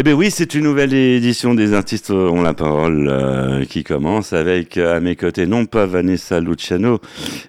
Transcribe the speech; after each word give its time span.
Eh 0.00 0.02
bien 0.02 0.14
oui, 0.14 0.30
c'est 0.30 0.54
une 0.54 0.64
nouvelle 0.64 0.94
édition 0.94 1.52
des 1.52 1.74
artistes 1.74 2.10
ont 2.10 2.40
la 2.40 2.54
parole 2.54 3.06
euh, 3.10 3.66
qui 3.66 3.84
commence 3.84 4.32
avec 4.32 4.78
euh, 4.78 4.96
à 4.96 5.00
mes 5.00 5.14
côtés 5.14 5.44
non 5.44 5.66
pas 5.66 5.84
Vanessa 5.84 6.40
Luciano, 6.40 7.00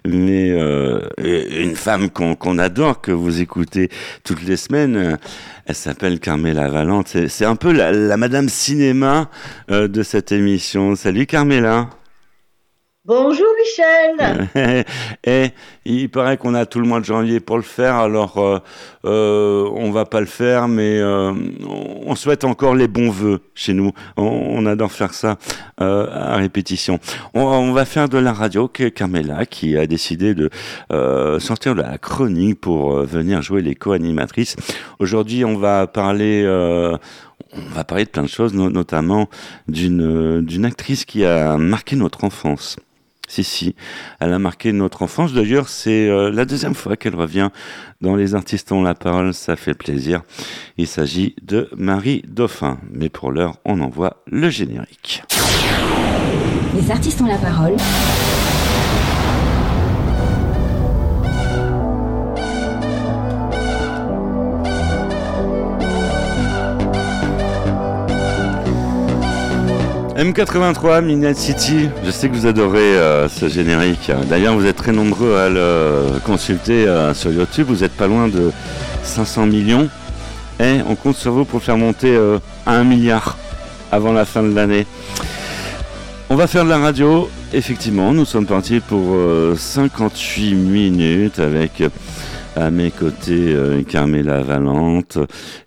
mais 0.06 0.50
euh, 0.50 1.00
une 1.16 1.74
femme 1.76 2.10
qu'on 2.10 2.58
adore, 2.58 3.00
que 3.00 3.10
vous 3.10 3.40
écoutez 3.40 3.88
toutes 4.22 4.42
les 4.42 4.58
semaines. 4.58 5.16
Elle 5.64 5.74
s'appelle 5.74 6.20
Carmela 6.20 6.68
Valente. 6.68 7.16
C'est 7.26 7.46
un 7.46 7.56
peu 7.56 7.72
la 7.72 8.16
Madame 8.18 8.50
Cinéma 8.50 9.30
de 9.70 10.02
cette 10.02 10.30
émission. 10.30 10.94
Salut 10.94 11.24
Carmela. 11.24 11.88
Bonjour 13.04 13.48
Michel. 13.58 14.84
Et 15.24 15.50
il 15.84 16.08
paraît 16.08 16.36
qu'on 16.36 16.54
a 16.54 16.66
tout 16.66 16.78
le 16.78 16.86
mois 16.86 17.00
de 17.00 17.04
janvier 17.04 17.40
pour 17.40 17.56
le 17.56 17.64
faire, 17.64 17.96
alors 17.96 18.38
euh, 18.38 18.60
euh, 19.04 19.68
on 19.74 19.90
va 19.90 20.04
pas 20.04 20.20
le 20.20 20.26
faire, 20.26 20.68
mais 20.68 21.00
euh, 21.00 21.32
on 22.06 22.14
souhaite 22.14 22.44
encore 22.44 22.76
les 22.76 22.86
bons 22.86 23.10
voeux 23.10 23.40
chez 23.56 23.74
nous. 23.74 23.90
On, 24.16 24.64
adore 24.66 24.92
faire 24.92 25.14
ça 25.14 25.36
euh, 25.80 26.06
à 26.12 26.36
répétition. 26.36 27.00
On, 27.34 27.72
va 27.72 27.84
faire 27.86 28.08
de 28.08 28.18
la 28.18 28.32
radio. 28.32 28.68
Carmela 28.68 29.46
qui 29.46 29.76
a 29.76 29.88
décidé 29.88 30.34
de 30.36 30.48
sortir 31.40 31.74
de 31.74 31.82
la 31.82 31.98
chronique 31.98 32.60
pour 32.60 33.00
venir 33.00 33.42
jouer 33.42 33.62
les 33.62 33.74
co-animatrices. 33.74 34.54
Aujourd'hui, 35.00 35.44
on 35.44 35.56
va 35.58 35.88
parler 35.88 36.46
on 37.54 37.74
va 37.74 37.82
parler 37.82 38.04
de 38.04 38.10
plein 38.10 38.22
de 38.22 38.28
choses, 38.28 38.54
notamment 38.54 39.28
d'une 39.66 40.64
actrice 40.64 41.04
qui 41.04 41.24
a 41.24 41.56
marqué 41.56 41.96
notre 41.96 42.22
enfance. 42.22 42.76
Si, 43.32 43.44
si, 43.44 43.74
elle 44.20 44.34
a 44.34 44.38
marqué 44.38 44.72
notre 44.72 45.00
enfance. 45.00 45.32
D'ailleurs, 45.32 45.70
c'est 45.70 46.06
euh, 46.06 46.30
la 46.30 46.44
deuxième 46.44 46.74
fois 46.74 46.98
qu'elle 46.98 47.14
revient 47.14 47.48
dans 48.02 48.14
Les 48.14 48.34
artistes 48.34 48.72
ont 48.72 48.82
la 48.82 48.94
parole, 48.94 49.32
ça 49.32 49.56
fait 49.56 49.72
plaisir. 49.72 50.20
Il 50.76 50.86
s'agit 50.86 51.34
de 51.40 51.70
Marie 51.74 52.22
Dauphin. 52.28 52.76
Mais 52.90 53.08
pour 53.08 53.32
l'heure, 53.32 53.56
on 53.64 53.80
envoie 53.80 54.22
le 54.26 54.50
générique. 54.50 55.22
Les 56.74 56.90
artistes 56.90 57.22
ont 57.22 57.26
la 57.26 57.38
parole. 57.38 57.76
M83, 70.22 71.04
Midnight 71.04 71.36
City, 71.36 71.88
je 72.04 72.10
sais 72.12 72.28
que 72.28 72.34
vous 72.36 72.46
adorez 72.46 72.78
euh, 72.78 73.28
ce 73.28 73.48
générique. 73.48 74.12
D'ailleurs, 74.30 74.54
vous 74.54 74.66
êtes 74.66 74.76
très 74.76 74.92
nombreux 74.92 75.34
à 75.34 75.48
le 75.48 76.20
consulter 76.24 76.86
euh, 76.86 77.12
sur 77.12 77.32
YouTube. 77.32 77.66
Vous 77.68 77.82
êtes 77.82 77.90
pas 77.90 78.06
loin 78.06 78.28
de 78.28 78.52
500 79.02 79.46
millions. 79.46 79.88
Et 80.60 80.78
on 80.88 80.94
compte 80.94 81.16
sur 81.16 81.32
vous 81.32 81.44
pour 81.44 81.60
faire 81.60 81.76
monter 81.76 82.14
euh, 82.14 82.38
à 82.66 82.76
1 82.76 82.84
milliard 82.84 83.36
avant 83.90 84.12
la 84.12 84.24
fin 84.24 84.44
de 84.44 84.54
l'année. 84.54 84.86
On 86.30 86.36
va 86.36 86.46
faire 86.46 86.62
de 86.62 86.70
la 86.70 86.78
radio. 86.78 87.28
Effectivement, 87.52 88.12
nous 88.12 88.24
sommes 88.24 88.46
partis 88.46 88.78
pour 88.78 89.16
58 89.56 90.54
minutes 90.54 91.40
avec 91.40 91.82
à 92.56 92.70
mes 92.70 92.90
côtés 92.90 93.54
euh, 93.54 93.82
Carmela 93.82 94.42
Valente 94.42 95.18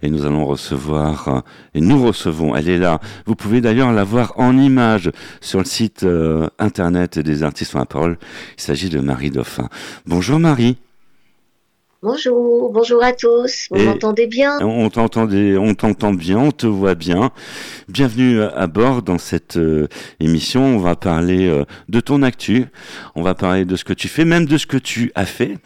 et 0.01 0.09
nous 0.09 0.25
allons 0.25 0.45
recevoir 0.45 1.27
euh, 1.27 1.39
et 1.73 1.81
nous 1.81 2.03
recevons, 2.03 2.55
elle 2.55 2.69
est 2.69 2.77
là. 2.77 2.99
Vous 3.25 3.35
pouvez 3.35 3.61
d'ailleurs 3.61 3.91
la 3.91 4.03
voir 4.03 4.33
en 4.37 4.57
image 4.57 5.11
sur 5.41 5.59
le 5.59 5.65
site 5.65 6.03
euh, 6.03 6.47
internet 6.59 7.17
des 7.19 7.43
artistes 7.43 7.75
en 7.75 7.85
parole. 7.85 8.17
Il 8.57 8.61
s'agit 8.61 8.89
de 8.89 8.99
Marie 8.99 9.31
Dauphin. 9.31 9.69
Bonjour 10.05 10.39
Marie. 10.39 10.77
Bonjour, 12.05 12.71
bonjour 12.71 13.03
à 13.03 13.13
tous. 13.13 13.67
Vous 13.71 13.83
m'entendez 13.83 14.27
bien? 14.27 14.59
On 14.61 14.91
t'entendait, 14.91 15.57
on 15.57 15.73
t'entend 15.73 16.13
bien, 16.13 16.37
on 16.37 16.51
te 16.51 16.67
voit 16.67 16.93
bien. 16.93 17.31
Bienvenue 17.87 18.43
à 18.43 18.67
bord 18.67 19.01
dans 19.01 19.17
cette 19.17 19.57
euh, 19.57 19.87
émission. 20.19 20.63
On 20.63 20.77
va 20.77 20.95
parler 20.95 21.47
euh, 21.47 21.63
de 21.89 21.99
ton 21.99 22.21
actu. 22.21 22.67
On 23.15 23.23
va 23.23 23.33
parler 23.33 23.65
de 23.65 23.75
ce 23.75 23.83
que 23.83 23.91
tu 23.91 24.07
fais, 24.07 24.23
même 24.23 24.45
de 24.45 24.59
ce 24.59 24.67
que 24.67 24.77
tu 24.77 25.11
as 25.15 25.25
fait. 25.25 25.57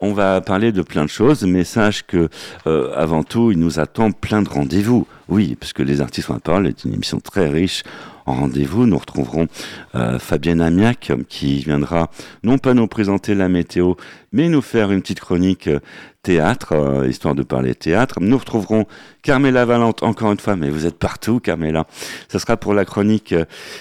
On 0.00 0.14
va 0.14 0.40
parler 0.40 0.72
de 0.72 0.80
plein 0.80 1.04
de 1.04 1.10
choses, 1.10 1.44
mais 1.44 1.62
sache 1.62 2.04
que 2.04 2.30
euh, 2.66 2.90
avant 2.96 3.22
tout, 3.22 3.52
il 3.52 3.58
nous 3.58 3.78
attend 3.78 4.12
plein 4.12 4.40
de 4.40 4.48
rendez-vous. 4.48 5.06
Oui, 5.28 5.58
parce 5.60 5.74
que 5.74 5.82
les 5.82 6.00
artistes 6.00 6.30
en 6.30 6.38
parole 6.38 6.68
est 6.68 6.84
une 6.84 6.94
émission 6.94 7.20
très 7.20 7.50
riche 7.50 7.82
en 8.26 8.34
rendez-vous. 8.34 8.86
Nous 8.86 8.98
retrouverons 8.98 9.48
euh, 9.94 10.18
Fabienne 10.18 10.60
Amiac 10.60 11.12
qui 11.28 11.58
viendra 11.58 12.10
non 12.42 12.58
pas 12.58 12.74
nous 12.74 12.86
présenter 12.86 13.34
la 13.34 13.48
météo, 13.48 13.94
mais 14.32 14.48
nous 14.48 14.62
faire 14.62 14.90
une 14.90 15.02
petite 15.02 15.20
chronique 15.20 15.68
euh, 15.68 15.80
théâtre, 16.22 16.72
euh, 16.72 17.08
histoire 17.08 17.34
de 17.34 17.42
parler 17.42 17.74
théâtre. 17.74 18.20
Nous 18.20 18.38
retrouverons 18.38 18.86
Carmela 19.22 19.64
Valente 19.64 20.02
encore 20.02 20.30
une 20.30 20.38
fois, 20.38 20.56
mais 20.56 20.70
vous 20.70 20.86
êtes 20.86 20.98
partout, 20.98 21.40
Carmela. 21.40 21.86
Ça 22.28 22.38
sera 22.38 22.56
pour 22.56 22.74
la 22.74 22.84
chronique 22.84 23.34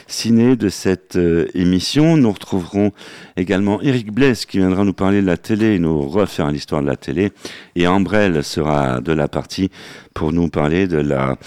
ciné 0.08 0.56
de 0.56 0.70
cette 0.70 1.18
émission. 1.54 2.18
Nous 2.18 2.32
retrouverons 2.32 2.92
également 3.38 3.82
Eric 3.82 4.12
Blaise 4.12 4.46
qui 4.46 4.58
viendra 4.58 4.84
nous 4.84 4.94
parler 4.94 5.22
de 5.22 5.28
la 5.28 5.38
télé 5.38 5.76
et 5.76 5.80
nous 5.80 6.02
refaire 6.08 6.52
l'histoire 6.52 6.82
de 6.82 6.88
la 6.88 6.96
télé. 6.96 7.32
Et 7.76 7.88
Ambrelle 7.88 8.44
sera 8.44 9.02
de 9.02 9.14
la 9.14 9.28
partie 9.28 9.70
pour 10.14 10.34
nous 10.34 10.50
parler 10.50 10.88
de 10.88 10.98
la 10.98 11.38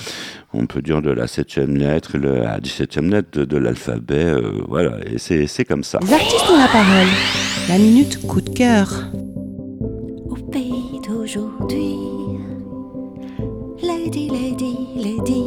on 0.54 0.66
peut 0.66 0.82
dire 0.82 1.02
de 1.02 1.10
la 1.10 1.26
septième 1.26 1.76
lettre, 1.76 2.16
la 2.16 2.60
dix-septième 2.60 3.10
lettre 3.10 3.42
de, 3.42 3.56
l'alphabet, 3.56 4.24
euh, 4.24 4.62
voilà, 4.68 4.98
et 5.04 5.18
c'est 5.18 5.64
comme 5.64 5.82
ça. 5.82 5.98
Les 6.06 6.12
artistes 6.12 6.48
ont 6.48 6.58
la 6.58 6.68
parole. 6.68 7.08
La 7.68 7.78
minute 7.78 8.24
coup 8.26 8.40
de 8.40 8.50
cœur. 8.50 8.88
Au 11.24 11.26
pays 11.26 11.36
d'aujourd'hui, 11.36 11.96
Lady, 13.82 14.28
Lady, 14.28 14.88
Lady, 14.94 15.44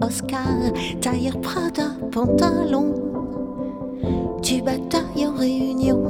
Oscar, 0.00 0.72
tailleur 0.98 1.38
Prada, 1.42 1.90
pantalon, 2.10 2.94
tu 4.42 4.62
batailles 4.62 5.26
en 5.26 5.34
réunion. 5.36 6.00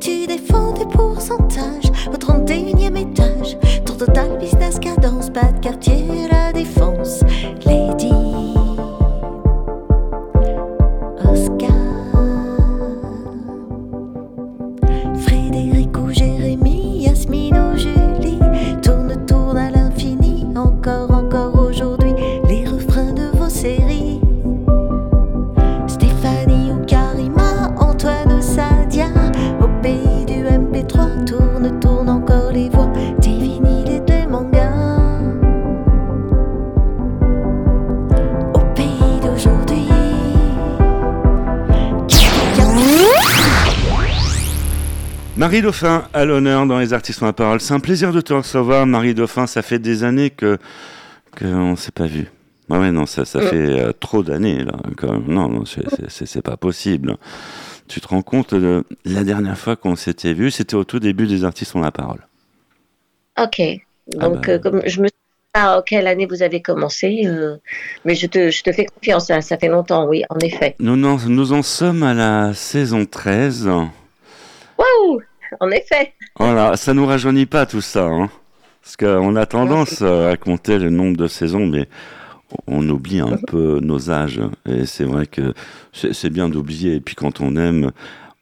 Tu 0.00 0.26
défends 0.26 0.72
des 0.72 0.86
pourcentages 0.86 1.90
au 2.08 2.16
31e 2.16 2.96
étage. 2.96 3.58
Ton 3.84 3.94
total 3.94 4.38
business 4.38 4.78
cadence, 4.78 5.28
pas 5.28 5.52
de 5.52 5.60
quartier, 5.60 6.28
la 6.30 6.52
défense. 6.54 7.20
Lady 7.66 8.09
Marie 45.50 45.62
Dauphin 45.62 46.04
à 46.14 46.24
l'honneur 46.24 46.64
dans 46.64 46.78
les 46.78 46.92
artistes 46.92 47.22
la 47.22 47.32
parole. 47.32 47.60
C'est 47.60 47.74
un 47.74 47.80
plaisir 47.80 48.12
de 48.12 48.20
te 48.20 48.32
recevoir, 48.32 48.86
Marie 48.86 49.14
Dauphin. 49.14 49.48
Ça 49.48 49.62
fait 49.62 49.80
des 49.80 50.04
années 50.04 50.30
que 50.30 50.58
qu'on 51.36 51.72
ne 51.72 51.76
s'est 51.76 51.90
pas 51.90 52.06
vu. 52.06 52.30
Ah 52.70 52.78
ouais, 52.78 52.92
non, 52.92 53.04
ça, 53.04 53.24
ça 53.24 53.40
fait 53.40 53.56
euh, 53.56 53.92
trop 53.92 54.22
d'années 54.22 54.62
là. 54.62 54.74
Non, 55.26 55.48
non, 55.48 55.64
c'est 55.64 56.42
pas 56.42 56.56
possible. 56.56 57.16
Tu 57.88 58.00
te 58.00 58.06
rends 58.06 58.22
compte, 58.22 58.54
de, 58.54 58.84
la 59.04 59.24
dernière 59.24 59.58
fois 59.58 59.74
qu'on 59.74 59.96
s'était 59.96 60.34
vu, 60.34 60.52
c'était 60.52 60.76
au 60.76 60.84
tout 60.84 61.00
début 61.00 61.26
des 61.26 61.42
artistes 61.42 61.74
ont 61.74 61.80
la 61.80 61.90
parole. 61.90 62.24
Ok. 63.36 63.60
Ah 63.60 64.28
Donc, 64.28 64.46
bah. 64.46 64.52
euh, 64.52 64.58
comme 64.60 64.82
je 64.86 65.00
me 65.00 65.08
sais 65.08 65.14
pas 65.52 65.82
quelle 65.82 66.06
année 66.06 66.26
vous 66.26 66.44
avez 66.44 66.62
commencé, 66.62 67.22
euh, 67.26 67.56
mais 68.04 68.14
je 68.14 68.28
te, 68.28 68.52
je 68.52 68.62
te, 68.62 68.70
fais 68.70 68.86
confiance, 68.86 69.26
ça, 69.26 69.40
ça, 69.40 69.58
fait 69.58 69.66
longtemps, 69.66 70.06
oui, 70.06 70.22
en 70.30 70.38
effet. 70.38 70.76
Nous, 70.78 70.94
nous 70.94 71.52
en 71.52 71.62
sommes 71.62 72.04
à 72.04 72.14
la 72.14 72.54
saison 72.54 73.04
13. 73.04 73.66
Waouh 73.66 75.22
En 75.60 75.70
effet 75.70 76.12
Voilà, 76.38 76.76
ça 76.76 76.94
nous 76.94 77.06
rajeunit 77.06 77.46
pas 77.46 77.66
tout 77.66 77.80
ça, 77.80 78.04
hein, 78.04 78.30
parce 78.82 78.96
qu'on 78.96 79.36
a 79.36 79.46
tendance 79.46 80.02
à 80.02 80.36
compter 80.36 80.78
le 80.78 80.90
nombre 80.90 81.16
de 81.16 81.26
saisons, 81.26 81.66
mais 81.66 81.88
on 82.66 82.88
oublie 82.88 83.20
un 83.20 83.38
peu 83.46 83.80
nos 83.80 84.10
âges. 84.10 84.40
Et 84.68 84.86
c'est 84.86 85.04
vrai 85.04 85.26
que 85.26 85.54
c'est 85.92 86.30
bien 86.30 86.48
d'oublier. 86.48 86.96
Et 86.96 87.00
puis 87.00 87.14
quand 87.14 87.40
on 87.40 87.56
aime, 87.56 87.92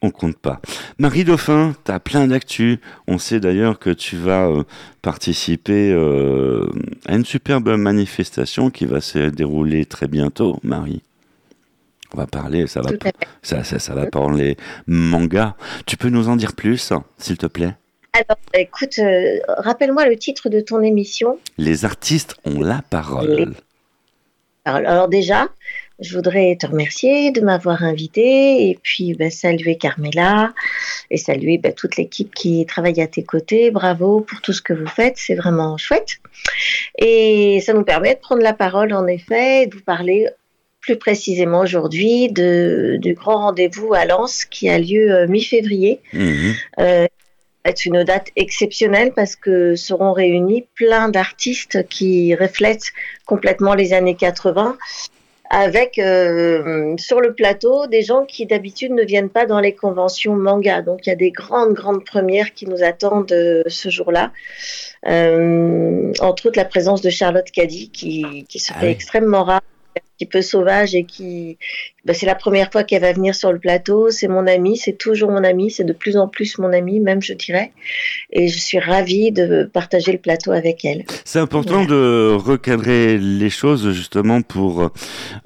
on 0.01 0.11
compte 0.11 0.37
pas. 0.37 0.61
Marie 0.97 1.23
Dauphin, 1.23 1.75
tu 1.85 1.91
as 1.91 1.99
plein 1.99 2.27
d'actu. 2.27 2.79
On 3.07 3.17
sait 3.17 3.39
d'ailleurs 3.39 3.79
que 3.79 3.89
tu 3.89 4.15
vas 4.15 4.47
euh, 4.47 4.63
participer 5.01 5.91
euh, 5.91 6.67
à 7.05 7.15
une 7.15 7.25
superbe 7.25 7.69
manifestation 7.75 8.69
qui 8.69 8.85
va 8.85 9.01
se 9.01 9.29
dérouler 9.29 9.85
très 9.85 10.07
bientôt, 10.07 10.59
Marie. 10.63 11.03
On 12.13 12.17
va 12.17 12.27
parler, 12.27 12.65
ça 12.67 12.81
va, 12.81 12.89
ça, 13.43 13.63
ça, 13.63 13.79
ça 13.79 13.93
va 13.93 14.07
parler 14.07 14.57
manga. 14.87 15.55
Tu 15.85 15.95
peux 15.95 16.09
nous 16.09 16.27
en 16.27 16.35
dire 16.35 16.53
plus, 16.53 16.91
s'il 17.17 17.37
te 17.37 17.45
plaît? 17.45 17.75
Alors, 18.13 18.39
écoute, 18.53 18.97
euh, 18.97 19.37
rappelle-moi 19.47 20.07
le 20.07 20.17
titre 20.17 20.49
de 20.49 20.59
ton 20.59 20.81
émission. 20.81 21.37
Les 21.57 21.85
artistes 21.85 22.35
ont 22.45 22.61
la 22.61 22.81
parole. 22.89 23.53
Alors, 24.65 25.07
déjà, 25.07 25.49
je 25.99 26.15
voudrais 26.15 26.57
te 26.59 26.65
remercier 26.65 27.31
de 27.31 27.41
m'avoir 27.41 27.83
invité 27.83 28.69
et 28.69 28.79
puis 28.81 29.13
ben, 29.13 29.29
saluer 29.29 29.77
Carmela 29.77 30.53
et 31.11 31.17
saluer 31.17 31.57
ben, 31.57 31.73
toute 31.73 31.97
l'équipe 31.97 32.33
qui 32.33 32.65
travaille 32.65 32.99
à 33.01 33.07
tes 33.07 33.23
côtés. 33.23 33.69
Bravo 33.69 34.21
pour 34.21 34.41
tout 34.41 34.53
ce 34.53 34.61
que 34.61 34.73
vous 34.73 34.87
faites, 34.87 35.17
c'est 35.17 35.35
vraiment 35.35 35.77
chouette. 35.77 36.17
Et 36.97 37.61
ça 37.65 37.73
nous 37.73 37.83
permet 37.83 38.15
de 38.15 38.19
prendre 38.19 38.41
la 38.41 38.53
parole 38.53 38.93
en 38.93 39.07
effet, 39.07 39.67
de 39.67 39.75
vous 39.75 39.83
parler 39.83 40.27
plus 40.89 40.97
précisément 40.97 41.59
aujourd'hui 41.59 42.31
du 42.31 43.13
grand 43.13 43.37
rendez-vous 43.37 43.93
à 43.93 44.05
Lens 44.05 44.43
qui 44.43 44.69
a 44.69 44.79
lieu 44.79 45.11
euh, 45.11 45.27
mi-février. 45.27 45.99
Mmh. 46.13 46.51
Euh, 46.79 47.05
être 47.63 47.85
une 47.85 48.03
date 48.03 48.29
exceptionnelle 48.35 49.11
parce 49.15 49.35
que 49.35 49.75
seront 49.75 50.13
réunis 50.13 50.65
plein 50.73 51.09
d'artistes 51.09 51.87
qui 51.89 52.33
reflètent 52.33 52.91
complètement 53.27 53.75
les 53.75 53.93
années 53.93 54.15
80 54.15 54.77
avec 55.51 55.99
euh, 55.99 56.95
sur 56.97 57.21
le 57.21 57.33
plateau 57.33 57.85
des 57.85 58.01
gens 58.01 58.25
qui 58.25 58.47
d'habitude 58.47 58.91
ne 58.91 59.03
viennent 59.03 59.29
pas 59.29 59.45
dans 59.45 59.59
les 59.59 59.75
conventions 59.75 60.35
manga. 60.35 60.81
Donc 60.81 61.05
il 61.05 61.09
y 61.09 61.13
a 61.13 61.15
des 61.15 61.31
grandes, 61.31 61.73
grandes 61.73 62.03
premières 62.03 62.53
qui 62.55 62.65
nous 62.65 62.81
attendent 62.83 63.31
euh, 63.31 63.61
ce 63.67 63.89
jour-là. 63.89 64.31
Euh, 65.07 66.13
entre 66.19 66.47
autres 66.47 66.57
la 66.57 66.65
présence 66.65 67.01
de 67.01 67.11
Charlotte 67.11 67.49
Caddy 67.51 67.91
qui, 67.91 68.45
qui 68.49 68.57
se 68.57 68.73
ah 68.75 68.79
fait 68.79 68.91
extrêmement 68.91 69.43
rare 69.43 69.61
petit 69.99 70.25
peu 70.25 70.41
sauvage 70.41 70.95
et 70.95 71.03
qui, 71.03 71.57
bah, 72.05 72.13
c'est 72.13 72.25
la 72.25 72.35
première 72.35 72.71
fois 72.71 72.83
qu'elle 72.83 73.01
va 73.01 73.13
venir 73.13 73.35
sur 73.35 73.51
le 73.51 73.59
plateau. 73.59 74.09
C'est 74.09 74.27
mon 74.27 74.47
amie, 74.47 74.77
c'est 74.77 74.93
toujours 74.93 75.31
mon 75.31 75.43
amie, 75.43 75.71
c'est 75.71 75.83
de 75.83 75.93
plus 75.93 76.17
en 76.17 76.27
plus 76.27 76.57
mon 76.57 76.73
amie, 76.73 76.99
même 76.99 77.21
je 77.21 77.33
dirais. 77.33 77.71
Et 78.31 78.47
je 78.47 78.59
suis 78.59 78.79
ravie 78.79 79.31
de 79.31 79.69
partager 79.71 80.11
le 80.11 80.17
plateau 80.17 80.51
avec 80.51 80.83
elle. 80.85 81.05
C'est 81.25 81.39
important 81.39 81.85
de 81.85 82.35
recadrer 82.35 83.17
les 83.17 83.49
choses 83.49 83.91
justement 83.91 84.41
pour 84.41 84.91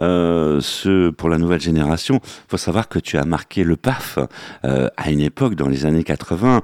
euh, 0.02 0.60
ce, 0.62 1.10
pour 1.10 1.30
la 1.30 1.38
nouvelle 1.38 1.62
génération. 1.62 2.20
Il 2.24 2.50
faut 2.50 2.58
savoir 2.58 2.90
que 2.90 3.00
tu 3.00 3.18
as 3.18 3.26
marqué 3.26 3.64
le 3.64 3.76
PAF 3.76 4.20
euh, 4.66 4.90
à 4.98 5.12
une 5.12 5.22
époque 5.22 5.56
dans 5.56 5.68
les 5.68 5.86
années 5.86 6.04
80. 6.04 6.62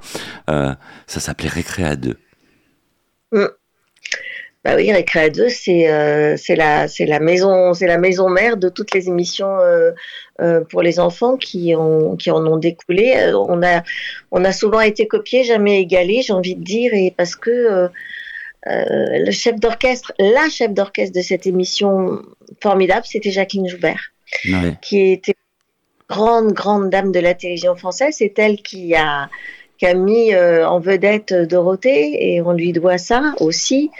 Euh, 0.48 0.74
ça 1.06 1.20
s'appelait 1.20 1.48
Récréa 1.48 1.96
2. 1.96 2.16
Bah 4.62 4.74
oui, 4.76 4.92
Récréa 4.92 5.30
2, 5.30 5.48
c'est 5.48 5.90
euh, 5.90 6.36
c'est 6.36 6.54
la 6.54 6.86
la 6.98 7.20
maison 7.20 7.72
c'est 7.72 7.86
la 7.86 7.96
maison 7.96 8.28
mère 8.28 8.58
de 8.58 8.68
toutes 8.68 8.92
les 8.92 9.08
émissions 9.08 9.58
euh, 9.58 9.92
euh, 10.42 10.60
pour 10.60 10.82
les 10.82 11.00
enfants 11.00 11.38
qui 11.38 11.74
ont 11.74 12.14
qui 12.16 12.30
en 12.30 12.46
ont 12.46 12.58
découlé. 12.58 13.32
On 13.34 13.62
a 13.62 13.82
on 14.30 14.44
a 14.44 14.52
souvent 14.52 14.80
été 14.80 15.06
copié, 15.06 15.44
jamais 15.44 15.80
égalé, 15.80 16.20
j'ai 16.20 16.34
envie 16.34 16.56
de 16.56 16.62
dire, 16.62 16.92
et 16.92 17.14
parce 17.16 17.36
que 17.36 17.88
le 18.66 19.30
chef 19.30 19.56
d'orchestre, 19.58 20.12
la 20.18 20.50
chef 20.50 20.74
d'orchestre 20.74 21.16
de 21.16 21.22
cette 21.22 21.46
émission 21.46 22.20
formidable, 22.62 23.06
c'était 23.06 23.30
Jacqueline 23.30 23.66
Joubert, 23.66 24.12
ouais. 24.44 24.76
qui 24.82 25.12
était 25.12 25.36
grande 26.06 26.52
grande 26.52 26.90
dame 26.90 27.12
de 27.12 27.20
la 27.20 27.32
télévision 27.32 27.76
française. 27.76 28.16
C'est 28.18 28.38
elle 28.38 28.60
qui 28.60 28.94
a 28.94 29.30
qui 29.80 29.86
a 29.86 29.94
mis 29.94 30.34
euh, 30.34 30.68
en 30.68 30.78
vedette 30.78 31.32
Dorothée 31.32 32.34
et 32.34 32.42
on 32.42 32.52
lui 32.52 32.72
doit 32.72 32.98
ça 32.98 33.32
aussi. 33.40 33.90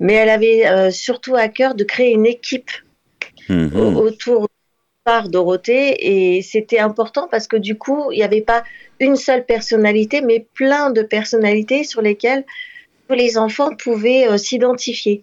Mais 0.00 0.14
elle 0.14 0.28
avait 0.28 0.66
euh, 0.66 0.90
surtout 0.90 1.36
à 1.36 1.48
cœur 1.48 1.74
de 1.74 1.84
créer 1.84 2.12
une 2.12 2.26
équipe 2.26 2.70
mmh. 3.48 3.76
autour 3.96 4.48
par 5.04 5.28
Dorothée 5.28 6.36
et 6.36 6.42
c'était 6.42 6.78
important 6.78 7.28
parce 7.30 7.46
que 7.46 7.56
du 7.56 7.76
coup 7.76 8.10
il 8.10 8.16
n'y 8.16 8.24
avait 8.24 8.40
pas 8.40 8.64
une 9.00 9.16
seule 9.16 9.44
personnalité 9.44 10.22
mais 10.22 10.46
plein 10.54 10.90
de 10.90 11.02
personnalités 11.02 11.84
sur 11.84 12.00
lesquelles 12.00 12.44
tous 13.08 13.14
les 13.14 13.36
enfants 13.36 13.76
pouvaient 13.76 14.26
euh, 14.28 14.38
s'identifier. 14.38 15.22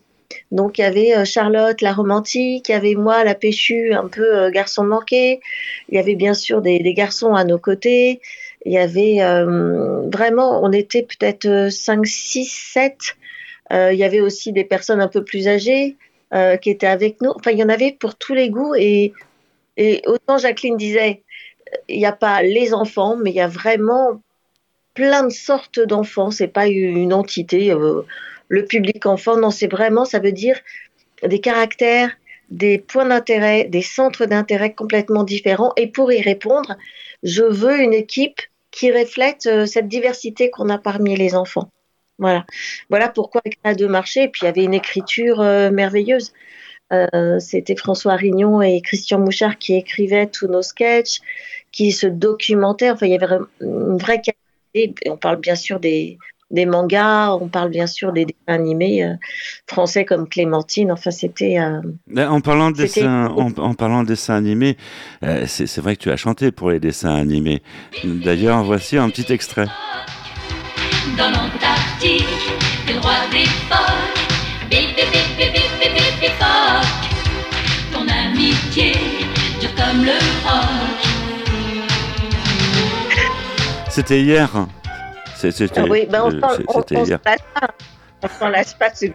Donc 0.51 0.77
il 0.77 0.81
y 0.81 0.85
avait 0.85 1.25
Charlotte, 1.25 1.81
la 1.81 1.91
romantique, 1.91 2.69
il 2.69 2.71
y 2.71 2.75
avait 2.75 2.95
moi, 2.95 3.25
la 3.25 3.35
péchue, 3.35 3.91
un 3.91 4.07
peu 4.07 4.50
garçon 4.50 4.85
manqué. 4.85 5.41
Il 5.89 5.95
y 5.95 6.00
avait 6.00 6.15
bien 6.15 6.33
sûr 6.33 6.62
des, 6.62 6.79
des 6.79 6.94
garçons 6.94 7.33
à 7.33 7.44
nos 7.44 7.57
côtés. 7.57 8.21
Il 8.65 8.71
y 8.71 8.77
avait 8.77 9.21
euh, 9.21 10.07
vraiment, 10.12 10.63
on 10.63 10.71
était 10.71 11.01
peut-être 11.01 11.71
5, 11.71 12.06
6, 12.06 12.45
7. 12.74 13.15
Il 13.71 13.97
y 13.97 14.03
avait 14.03 14.21
aussi 14.21 14.51
des 14.51 14.63
personnes 14.65 15.01
un 15.01 15.07
peu 15.07 15.23
plus 15.23 15.47
âgées 15.47 15.95
euh, 16.33 16.56
qui 16.56 16.69
étaient 16.69 16.88
avec 16.88 17.19
nous. 17.21 17.31
Enfin, 17.31 17.51
il 17.51 17.57
y 17.57 17.63
en 17.63 17.68
avait 17.68 17.91
pour 17.91 18.15
tous 18.15 18.33
les 18.33 18.50
goûts. 18.50 18.73
Et, 18.73 19.12
autant 20.06 20.38
Jacqueline 20.38 20.77
disait, 20.77 21.23
il 21.89 21.97
n'y 21.97 22.06
a 22.06 22.13
pas 22.13 22.41
les 22.41 22.73
enfants, 22.73 23.18
mais 23.18 23.31
il 23.31 23.35
y 23.35 23.41
a 23.41 23.50
vraiment 23.50 24.21
plein 24.94 25.25
de 25.25 25.29
sortes 25.29 25.81
d'enfants. 25.81 26.31
C'est 26.31 26.47
pas 26.47 26.68
une 26.68 27.13
entité. 27.13 27.71
Euh, 27.71 28.03
le 28.47 28.63
public 28.63 29.06
enfant, 29.06 29.35
non, 29.35 29.50
c'est 29.50 29.68
vraiment, 29.68 30.06
ça 30.06 30.19
veut 30.19 30.31
dire 30.31 30.57
des 31.21 31.41
caractères, 31.41 32.12
des 32.50 32.77
points 32.77 33.07
d'intérêt, 33.07 33.65
des 33.65 33.81
centres 33.81 34.25
d'intérêt 34.25 34.74
complètement 34.74 35.25
différents. 35.25 35.74
Et 35.75 35.88
pour 35.88 36.13
y 36.13 36.21
répondre, 36.21 36.77
je 37.24 37.44
veux 37.44 37.81
une 37.81 37.94
équipe 37.94 38.39
qui 38.71 38.89
reflète 38.89 39.47
euh, 39.47 39.65
cette 39.65 39.89
diversité 39.89 40.50
qu'on 40.50 40.69
a 40.69 40.77
parmi 40.77 41.17
les 41.17 41.35
enfants. 41.35 41.69
Voilà, 42.21 42.45
voilà 42.89 43.09
pourquoi 43.09 43.41
a 43.65 43.75
deux 43.75 43.88
marchés. 43.88 44.23
Et 44.23 44.27
puis 44.29 44.44
il 44.44 44.45
y 44.45 44.47
avait 44.47 44.63
une 44.63 44.73
écriture 44.73 45.41
euh, 45.41 45.71
merveilleuse. 45.71 46.31
Euh, 46.94 47.39
c'était 47.39 47.75
François 47.75 48.15
Rignon 48.15 48.62
et 48.62 48.81
Christian 48.81 49.19
Mouchard 49.19 49.57
qui 49.57 49.75
écrivaient 49.75 50.27
tous 50.27 50.47
nos 50.47 50.62
sketchs, 50.62 51.19
qui 51.71 51.91
se 51.91 52.07
documentaient. 52.07 52.91
Enfin, 52.91 53.07
il 53.07 53.13
y 53.13 53.15
avait 53.15 53.38
une 53.62 53.97
vraie 53.97 54.21
qualité. 54.21 54.94
On 55.09 55.18
parle 55.18 55.38
bien 55.38 55.56
sûr 55.56 55.79
des, 55.79 56.18
des 56.51 56.65
mangas, 56.65 57.33
on 57.33 57.47
parle 57.47 57.69
bien 57.69 57.88
sûr 57.88 58.12
des 58.12 58.25
dessins 58.25 58.38
animés 58.47 59.03
euh, 59.03 59.15
français 59.67 60.06
comme 60.06 60.27
Clémentine. 60.27 60.91
Enfin, 60.91 61.12
c'était. 61.12 61.59
Euh, 61.59 61.81
en 62.27 62.41
parlant 62.41 62.71
de 62.71 62.77
dessins, 62.77 63.27
en, 63.27 63.74
parlant 63.74 64.03
de 64.03 64.09
dessins 64.09 64.35
animés, 64.35 64.77
euh, 65.24 65.45
c'est 65.47 65.79
vrai 65.79 65.95
que 65.95 66.01
tu 66.01 66.12
as 66.12 66.17
chanté 66.17 66.51
pour 66.51 66.69
les 66.69 66.79
dessins 66.79 67.15
animés. 67.15 67.63
D'ailleurs, 68.03 68.63
voici 68.63 68.97
un 68.97 69.09
petit 69.09 69.31
extrait. 69.31 69.67
Dans 71.17 71.31
comme 80.01 80.06
le 80.06 80.13
roc. 80.44 80.65
C'était 83.89 84.21
hier. 84.21 84.50
C'était 85.36 85.81
oui, 85.81 86.07
ben 86.09 86.21
on, 86.24 86.30
on, 86.30 86.83
on, 86.92 87.03
hier. 87.03 87.19
On 88.24 88.27
s'en 88.27 88.50
lasse 88.50 88.74
pas 88.75 88.89
de 88.89 88.95
ce 88.95 89.06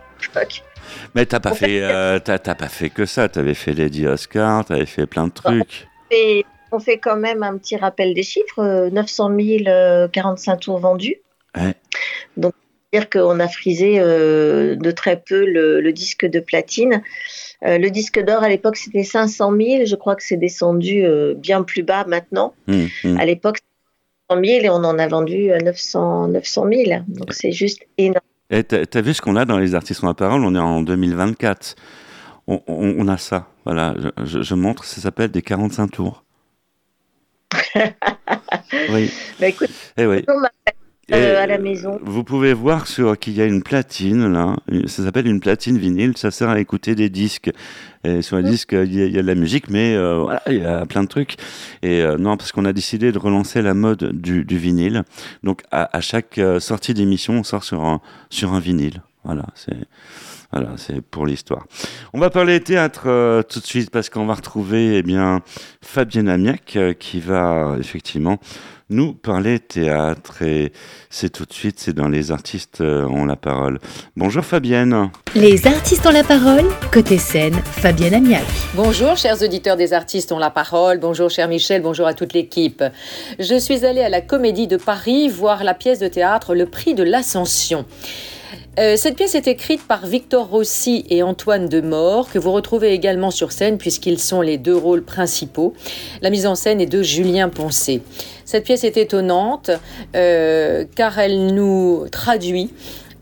Mais 1.15 1.25
t'as 1.25 1.39
pas, 1.39 1.55
fait, 1.55 1.83
euh, 1.83 2.19
t'as, 2.19 2.39
pas 2.39 2.69
fait 2.69 2.91
que 2.91 3.07
ça. 3.07 3.29
T'avais 3.29 3.55
fait 3.55 3.73
Lady 3.73 4.07
Oscar, 4.07 4.65
t'avais 4.65 4.87
fait 4.87 5.07
plein 5.07 5.29
de 5.29 5.33
trucs. 5.33 5.87
Et 6.11 6.45
on 6.73 6.81
fait 6.81 6.99
quand 6.99 7.17
même 7.17 7.43
un 7.43 7.57
petit 7.57 7.77
rappel 7.77 8.13
des 8.15 8.25
chiffres 8.25 8.89
900 8.91 9.31
000 9.65 10.09
45 10.13 10.57
tours 10.57 10.79
vendus. 10.79 11.17
Ouais. 11.57 11.75
Donc, 12.37 12.55
dire 12.93 13.09
qu'on 13.09 13.39
a 13.39 13.49
frisé 13.49 13.99
euh, 13.99 14.75
de 14.77 14.91
très 14.91 15.17
peu 15.17 15.47
le, 15.47 15.81
le 15.81 15.93
disque 15.93 16.27
de 16.27 16.41
platine. 16.41 17.03
Euh, 17.65 17.79
le 17.79 17.91
disque 17.91 18.23
d'or 18.23 18.43
à 18.43 18.49
l'époque 18.49 18.77
c'était 18.77 19.05
500 19.05 19.53
000. 19.57 19.85
Je 19.87 19.97
crois 19.97 20.17
que 20.17 20.23
c'est 20.23 20.37
descendu 20.37 21.05
euh, 21.05 21.35
bien 21.35 21.63
plus 21.63 21.83
bas 21.83 22.05
maintenant. 22.07 22.55
Mmh, 22.67 22.85
mmh. 23.05 23.17
À 23.19 23.25
l'époque 23.25 23.59
000 24.31 24.43
et 24.45 24.69
on 24.69 24.77
en 24.77 24.99
a 24.99 25.07
vendu 25.07 25.51
900, 25.63 26.29
900 26.29 26.67
000. 26.73 27.01
Donc 27.09 27.33
c'est 27.33 27.53
juste 27.53 27.87
énorme. 27.99 28.21
Et 28.51 28.65
tu 28.65 28.77
as 28.77 29.01
vu 29.01 29.15
ce 29.15 29.21
qu'on 29.21 29.37
a 29.37 29.45
dans 29.45 29.59
les 29.59 29.75
artistes 29.75 30.05
en 30.05 30.15
parole 30.15 30.45
On 30.45 30.55
est 30.55 30.59
en 30.59 30.83
2024. 30.83 31.75
On, 32.49 32.63
on, 32.69 33.09
a 33.09 33.17
ça. 33.17 33.49
Voilà, 33.65 33.95
je, 34.23 34.43
je 34.43 34.55
montre. 34.55 34.85
Ça 34.85 35.01
s'appelle 35.01 35.31
des 35.33 35.43
45 35.43 35.91
tours. 35.91 36.25
oui. 38.91 39.11
Bah 39.41 39.49
écoute, 39.49 39.71
eh 39.97 40.07
oui. 40.07 40.25
Euh, 41.13 41.41
à 41.41 41.47
la 41.47 41.59
maison. 41.59 42.01
Vous 42.03 42.25
pouvez 42.25 42.53
voir 42.53 42.89
sur 42.89 43.17
qu'il 43.17 43.35
y 43.35 43.41
a 43.41 43.45
une 43.45 43.63
platine 43.63 44.27
là, 44.33 44.57
ça 44.87 45.05
s'appelle 45.05 45.29
une 45.29 45.39
platine 45.39 45.79
vinyle, 45.79 46.17
ça 46.17 46.33
sert 46.33 46.49
à 46.49 46.59
écouter 46.59 46.97
des 46.97 47.11
disques. 47.11 47.51
Et 48.03 48.23
sur 48.23 48.37
les 48.37 48.43
mmh. 48.43 48.51
disques, 48.51 48.73
il 48.73 48.93
y, 48.93 49.03
a, 49.03 49.05
il 49.05 49.15
y, 49.15 49.19
a 49.19 49.23
de 49.23 49.27
la 49.27 49.37
musique, 49.37 49.71
mais 49.71 49.95
euh, 49.95 50.19
voilà, 50.19 50.43
il 50.49 50.59
y 50.59 50.65
a 50.65 50.85
plein 50.85 51.05
de 51.05 51.09
trucs. 51.09 51.37
Et 51.83 52.03
euh, 52.03 52.17
non, 52.19 52.37
parce 52.37 52.51
qu'on 52.51 52.65
a 52.65 52.73
décidé 52.73 53.13
de 53.13 53.19
relancer 53.19 53.63
la 53.63 53.75
mode 53.75 54.21
du, 54.21 54.45
du 54.45 54.59
vinyle. 54.59 55.05
Donc 55.45 55.63
à, 55.71 55.97
à 55.97 56.01
chaque 56.01 56.41
sortie 56.59 56.93
d'émission, 56.93 57.35
on 57.35 57.45
sort 57.45 57.63
sur 57.63 57.85
un, 57.85 58.01
sur 58.29 58.53
un 58.53 58.59
vinyle. 58.59 59.03
Voilà, 59.23 59.47
c'est 59.55 59.77
Voilà, 60.53 60.71
c'est 60.77 61.01
pour 61.01 61.27
l'histoire. 61.27 61.67
On 62.13 62.21
va 62.21 62.31
parler 62.31 62.61
théâtre 62.61 63.05
euh, 63.07 63.43
tout 63.43 63.61
de 63.61 63.67
suite 63.67 63.91
parce 63.91 64.09
qu'on 64.11 64.27
va 64.27 64.35
retrouver 64.35 64.97
eh 64.97 65.03
bien 65.03 65.41
Fabienne 65.83 66.29
Amiac 66.29 66.77
euh, 66.77 66.93
qui 66.93 67.21
va 67.21 67.77
effectivement 67.81 68.39
nous 68.89 69.15
parler 69.15 69.59
théâtre 69.59 70.43
et 70.43 70.73
c'est 71.11 71.31
tout 71.31 71.45
de 71.45 71.53
suite, 71.53 71.81
c'est 71.81 71.93
dans 71.93 72.07
les 72.07 72.31
artistes 72.31 72.81
ont 72.81 73.25
la 73.25 73.35
parole. 73.35 73.81
Bonjour 74.17 74.45
Fabienne. 74.45 75.11
Les 75.35 75.67
artistes 75.67 76.07
ont 76.07 76.13
la 76.13 76.23
parole, 76.23 76.65
côté 76.93 77.19
scène, 77.19 77.55
Fabienne 77.65 78.15
Amiac. 78.15 78.45
Bonjour 78.75 79.17
chers 79.17 79.43
auditeurs 79.43 79.77
des 79.77 79.93
artistes 79.93 80.31
ont 80.31 80.39
la 80.39 80.51
parole, 80.51 81.01
bonjour 81.01 81.29
cher 81.31 81.49
Michel, 81.49 81.83
bonjour 81.83 82.07
à 82.07 82.15
toute 82.15 82.33
l'équipe. 82.33 82.85
Je 83.41 83.59
suis 83.59 83.85
allée 83.85 84.03
à 84.03 84.09
la 84.09 84.21
Comédie 84.21 84.69
de 84.69 84.77
Paris 84.77 85.29
voir 85.29 85.65
la 85.65 85.75
pièce 85.75 85.99
de 85.99 86.07
théâtre 86.07 86.55
Le 86.55 86.67
prix 86.67 86.95
de 86.95 87.03
l'Ascension. 87.03 87.87
Euh, 88.79 88.97
cette 88.97 89.17
pièce 89.17 89.35
est 89.35 89.49
écrite 89.49 89.83
par 89.87 90.07
Victor 90.07 90.49
Rossi 90.49 91.07
et 91.09 91.23
Antoine 91.23 91.67
Demort, 91.67 92.29
que 92.31 92.39
vous 92.39 92.53
retrouvez 92.53 92.93
également 92.93 93.31
sur 93.31 93.51
scène 93.51 93.79
puisqu'ils 93.79 94.19
sont 94.19 94.43
les 94.43 94.59
deux 94.59 94.77
rôles 94.77 95.03
principaux. 95.03 95.73
La 96.21 96.29
mise 96.29 96.47
en 96.47 96.55
scène 96.55 96.79
est 96.83 96.87
de 96.87 97.03
Julien 97.03 97.49
Poncé. 97.49 98.03
Cette 98.45 98.65
pièce 98.65 98.85
est 98.85 98.99
étonnante 98.99 99.71
euh, 100.15 100.85
car 100.95 101.19
elle 101.19 101.55
nous 101.55 102.07
traduit 102.13 102.71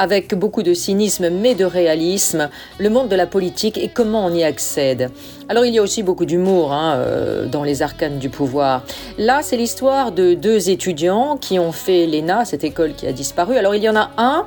avec 0.01 0.35
beaucoup 0.35 0.65
de 0.65 0.75
cynisme 0.75 1.31
mais 1.31 1.55
de 1.55 1.65
réalisme, 1.65 2.51
le 2.79 2.91
monde 2.91 3.09
de 3.09 3.15
la 3.15 3.29
politique 3.29 3.79
et 3.79 3.89
comment 3.89 4.27
on 4.27 4.35
y 4.35 4.43
accède. 4.43 5.11
Alors 5.47 5.67
il 5.67 5.75
y 5.75 5.79
a 5.79 5.83
aussi 5.83 6.03
beaucoup 6.03 6.25
d'humour 6.25 6.73
hein, 6.73 6.95
euh, 6.97 7.45
dans 7.45 7.65
les 7.65 7.83
arcanes 7.83 8.19
du 8.19 8.31
pouvoir. 8.31 8.83
Là, 9.19 9.41
c'est 9.43 9.59
l'histoire 9.59 10.11
de 10.11 10.33
deux 10.33 10.71
étudiants 10.71 11.37
qui 11.37 11.59
ont 11.59 11.71
fait 11.71 12.07
l'ENA, 12.07 12.47
cette 12.47 12.65
école 12.65 12.95
qui 12.95 13.07
a 13.07 13.13
disparu. 13.13 13.59
Alors 13.59 13.75
il 13.75 13.83
y 13.83 13.89
en 13.89 13.97
a 13.97 14.11
un 14.17 14.47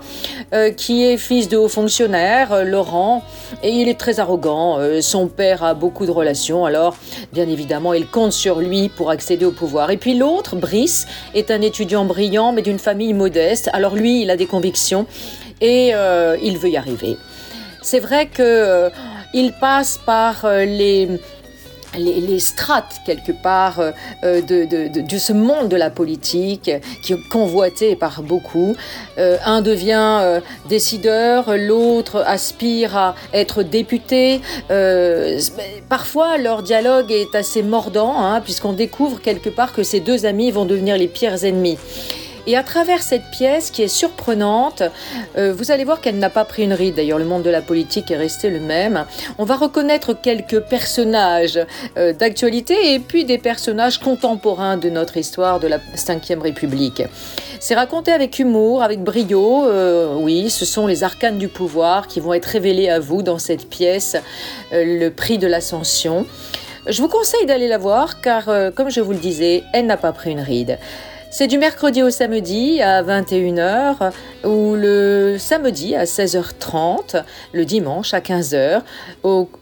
euh, 0.54 0.72
qui 0.72 1.06
est 1.06 1.18
fils 1.18 1.50
de 1.50 1.58
haut 1.58 1.68
fonctionnaire, 1.68 2.52
euh, 2.52 2.64
Laurent, 2.64 3.24
et 3.62 3.70
il 3.70 3.90
est 3.90 4.00
très 4.00 4.20
arrogant. 4.20 4.80
son 5.02 5.28
père 5.28 5.64
a 5.64 5.76
beaucoup 5.76 6.08
de 6.08 6.12
relations, 6.12 6.66
alors 6.66 6.98
bien 7.32 7.48
évidemment 7.48 7.94
il 7.94 8.08
compte 8.08 8.34
sur 8.34 8.60
lui 8.60 8.90
pour 8.90 9.12
accéder 9.12 9.46
au 9.46 9.52
pouvoir. 9.52 9.92
Et 9.92 9.98
puis 9.98 10.18
l'autre, 10.18 10.56
Brice, 10.56 11.06
est 11.36 11.52
un 11.52 11.62
étudiant 11.62 12.06
brillant 12.06 12.54
mais 12.54 12.64
d'une 12.64 12.80
famille 12.80 13.14
modeste. 13.14 13.70
Alors 13.72 13.96
lui, 13.96 14.24
il 14.24 14.32
a 14.32 14.36
des 14.36 14.48
convictions 14.48 15.06
et 15.62 15.94
il 16.42 16.58
veut 16.58 16.70
y 16.70 16.78
arriver. 16.78 17.18
C'est 17.82 18.00
vrai 18.00 18.28
que 18.28 18.90
il 19.34 19.54
passe 19.54 20.00
par 20.06 20.46
euh, 20.46 20.66
les, 20.66 21.10
les, 21.98 22.40
strates 22.40 23.02
quelque 23.06 23.32
part 23.32 23.80
euh, 23.80 23.92
euh, 24.24 24.42
de, 24.42 25.18
ce 25.18 25.34
monde 25.34 25.70
de 25.70 25.76
la 25.76 25.90
politique 25.90 26.72
qui 27.02 27.14
est 27.14 27.30
convoité 27.30 27.96
par 27.96 28.22
beaucoup. 28.24 28.76
un 29.18 29.62
devient 29.62 30.42
décideur, 30.70 31.58
l'autre 31.58 32.24
aspire 32.26 32.96
à 32.96 33.16
être 33.34 33.64
député. 33.64 34.42
parfois, 35.90 36.38
leur 36.38 36.62
dialogue 36.62 37.12
est 37.12 37.36
assez 37.36 37.64
mordant, 37.64 38.20
hein, 38.20 38.42
puisqu'on 38.42 38.74
découvre 38.74 39.22
quelque 39.22 39.50
part 39.50 39.74
que 39.74 39.84
ces 39.84 40.00
deux 40.00 40.26
amis 40.26 40.52
vont 40.52 40.66
devenir 40.66 40.98
les 40.98 41.08
pires 41.08 41.44
ennemis. 41.44 41.78
Et 42.48 42.56
à 42.56 42.64
travers 42.64 43.04
cette 43.04 43.30
pièce 43.30 43.72
qui 43.72 43.84
est 43.84 43.90
surprenante, 43.90 44.82
euh, 45.38 45.54
vous 45.54 45.70
allez 45.70 45.84
voir 45.84 46.00
qu'elle 46.00 46.18
n'a 46.18 46.30
pas 46.30 46.46
pris 46.46 46.64
une 46.64 46.72
ride. 46.72 46.96
D'ailleurs, 46.96 47.20
le 47.20 47.26
monde 47.26 47.44
de 47.44 47.50
la 47.50 47.62
politique 47.62 48.10
est 48.10 48.16
resté 48.16 48.50
le 48.50 48.62
même. 48.62 49.04
On 49.38 49.44
va 49.44 49.58
reconnaître 49.58 50.14
quelques 50.14 50.62
personnages 50.62 51.60
euh, 51.98 52.14
d'actualité 52.14 52.94
et 52.94 53.00
puis 53.00 53.26
des 53.26 53.38
personnages 53.38 54.00
contemporains 54.00 54.78
de 54.78 54.90
notre 54.90 55.18
histoire 55.18 55.60
de 55.60 55.68
la 55.68 55.78
Ve 55.78 56.42
République. 56.42 57.04
C'est 57.60 57.76
raconté 57.76 58.14
avec 58.14 58.40
humour, 58.40 58.82
avec 58.82 59.04
brio. 59.04 59.66
Euh, 59.66 60.16
oui, 60.16 60.50
ce 60.50 60.64
sont 60.64 60.88
les 60.88 61.04
arcanes 61.04 61.38
du 61.38 61.50
pouvoir 61.50 62.08
qui 62.08 62.22
vont 62.22 62.34
être 62.34 62.46
révélés 62.46 62.88
à 62.88 63.02
vous 63.02 63.24
dans 63.24 63.40
cette 63.40 63.70
pièce, 63.70 64.16
Le 64.72 65.10
prix 65.10 65.38
de 65.38 65.48
l'ascension. 65.48 66.26
Je 66.88 67.02
vous 67.02 67.10
conseille 67.10 67.46
d'aller 67.46 67.68
la 67.68 67.78
voir 67.78 68.22
car, 68.22 68.46
comme 68.74 68.90
je 68.90 69.02
vous 69.02 69.12
le 69.12 69.18
disais, 69.18 69.64
elle 69.74 69.88
n'a 69.88 69.98
pas 69.98 70.14
pris 70.14 70.32
une 70.32 70.40
ride. 70.40 70.78
C'est 71.30 71.48
du 71.48 71.58
mercredi 71.58 72.02
au 72.02 72.10
samedi 72.10 72.82
à 72.82 73.04
21h 73.04 74.12
ou 74.46 74.76
le 74.76 75.36
samedi 75.38 75.94
à 75.94 76.06
16h30, 76.06 77.24
le 77.54 77.66
dimanche 77.66 78.14
à 78.14 78.22
15h 78.22 78.82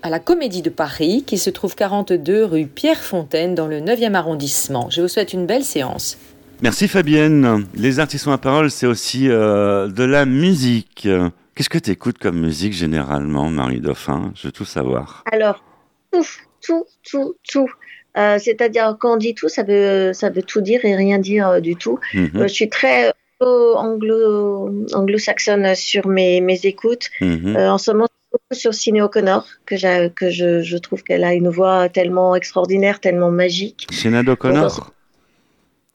à 0.03 0.09
la 0.09 0.19
Comédie 0.19 0.61
de 0.61 0.69
Paris 0.69 1.23
qui 1.25 1.37
se 1.39 1.49
trouve 1.49 1.75
42 1.75 2.45
rue 2.45 2.67
Pierre 2.67 3.01
Fontaine 3.01 3.55
dans 3.55 3.67
le 3.67 3.81
9e 3.81 4.13
arrondissement. 4.13 4.89
Je 4.91 5.01
vous 5.01 5.07
souhaite 5.07 5.33
une 5.33 5.47
belle 5.47 5.63
séance. 5.63 6.17
Merci 6.61 6.87
Fabienne. 6.87 7.65
Les 7.73 7.99
artistes 7.99 8.27
ont 8.27 8.31
la 8.31 8.37
parole, 8.37 8.69
c'est 8.69 8.87
aussi 8.87 9.27
euh, 9.27 9.87
de 9.87 10.03
la 10.03 10.25
musique. 10.25 11.07
Qu'est-ce 11.55 11.69
que 11.69 11.79
tu 11.79 11.89
écoutes 11.89 12.19
comme 12.19 12.39
musique 12.39 12.73
généralement, 12.73 13.49
Marie 13.49 13.81
Dauphin 13.81 14.31
Je 14.35 14.47
veux 14.47 14.51
tout 14.51 14.65
savoir. 14.65 15.23
Alors, 15.31 15.63
tout, 16.11 16.25
tout, 16.61 16.85
tout, 17.03 17.35
tout. 17.47 17.69
Euh, 18.17 18.37
c'est-à-dire 18.39 18.95
quand 18.99 19.15
on 19.15 19.17
dit 19.17 19.35
tout, 19.35 19.49
ça 19.49 19.63
veut, 19.63 20.13
ça 20.13 20.29
veut 20.29 20.43
tout 20.43 20.61
dire 20.61 20.85
et 20.85 20.95
rien 20.95 21.19
dire 21.19 21.49
euh, 21.49 21.59
du 21.59 21.75
tout. 21.75 21.99
Mhm. 22.13 22.31
Euh, 22.35 22.41
je 22.43 22.53
suis 22.53 22.69
très 22.69 23.13
anglo, 23.41 24.69
anglo-saxonne 24.93 25.75
sur 25.75 26.07
mes, 26.07 26.39
mes 26.39 26.65
écoutes. 26.65 27.09
Mhm. 27.19 27.57
en 27.57 27.77
ce 27.77 27.91
moment, 27.91 28.07
sur 28.51 28.73
Ciné 28.73 29.01
O'Connor, 29.01 29.45
que, 29.65 30.07
que 30.09 30.29
je, 30.29 30.61
je, 30.61 30.77
trouve 30.77 31.03
qu'elle 31.03 31.23
a 31.23 31.33
une 31.33 31.49
voix 31.49 31.89
tellement 31.89 32.35
extraordinaire, 32.35 32.99
tellement 32.99 33.31
magique. 33.31 33.87
Sinéad 33.91 34.27
O'Connor 34.29 34.91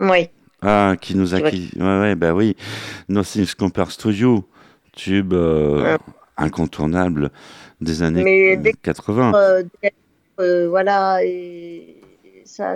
Oui. 0.00 0.29
Ah, 0.62 0.95
qui 1.00 1.17
nous 1.17 1.35
a... 1.35 1.41
Qui... 1.41 1.71
Ouais, 1.77 2.00
ouais, 2.00 2.15
bah 2.15 2.35
oui. 2.35 2.57
Nothing 3.09 3.47
Compares 3.59 3.97
to 3.97 4.11
You, 4.11 4.45
tube 4.93 5.35
incontournable 6.37 7.31
des 7.81 8.03
années 8.03 8.59
80. 8.83 9.33
voilà, 10.69 11.25
et 11.25 12.00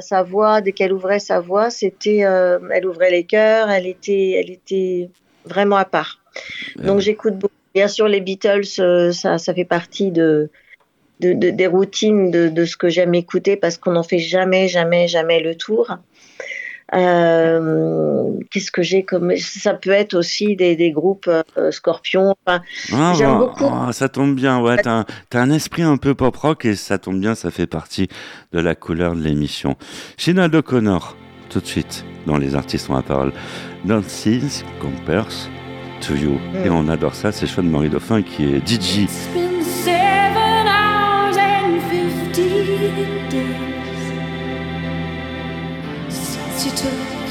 sa, 0.00 0.22
voix, 0.22 0.60
dès 0.60 0.72
qu'elle 0.72 0.92
ouvrait 0.92 1.18
sa 1.18 1.40
voix, 1.40 1.70
c'était, 1.70 2.24
euh, 2.24 2.58
elle 2.72 2.86
ouvrait 2.86 3.10
les 3.10 3.24
cœurs, 3.24 3.70
elle 3.70 3.86
était, 3.86 4.32
elle 4.32 4.50
était 4.50 5.10
vraiment 5.44 5.76
à 5.76 5.84
part. 5.84 6.20
Donc 6.76 7.00
j'écoute 7.00 7.34
beaucoup. 7.34 7.54
Bien 7.74 7.88
sûr, 7.88 8.06
les 8.06 8.20
Beatles, 8.20 8.62
euh, 8.78 9.10
ça, 9.10 9.38
ça 9.38 9.52
fait 9.52 9.64
partie 9.64 10.12
de, 10.12 10.48
des 11.18 11.66
routines 11.66 12.30
de, 12.30 12.48
de 12.48 12.64
ce 12.64 12.76
que 12.76 12.88
j'aime 12.88 13.14
écouter 13.14 13.56
parce 13.56 13.78
qu'on 13.78 13.92
n'en 13.92 14.04
fait 14.04 14.18
jamais, 14.18 14.68
jamais, 14.68 15.08
jamais 15.08 15.40
le 15.40 15.56
tour. 15.56 15.98
Euh, 16.94 18.30
qu'est-ce 18.50 18.70
que 18.70 18.82
j'ai 18.82 19.02
comme 19.02 19.36
ça 19.36 19.74
peut 19.74 19.90
être 19.90 20.14
aussi 20.14 20.56
des, 20.56 20.76
des 20.76 20.90
groupes 20.90 21.28
euh, 21.28 21.70
Scorpion. 21.70 22.34
Enfin, 22.46 22.62
ah, 22.92 23.12
j'aime 23.16 23.38
beaucoup. 23.38 23.64
Ah, 23.64 23.90
ça 23.92 24.08
tombe 24.08 24.34
bien, 24.34 24.60
ouais. 24.60 24.76
T'as 24.76 25.04
as 25.32 25.38
un 25.38 25.50
esprit 25.50 25.82
un 25.82 25.96
peu 25.96 26.14
pop 26.14 26.36
rock 26.36 26.64
et 26.64 26.76
ça 26.76 26.98
tombe 26.98 27.20
bien, 27.20 27.34
ça 27.34 27.50
fait 27.50 27.66
partie 27.66 28.08
de 28.52 28.60
la 28.60 28.74
couleur 28.74 29.14
de 29.14 29.20
l'émission. 29.22 29.76
Sinead 30.16 30.54
O'Connor, 30.54 31.16
tout 31.50 31.60
de 31.60 31.66
suite 31.66 32.04
dans 32.26 32.38
les 32.38 32.54
artistes 32.54 32.88
ont 32.90 32.96
la 32.96 33.02
parole. 33.02 33.32
Don't 33.84 34.08
see 34.08 34.40
compares 34.80 35.48
to 36.00 36.14
you. 36.14 36.38
Et 36.64 36.68
mm. 36.68 36.74
on 36.74 36.88
adore 36.88 37.14
ça. 37.14 37.32
C'est 37.32 37.46
Sean 37.46 37.62
Marie 37.64 37.90
Dauphin 37.90 38.22
qui 38.22 38.54
est 38.54 38.66
DJ. 38.66 39.06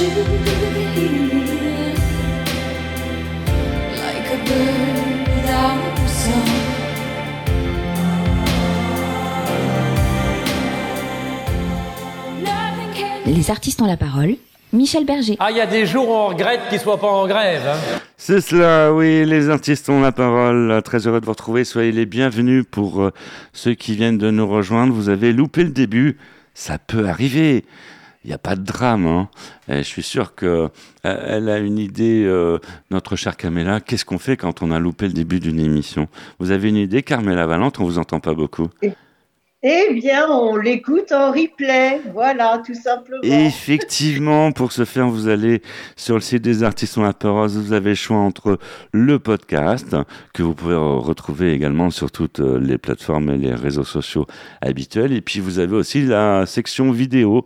Les 0.00 0.06
artistes 13.50 13.82
ont 13.82 13.86
la 13.86 13.96
parole. 13.96 14.36
Michel 14.72 15.04
Berger. 15.04 15.36
Ah, 15.40 15.50
il 15.50 15.56
y 15.56 15.60
a 15.60 15.66
des 15.66 15.84
jours 15.84 16.08
où 16.08 16.12
on 16.12 16.28
regrette 16.28 16.60
qu'ils 16.70 16.78
soient 16.78 17.00
pas 17.00 17.08
en 17.08 17.26
grève. 17.26 17.62
Hein. 17.66 17.98
C'est 18.16 18.40
cela, 18.40 18.92
oui, 18.92 19.24
les 19.26 19.50
artistes 19.50 19.88
ont 19.88 20.00
la 20.00 20.12
parole. 20.12 20.80
Très 20.84 21.08
heureux 21.08 21.20
de 21.20 21.26
vous 21.26 21.32
retrouver. 21.32 21.64
Soyez 21.64 21.90
les 21.90 22.06
bienvenus 22.06 22.64
pour 22.70 23.02
euh, 23.02 23.12
ceux 23.52 23.74
qui 23.74 23.96
viennent 23.96 24.18
de 24.18 24.30
nous 24.30 24.46
rejoindre. 24.46 24.92
Vous 24.92 25.08
avez 25.08 25.32
loupé 25.32 25.64
le 25.64 25.70
début. 25.70 26.18
Ça 26.54 26.78
peut 26.78 27.08
arriver. 27.08 27.64
Il 28.28 28.32
n'y 28.32 28.34
a 28.34 28.38
pas 28.38 28.56
de 28.56 28.62
drame. 28.62 29.06
Hein. 29.06 29.30
je 29.68 29.80
suis 29.80 30.02
sûr 30.02 30.34
qu'elle 30.34 30.68
euh, 31.06 31.54
a 31.54 31.58
une 31.60 31.78
idée, 31.78 32.24
euh, 32.26 32.58
notre 32.90 33.16
chère 33.16 33.38
Carmela. 33.38 33.80
Qu'est-ce 33.80 34.04
qu'on 34.04 34.18
fait 34.18 34.36
quand 34.36 34.60
on 34.60 34.70
a 34.70 34.78
loupé 34.78 35.06
le 35.06 35.14
début 35.14 35.40
d'une 35.40 35.58
émission? 35.58 36.08
Vous 36.38 36.50
avez 36.50 36.68
une 36.68 36.76
idée, 36.76 37.02
Carmela 37.02 37.46
Valente? 37.46 37.80
On 37.80 37.84
vous 37.84 37.98
entend 37.98 38.20
pas 38.20 38.34
beaucoup. 38.34 38.68
Eh 39.64 39.92
bien, 39.92 40.28
on 40.30 40.54
l'écoute 40.54 41.10
en 41.10 41.32
replay, 41.32 42.00
voilà, 42.12 42.62
tout 42.64 42.74
simplement. 42.74 43.22
Effectivement, 43.24 44.52
pour 44.52 44.70
ce 44.70 44.84
faire, 44.84 45.08
vous 45.08 45.26
allez 45.26 45.62
sur 45.96 46.14
le 46.14 46.20
site 46.20 46.42
des 46.42 46.62
artistes 46.62 46.96
en 46.96 47.02
la 47.02 47.12
parole, 47.12 47.48
vous 47.48 47.72
avez 47.72 47.90
le 47.90 47.96
choix 47.96 48.18
entre 48.18 48.60
le 48.92 49.18
podcast, 49.18 49.96
que 50.32 50.44
vous 50.44 50.54
pouvez 50.54 50.76
retrouver 50.76 51.52
également 51.52 51.90
sur 51.90 52.12
toutes 52.12 52.38
euh, 52.38 52.60
les 52.60 52.78
plateformes 52.78 53.30
et 53.30 53.36
les 53.36 53.52
réseaux 53.52 53.82
sociaux 53.82 54.26
habituels, 54.60 55.12
et 55.12 55.20
puis 55.20 55.40
vous 55.40 55.58
avez 55.58 55.74
aussi 55.74 56.02
la 56.02 56.46
section 56.46 56.92
vidéo 56.92 57.44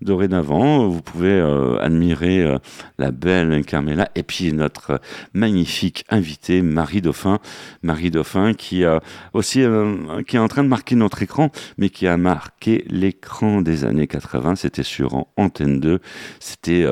dorénavant. 0.00 0.88
Vous 0.88 1.02
pouvez 1.02 1.32
euh, 1.32 1.78
admirer 1.80 2.42
euh, 2.42 2.58
la 2.98 3.10
belle 3.10 3.64
Carmela 3.64 4.08
et 4.14 4.22
puis 4.22 4.52
notre 4.52 5.00
magnifique 5.32 6.04
invitée 6.08 6.62
Marie 6.62 7.00
Dauphin. 7.00 7.38
Marie 7.82 8.10
Dauphin 8.10 8.54
qui 8.54 8.84
aussi 9.32 9.62
euh, 9.62 10.22
qui 10.26 10.36
est 10.36 10.40
en 10.40 10.48
train 10.48 10.62
de 10.62 10.68
marquer 10.68 10.94
notre 10.94 11.22
écran, 11.22 11.50
mais 11.76 11.90
qui 11.90 12.06
a 12.06 12.16
marqué 12.16 12.84
l'écran 12.88 13.60
des 13.60 13.84
années 13.84 14.06
80. 14.06 14.56
C'était 14.56 14.82
sur 14.82 15.26
Antenne 15.36 15.80
2. 15.80 16.00
C'était 16.40 16.86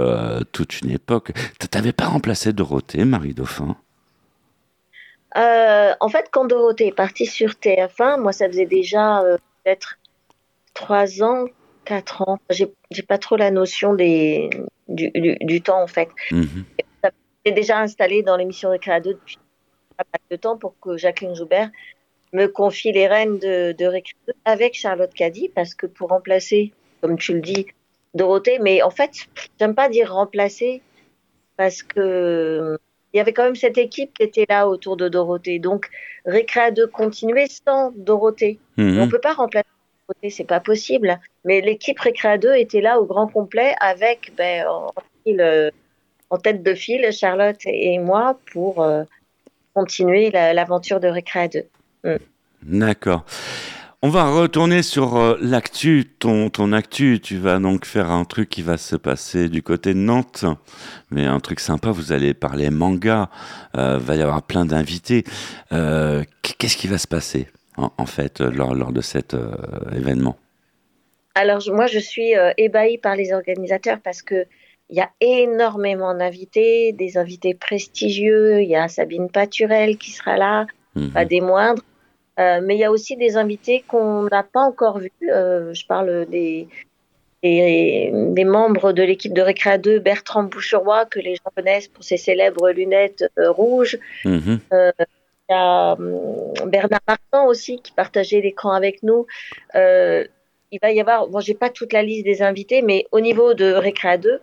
toute 0.52 0.80
une 0.80 0.90
époque. 0.90 1.32
T'avais 1.70 1.92
pas 1.92 2.06
remplacé 2.06 2.52
Dorothée, 2.52 3.04
Marie 3.04 3.34
Dauphin? 3.34 3.76
En 5.34 6.08
fait, 6.08 6.28
quand 6.30 6.46
Dorothée 6.46 6.88
est 6.88 6.94
partie 6.94 7.26
sur 7.26 7.50
TF1, 7.50 8.20
moi, 8.20 8.32
ça 8.32 8.46
faisait 8.46 8.66
déjà 8.66 9.22
peut-être 9.64 9.98
trois 10.74 11.22
ans 11.22 11.46
4 11.86 12.22
ans. 12.22 12.38
J'ai 12.50 13.02
pas 13.02 13.18
trop 13.18 13.36
la 13.36 13.50
notion 13.50 13.94
des, 13.94 14.50
du, 14.88 15.10
du, 15.40 15.62
temps, 15.62 15.82
en 15.82 15.86
fait. 15.86 16.08
Mm 16.30 16.44
déjà 17.52 17.80
installé 17.80 18.22
dans 18.22 18.36
l'émission 18.36 18.70
Récréa 18.70 19.00
2 19.00 19.14
depuis 19.14 19.38
pas 19.96 20.04
mal 20.12 20.20
de 20.30 20.36
temps 20.36 20.56
pour 20.56 20.78
que 20.80 20.96
Jacqueline 20.96 21.34
Joubert 21.34 21.70
me 22.32 22.46
confie 22.46 22.92
les 22.92 23.06
rênes 23.06 23.38
de, 23.38 23.72
de 23.72 23.86
Récréa 23.86 24.18
2 24.28 24.32
avec 24.44 24.74
Charlotte 24.74 25.12
Caddy, 25.12 25.48
parce 25.48 25.74
que 25.74 25.86
pour 25.86 26.08
remplacer, 26.08 26.72
comme 27.00 27.18
tu 27.18 27.34
le 27.34 27.40
dis, 27.40 27.66
Dorothée, 28.14 28.58
mais 28.60 28.82
en 28.82 28.90
fait, 28.90 29.26
j'aime 29.58 29.74
pas 29.74 29.88
dire 29.88 30.12
remplacer, 30.12 30.82
parce 31.56 31.82
que 31.82 32.78
il 33.12 33.18
y 33.18 33.20
avait 33.20 33.32
quand 33.32 33.44
même 33.44 33.56
cette 33.56 33.78
équipe 33.78 34.12
qui 34.12 34.24
était 34.24 34.44
là 34.48 34.68
autour 34.68 34.96
de 34.96 35.08
Dorothée. 35.08 35.58
Donc, 35.58 35.88
Récréa 36.26 36.70
2 36.70 36.86
continuait 36.88 37.46
sans 37.46 37.92
Dorothée. 37.96 38.58
Mhm. 38.76 38.98
On 39.00 39.08
peut 39.08 39.20
pas 39.20 39.32
remplacer 39.32 39.66
c'est 40.28 40.44
pas 40.44 40.60
possible. 40.60 41.18
Mais 41.44 41.60
l'équipe 41.60 41.98
Récréa 41.98 42.38
2 42.38 42.54
était 42.56 42.80
là 42.80 43.00
au 43.00 43.04
grand 43.04 43.28
complet 43.28 43.74
avec 43.80 44.32
ben, 44.36 44.66
en, 44.66 46.38
tête 46.38 46.62
de 46.62 46.74
file 46.74 47.10
Charlotte 47.12 47.60
et 47.66 47.98
moi 47.98 48.38
pour 48.52 48.82
euh, 48.82 49.04
continuer 49.74 50.30
l'aventure 50.30 51.00
de 51.00 51.08
Récréa 51.08 51.48
2. 51.48 51.64
Mm. 52.04 52.16
D'accord. 52.62 53.24
On 54.02 54.08
va 54.08 54.30
retourner 54.30 54.82
sur 54.82 55.16
euh, 55.16 55.36
l'actu, 55.40 56.04
ton, 56.18 56.50
actu. 56.72 57.18
Tu 57.20 57.38
vas 57.38 57.58
donc 57.58 57.86
faire 57.86 58.10
un 58.10 58.24
truc 58.24 58.48
qui 58.48 58.62
va 58.62 58.76
se 58.76 58.94
passer 58.94 59.48
du 59.48 59.62
côté 59.62 59.94
de 59.94 59.98
Nantes, 59.98 60.44
mais 61.10 61.24
un 61.26 61.40
truc 61.40 61.60
sympa. 61.60 61.90
Vous 61.90 62.12
allez 62.12 62.34
parler 62.34 62.70
manga. 62.70 63.30
Euh, 63.76 63.98
va 63.98 64.16
y 64.16 64.22
avoir 64.22 64.42
plein 64.42 64.66
d'invités. 64.66 65.24
Qu'est-ce 65.70 66.76
qui 66.76 66.88
va 66.88 66.98
se 66.98 67.08
passer? 67.08 67.48
En, 67.76 68.06
fait, 68.06 68.40
euh, 68.40 68.50
lors, 68.50 68.92
de 68.92 69.00
cet 69.00 69.34
euh, 69.34 69.50
événement 69.94 70.36
Alors, 71.34 71.60
moi, 71.68 71.86
je 71.86 71.98
suis 71.98 72.36
euh, 72.36 72.52
ébahie 72.56 72.98
par 72.98 73.16
les 73.16 73.32
organisateurs 73.32 73.98
parce 74.02 74.22
que 74.22 74.46
il 74.88 74.96
y 74.96 75.00
a 75.00 75.10
énormément 75.20 76.14
d'invités, 76.14 76.92
des 76.92 77.18
invités 77.18 77.54
prestigieux. 77.54 78.62
Il 78.62 78.68
y 78.68 78.76
a 78.76 78.86
Sabine 78.86 79.28
Paturel 79.28 79.98
qui 79.98 80.12
sera 80.12 80.36
là, 80.36 80.66
mhm. 80.94 81.10
pas 81.10 81.24
des 81.24 81.40
moindres. 81.40 81.82
mais 82.38 82.76
il 82.76 82.78
y 82.78 82.84
a 82.84 82.92
aussi 82.92 83.16
des 83.16 83.36
invités 83.36 83.82
qu'on 83.88 84.28
n'a 84.30 84.44
pas 84.44 84.60
encore 84.60 85.00
vus. 85.00 85.10
je 85.20 85.86
parle 85.88 86.26
des, 86.26 86.68
des, 87.42 88.44
membres 88.44 88.92
de 88.92 89.02
l'équipe 89.02 89.34
de 89.34 89.42
Récréa 89.42 89.76
2, 89.76 89.98
Bertrand 89.98 90.44
Boucheroy, 90.44 91.04
que 91.06 91.18
les 91.18 91.34
gens 91.34 91.50
connaissent 91.56 91.88
pour 91.88 92.04
ses 92.04 92.16
célèbres 92.16 92.70
lunettes 92.70 93.24
rouges. 93.36 93.98
Mhm. 94.24 94.60
Y 95.48 95.52
a 95.52 95.92
hum, 95.92 96.70
Bernard 96.70 97.00
Martin 97.06 97.44
aussi 97.44 97.80
qui 97.80 97.92
partageait 97.92 98.40
l'écran 98.40 98.72
avec 98.72 99.02
nous. 99.02 99.26
Euh, 99.74 100.24
il 100.72 100.78
va 100.82 100.90
y 100.90 101.00
avoir, 101.00 101.28
bon, 101.28 101.40
j'ai 101.40 101.54
pas 101.54 101.70
toute 101.70 101.92
la 101.92 102.02
liste 102.02 102.24
des 102.24 102.42
invités, 102.42 102.82
mais 102.82 103.06
au 103.12 103.20
niveau 103.20 103.54
de 103.54 103.72
Récréa 103.72 104.18
2, 104.18 104.40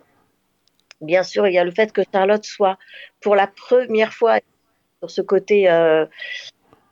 bien 1.02 1.22
sûr, 1.22 1.46
il 1.46 1.54
y 1.54 1.58
a 1.58 1.64
le 1.64 1.70
fait 1.70 1.92
que 1.92 2.02
Charlotte 2.12 2.44
soit 2.44 2.78
pour 3.20 3.36
la 3.36 3.46
première 3.46 4.12
fois 4.12 4.38
sur 5.00 5.10
ce 5.10 5.20
côté 5.20 5.70
euh, 5.70 6.06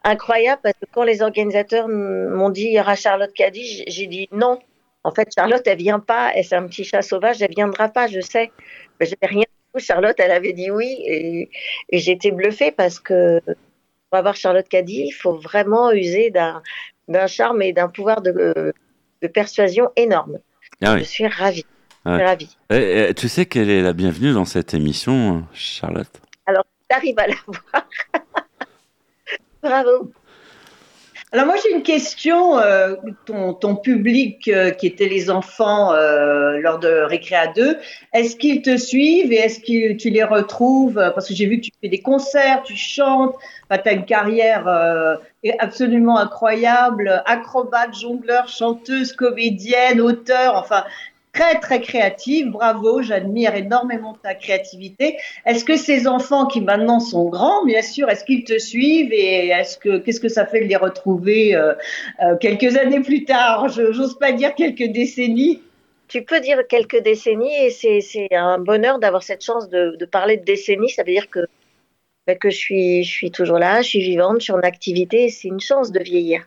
incroyable, 0.05 0.61
parce 0.63 0.75
que 0.79 0.87
quand 0.93 1.05
les 1.05 1.23
organisateurs 1.23 1.89
m'ont 1.89 2.51
dit 2.51 2.65
il 2.65 2.73
y 2.73 2.81
aura 2.81 2.95
Charlotte 2.95 3.33
Caddy, 3.33 3.85
j'ai 3.87 4.07
dit 4.07 4.29
non. 4.33 4.59
En 5.05 5.11
fait, 5.11 5.29
Charlotte, 5.35 5.63
elle 5.67 5.79
vient 5.79 5.99
pas, 5.99 6.31
elle 6.35 6.45
c'est 6.45 6.55
un 6.55 6.67
petit 6.67 6.85
chat 6.85 7.03
sauvage, 7.03 7.43
elle 7.43 7.51
viendra 7.51 7.89
pas, 7.89 8.07
je 8.07 8.21
sais. 8.21 8.53
Mais 9.01 9.07
je 9.07 9.15
rien. 9.23 9.45
Charlotte, 9.79 10.17
elle 10.19 10.31
avait 10.31 10.53
dit 10.53 10.71
oui, 10.71 11.03
et, 11.07 11.51
et 11.89 11.99
j'étais 11.99 12.31
bluffée 12.31 12.73
parce 12.73 13.01
que 13.01 13.41
pour 14.13 14.19
avoir 14.19 14.37
Charlotte 14.37 14.69
Caddy, 14.69 15.07
il 15.07 15.11
faut 15.11 15.39
vraiment 15.39 15.91
user 15.91 16.31
d'un 16.31 17.27
charme 17.27 17.63
et 17.63 17.73
d'un 17.73 17.89
pouvoir 17.89 18.21
de, 18.21 18.75
persuasion 19.33 19.91
énorme. 19.97 20.39
Ah 20.83 20.99
Je 20.99 21.05
suis 21.05 21.27
ravie. 21.27 21.65
ravie. 22.05 22.55
Tu 23.17 23.29
sais 23.31 23.47
qu'elle 23.47 23.71
est 23.71 23.81
la 23.81 23.95
bienvenue 23.95 24.35
dans 24.35 24.45
cette 24.45 24.75
émission, 24.75 25.45
Charlotte? 25.55 26.21
Alors, 26.45 26.67
tu 26.91 26.95
arrives 26.95 27.19
à 27.19 27.27
la 27.27 27.35
voir. 27.47 27.89
Bravo. 29.63 30.13
Alors 31.35 31.47
moi 31.47 31.55
j'ai 31.63 31.75
une 31.75 31.83
question, 31.83 32.59
euh, 32.59 32.95
ton, 33.25 33.77
public 33.77 34.49
euh, 34.49 34.71
qui 34.71 34.87
était 34.87 35.09
les 35.09 35.31
enfants 35.31 35.95
euh, 35.95 36.59
lors 36.59 36.79
de 36.79 36.89
Récréa 36.89 37.47
2, 37.47 37.79
est-ce 38.13 38.37
qu'ils 38.37 38.61
te 38.61 38.77
suivent 38.77 39.33
et 39.33 39.37
est-ce 39.37 39.61
que 39.61 39.95
tu 39.95 40.11
les 40.11 40.25
retrouves? 40.25 40.97
Parce 41.15 41.27
que 41.29 41.33
j'ai 41.33 41.47
vu 41.47 41.57
que 41.57 41.65
tu 41.65 41.71
fais 41.81 41.89
des 41.89 42.03
concerts, 42.03 42.63
tu 42.65 42.77
chantes, 42.77 43.35
tu 43.71 43.89
as 43.89 43.93
une 43.93 44.05
carrière 44.05 44.69
absolument 45.59 46.19
incroyable, 46.19 47.23
acrobate, 47.25 47.95
jongleur, 47.99 48.49
chanteuse, 48.49 49.15
comédienne, 49.15 50.03
auteur, 50.03 50.55
enfin 50.57 50.85
très 51.33 51.59
très 51.61 51.81
créative. 51.81 52.51
Bravo, 52.51 53.03
j'admire 53.03 53.55
énormément 53.55 54.17
ta 54.23 54.35
créativité. 54.35 55.17
Est-ce 55.47 55.65
que 55.65 55.77
ces 55.77 56.07
enfants 56.07 56.47
qui 56.47 56.61
maintenant 56.61 57.01
sont 57.01 57.29
grands, 57.29 57.65
bien 57.65 57.83
sûr, 57.83 58.09
est-ce 58.11 58.25
qu'ils 58.25 58.45
te 58.45 58.59
suivent 58.59 59.13
et 59.13 59.49
est-ce 59.49 59.79
que 59.79 59.99
qu'est-ce 59.99 60.21
que 60.21 60.29
ça 60.29 60.47
fait 60.47 60.61
de 60.61 60.67
les 60.67 60.77
retrouver 60.77 61.55
euh, 61.55 61.75
euh, 62.23 62.37
quelques 62.37 62.77
années 62.77 63.01
plus 63.01 63.25
tard? 63.25 63.69
J'ose 63.69 64.19
pas 64.19 64.33
dire 64.33 64.55
quelques 64.55 64.93
décennies. 64.93 65.63
Tu 66.09 66.23
peux 66.23 66.41
dire 66.41 66.59
quelques 66.69 67.03
décennies 67.03 67.55
et 67.65 67.71
c'est 67.71 68.35
un 68.35 68.59
bonheur 68.59 68.99
d'avoir 68.99 69.23
cette 69.23 69.43
chance 69.43 69.71
de, 69.71 70.05
parler 70.05 70.37
de 70.37 70.45
décennies. 70.45 70.91
Ça 70.91 71.03
veut 71.03 71.13
dire 71.13 71.31
que 71.31 71.41
ben, 72.27 72.39
que 72.39 72.51
je 72.51 72.57
suis 72.57 73.05
je 73.05 73.11
suis 73.11 73.31
toujours 73.31 73.59
là, 73.59 73.81
je 73.81 73.89
suis 73.89 74.01
vivante, 74.01 74.41
je 74.41 74.45
suis 74.45 74.53
en 74.53 74.61
activité. 74.61 75.31
C'est 75.31 75.49
une 75.49 75.61
chance 75.61 75.91
de 75.91 76.03
vieillir. 76.03 76.47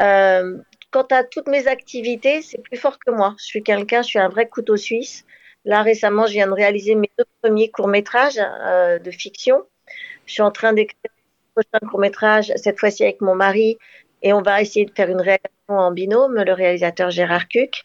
Euh, 0.00 0.58
quant 0.94 1.06
à 1.10 1.24
toutes 1.24 1.48
mes 1.48 1.66
activités, 1.66 2.40
c'est 2.40 2.62
plus 2.62 2.76
fort 2.76 3.00
que 3.04 3.10
moi. 3.10 3.34
Je 3.40 3.44
suis 3.46 3.64
quelqu'un, 3.64 4.02
je 4.02 4.06
suis 4.06 4.20
un 4.20 4.28
vrai 4.28 4.46
couteau 4.48 4.76
suisse. 4.76 5.24
Là, 5.64 5.82
récemment, 5.82 6.26
je 6.26 6.34
viens 6.34 6.46
de 6.46 6.52
réaliser 6.52 6.94
mes 6.94 7.10
deux 7.18 7.24
premiers 7.42 7.68
courts-métrages 7.68 8.38
euh, 8.38 9.00
de 9.00 9.10
fiction. 9.10 9.64
Je 10.26 10.34
suis 10.34 10.42
en 10.42 10.52
train 10.52 10.72
d'écrire 10.72 11.10
un 11.10 11.62
prochain 11.62 11.90
court-métrage, 11.90 12.52
cette 12.54 12.78
fois-ci 12.78 13.02
avec 13.02 13.20
mon 13.20 13.34
mari, 13.34 13.76
et 14.22 14.32
on 14.32 14.40
va 14.40 14.62
essayer 14.62 14.86
de 14.86 14.92
faire 14.92 15.10
une 15.10 15.20
réalisation 15.20 15.50
en 15.66 15.90
binôme, 15.90 16.36
le 16.36 16.52
réalisateur 16.52 17.10
Gérard 17.10 17.48
Cuc. 17.48 17.82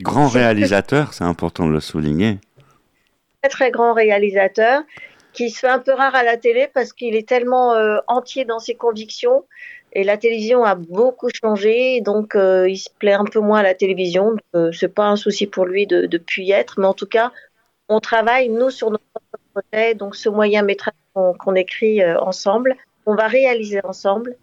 Grand 0.00 0.28
réalisateur, 0.28 1.12
c'est 1.12 1.24
important 1.24 1.66
de 1.66 1.72
le 1.72 1.80
souligner. 1.80 2.38
Très, 3.42 3.50
très 3.50 3.70
grand 3.70 3.92
réalisateur 3.92 4.82
qui 5.34 5.50
se 5.50 5.58
fait 5.58 5.68
un 5.68 5.78
peu 5.78 5.92
rare 5.92 6.14
à 6.14 6.22
la 6.22 6.38
télé 6.38 6.70
parce 6.72 6.94
qu'il 6.94 7.14
est 7.14 7.28
tellement 7.28 7.74
euh, 7.74 7.98
entier 8.08 8.46
dans 8.46 8.58
ses 8.58 8.74
convictions 8.74 9.44
et 9.96 10.04
la 10.04 10.18
télévision 10.18 10.62
a 10.62 10.74
beaucoup 10.74 11.30
changé, 11.30 12.02
donc 12.02 12.34
euh, 12.34 12.68
il 12.68 12.76
se 12.76 12.90
plaît 12.90 13.14
un 13.14 13.24
peu 13.24 13.40
moins 13.40 13.60
à 13.60 13.62
la 13.62 13.74
télévision. 13.74 14.36
Ce 14.52 14.58
euh, 14.58 14.70
c'est 14.70 14.94
pas 14.94 15.06
un 15.06 15.16
souci 15.16 15.46
pour 15.46 15.64
lui 15.64 15.86
de, 15.86 16.04
de 16.04 16.20
y 16.36 16.52
être, 16.52 16.78
mais 16.78 16.84
en 16.84 16.92
tout 16.92 17.06
cas, 17.06 17.32
on 17.88 17.98
travaille, 17.98 18.50
nous, 18.50 18.68
sur 18.68 18.90
notre 18.90 19.04
projet, 19.54 19.94
donc 19.94 20.14
ce 20.14 20.28
moyen 20.28 20.60
métrage 20.60 20.92
qu'on 21.14 21.54
écrit 21.54 22.02
euh, 22.02 22.20
ensemble, 22.20 22.76
on 23.06 23.14
va 23.14 23.26
réaliser 23.26 23.80
ensemble. 23.84 24.36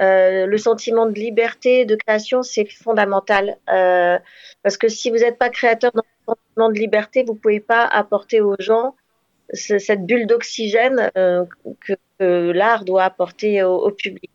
Euh, 0.00 0.46
le 0.46 0.56
sentiment 0.56 1.04
de 1.04 1.12
liberté, 1.12 1.84
de 1.84 1.94
création, 1.94 2.42
c'est 2.42 2.64
fondamental. 2.64 3.58
Parce 3.66 4.78
que 4.78 4.88
si 4.88 5.10
vous 5.10 5.18
n'êtes 5.18 5.36
pas 5.36 5.50
créateur 5.50 5.92
dans 5.92 6.04
le 6.26 6.34
sentiment 6.34 6.68
de 6.70 6.78
liberté, 6.78 7.22
vous 7.22 7.34
pouvez 7.34 7.60
pas 7.60 7.84
apporter 7.84 8.40
aux 8.40 8.56
gens 8.58 8.96
ce- 9.52 9.78
cette 9.78 10.06
bulle 10.06 10.26
d'oxygène 10.26 11.10
que, 11.14 11.92
l'art 12.52 12.86
doit 12.86 13.04
apporter 13.04 13.62
au 13.62 13.90
public. 13.90 14.30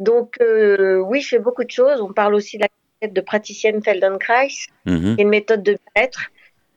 Donc, 0.00 0.34
euh, 0.40 0.96
oui, 0.98 1.20
je 1.20 1.28
fais 1.28 1.38
beaucoup 1.38 1.62
de 1.62 1.70
choses. 1.70 2.00
On 2.00 2.12
parle 2.12 2.34
aussi 2.34 2.56
de 2.56 2.62
la 2.62 2.68
quête 3.00 3.12
de 3.12 3.20
praticienne 3.20 3.82
Feldenkrais, 3.82 4.48
Mhm. 4.86 5.14
qui 5.14 5.20
est 5.20 5.22
une 5.24 5.28
méthode 5.28 5.62
de 5.62 5.72
bien-être. 5.94 6.22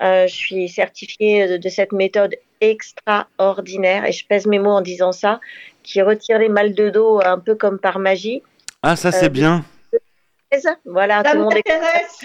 Euh, 0.02 0.28
je 0.28 0.34
suis 0.36 0.68
certifiée 0.70 1.48
de, 1.48 1.58
de 1.58 1.70
cette 1.70 1.94
méthode 1.94 2.36
extraordinaire, 2.60 4.06
et 4.06 4.12
je 4.12 4.26
pèse 4.28 4.46
mes 4.46 4.60
mots 4.60 4.72
en 4.72 4.82
disant 4.82 5.12
ça, 5.12 5.40
qui 5.84 6.02
retire 6.02 6.38
les 6.40 6.50
mal 6.50 6.74
de 6.74 6.90
dos 6.90 7.22
un 7.24 7.40
peu 7.40 7.56
comme 7.56 7.80
par 7.80 8.00
magie. 8.00 8.42
Ah, 8.82 8.96
ça 8.96 9.12
c'est 9.12 9.26
Euh, 9.26 9.30
bien. 9.30 9.66
Voilà, 10.86 11.24
Ça 11.24 11.32
tout 11.32 11.38
le 11.38 11.44
monde 11.44 11.54
est. 11.54 11.64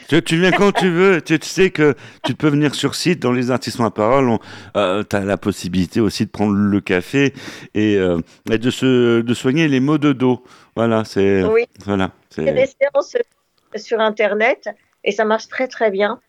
Tu, 0.09 0.23
tu 0.23 0.41
viens 0.41 0.53
quand 0.53 0.73
tu 0.73 0.91
veux. 0.91 1.21
Tu, 1.23 1.39
tu 1.39 1.49
sais 1.49 1.71
que 1.71 1.95
tu 2.25 2.35
peux 2.35 2.49
venir 2.49 2.75
sur 2.75 2.95
site 2.95 3.21
dans 3.21 3.33
les 3.33 3.51
artistes 3.51 3.81
à 3.81 3.91
parole. 3.91 4.39
tu 4.75 4.81
as 5.17 5.21
la 5.21 5.37
possibilité 5.37 6.01
aussi 6.01 6.27
de 6.27 6.31
prendre 6.31 6.55
le 6.55 6.81
café 6.81 7.33
et, 7.75 7.97
euh, 7.97 8.21
et 8.51 8.59
de, 8.59 8.71
se, 8.71 9.21
de 9.21 9.35
soigner 9.35 9.69
les 9.69 9.81
maux 9.81 9.99
de 9.99 10.13
dos. 10.13 10.43
Voilà, 10.77 11.05
c'est. 11.05 11.45
Oui. 11.45 11.67
Voilà, 11.85 12.13
c'est. 12.31 12.45
des 12.45 12.67
séances 12.67 13.17
sur 13.77 14.01
Internet 14.01 14.69
et 15.05 15.13
ça 15.13 15.25
marche 15.25 15.49
très 15.49 15.69
très 15.69 15.91
bien. 15.91 16.21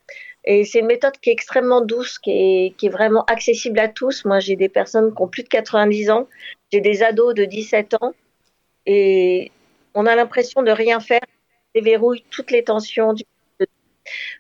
Et 0.46 0.64
c'est 0.64 0.80
une 0.80 0.88
méthode 0.88 1.18
qui 1.22 1.30
est 1.30 1.34
extrêmement 1.34 1.82
douce, 1.82 2.18
qui 2.18 2.32
est, 2.32 2.76
qui 2.78 2.88
est 2.88 2.90
vraiment 2.90 3.26
accessible 3.26 3.80
à 3.80 3.88
tous. 3.88 4.24
Moi, 4.26 4.40
j'ai 4.40 4.56
des 4.56 4.70
personnes 4.70 5.14
qui 5.14 5.22
ont 5.22 5.28
plus 5.28 5.44
de 5.44 5.50
90 5.50 6.10
ans, 6.12 6.28
j'ai 6.72 6.82
des 6.82 7.04
ados 7.04 7.34
de 7.36 7.46
17 7.46 7.96
ans 8.02 8.14
et 8.86 9.52
on 9.94 10.06
a 10.06 10.16
l'impression 10.16 10.64
de 10.64 10.72
rien 10.72 11.00
faire, 11.00 11.22
déverrouille 11.76 12.24
toutes 12.30 12.52
les 12.52 12.64
tensions. 12.64 13.14
Du... 13.14 13.24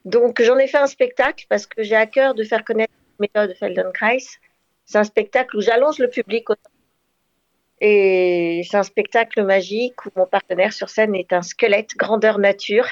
Donc, 0.05 0.41
j'en 0.41 0.57
ai 0.57 0.67
fait 0.67 0.77
un 0.77 0.87
spectacle 0.87 1.45
parce 1.49 1.65
que 1.67 1.83
j'ai 1.83 1.95
à 1.95 2.05
cœur 2.05 2.33
de 2.35 2.43
faire 2.43 2.63
connaître 2.63 2.93
la 3.19 3.27
méthode 3.27 3.55
Feldenkrais. 3.57 4.17
C'est 4.85 4.97
un 4.97 5.03
spectacle 5.03 5.55
où 5.57 5.61
j'allonge 5.61 5.99
le 5.99 6.09
public 6.09 6.47
et 7.81 8.61
c'est 8.69 8.77
un 8.77 8.83
spectacle 8.83 9.43
magique 9.43 10.05
où 10.05 10.09
mon 10.15 10.25
partenaire 10.25 10.73
sur 10.73 10.89
scène 10.89 11.15
est 11.15 11.31
un 11.31 11.41
squelette 11.41 11.95
grandeur 11.95 12.37
nature 12.39 12.87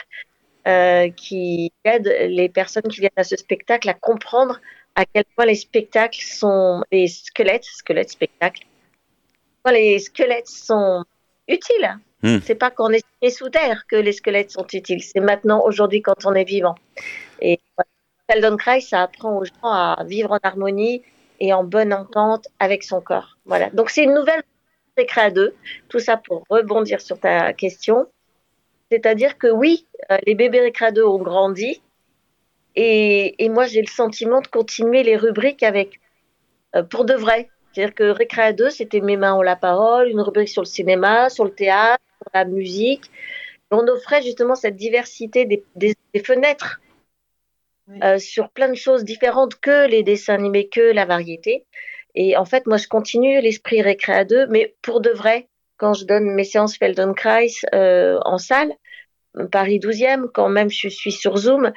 euh, 0.67 1.09
qui 1.09 1.73
aide 1.83 2.07
les 2.29 2.49
personnes 2.49 2.83
qui 2.83 3.01
viennent 3.01 3.11
à 3.17 3.23
ce 3.23 3.35
spectacle 3.35 3.89
à 3.89 3.93
comprendre 3.93 4.61
à 4.95 5.05
quel 5.05 5.25
point 5.35 5.45
les 5.45 5.55
spectacles 5.55 6.21
sont 6.21 6.83
les 6.91 7.07
squelettes, 7.07 7.65
squelettes 7.65 8.11
spectacles, 8.11 8.65
les 9.71 9.99
squelettes 9.99 10.47
sont 10.47 11.03
utiles. 11.47 11.99
Hmm. 12.23 12.39
C'est 12.43 12.55
pas 12.55 12.71
quand 12.71 12.89
on 12.89 12.93
est 12.93 13.29
sous 13.29 13.49
terre 13.49 13.85
que 13.87 13.95
les 13.95 14.11
squelettes 14.11 14.51
sont 14.51 14.65
utiles. 14.73 15.03
C'est 15.03 15.19
maintenant, 15.19 15.63
aujourd'hui, 15.63 16.01
quand 16.01 16.25
on 16.25 16.33
est 16.33 16.43
vivant. 16.43 16.75
Et 17.41 17.59
voilà. 17.75 17.89
Feldenkrais, 18.29 18.81
ça 18.81 19.03
apprend 19.03 19.37
aux 19.37 19.45
gens 19.45 19.53
à 19.63 20.03
vivre 20.05 20.31
en 20.31 20.39
harmonie 20.43 21.01
et 21.39 21.53
en 21.53 21.63
bonne 21.63 21.93
entente 21.93 22.47
avec 22.59 22.83
son 22.83 22.99
corps. 22.99 23.37
Voilà. 23.45 23.69
Donc 23.69 23.89
c'est 23.89 24.03
une 24.03 24.13
nouvelle 24.13 24.43
récré 24.97 25.21
à 25.21 25.31
deux. 25.31 25.55
Tout 25.87 25.99
ça 25.99 26.17
pour 26.17 26.43
rebondir 26.49 26.99
sur 26.99 27.19
ta 27.19 27.53
question. 27.53 28.07
C'est-à-dire 28.91 29.37
que 29.37 29.47
oui, 29.47 29.85
euh, 30.11 30.17
les 30.25 30.35
bébés 30.35 30.59
récré 30.59 30.87
à 30.87 30.91
deux 30.91 31.05
ont 31.05 31.21
grandi. 31.21 31.81
Et, 32.75 33.43
et 33.43 33.49
moi, 33.49 33.65
j'ai 33.65 33.81
le 33.81 33.87
sentiment 33.87 34.41
de 34.41 34.47
continuer 34.47 35.03
les 35.03 35.17
rubriques 35.17 35.63
avec 35.63 35.99
euh, 36.75 36.83
pour 36.83 37.05
de 37.05 37.13
vrai. 37.13 37.49
C'est-à-dire 37.71 37.95
que 37.95 38.09
récré 38.09 38.41
à 38.41 38.53
deux, 38.53 38.69
c'était 38.69 39.01
Mes 39.01 39.17
mains 39.17 39.35
ont 39.35 39.41
la 39.41 39.55
parole, 39.55 40.09
une 40.09 40.21
rubrique 40.21 40.49
sur 40.49 40.63
le 40.63 40.67
cinéma, 40.67 41.29
sur 41.29 41.43
le 41.43 41.51
théâtre, 41.51 42.03
sur 42.17 42.29
la 42.33 42.45
musique. 42.45 43.11
On 43.71 43.87
offrait 43.87 44.21
justement 44.21 44.55
cette 44.55 44.75
diversité 44.75 45.45
des, 45.45 45.63
des, 45.75 45.95
des 46.13 46.23
fenêtres 46.23 46.79
Oui. 47.87 47.99
euh, 48.03 48.17
sur 48.19 48.49
plein 48.49 48.69
de 48.69 48.75
choses 48.75 49.03
différentes 49.03 49.55
que 49.59 49.87
les 49.87 50.03
dessins 50.03 50.35
animés, 50.35 50.67
que 50.69 50.81
la 50.93 51.05
variété. 51.05 51.65
Et 52.15 52.35
en 52.37 52.45
fait, 52.45 52.65
moi, 52.65 52.77
je 52.77 52.87
continue 52.87 53.41
l'esprit 53.41 53.81
récré 53.81 54.13
à 54.13 54.25
deux, 54.25 54.47
mais 54.47 54.75
pour 54.81 55.01
de 55.01 55.09
vrai, 55.11 55.47
quand 55.77 55.93
je 55.93 56.05
donne 56.05 56.31
mes 56.33 56.43
séances 56.43 56.77
Feldenkrais 56.77 57.47
euh, 57.75 58.19
en 58.25 58.37
salle, 58.37 58.73
Paris 59.51 59.79
12e, 59.79 60.27
quand 60.33 60.49
même 60.49 60.69
je 60.69 60.87
suis 60.89 61.11
sur 61.11 61.37
Zoom, 61.37 61.71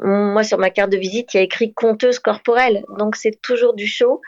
moi, 0.00 0.44
sur 0.44 0.58
ma 0.58 0.70
carte 0.70 0.90
de 0.92 0.96
visite, 0.96 1.34
il 1.34 1.38
y 1.38 1.40
a 1.40 1.42
écrit 1.42 1.72
conteuse 1.74 2.20
corporelle. 2.20 2.84
Donc, 2.98 3.16
c'est 3.16 3.40
toujours 3.42 3.74
du 3.74 3.86
show. 3.86 4.20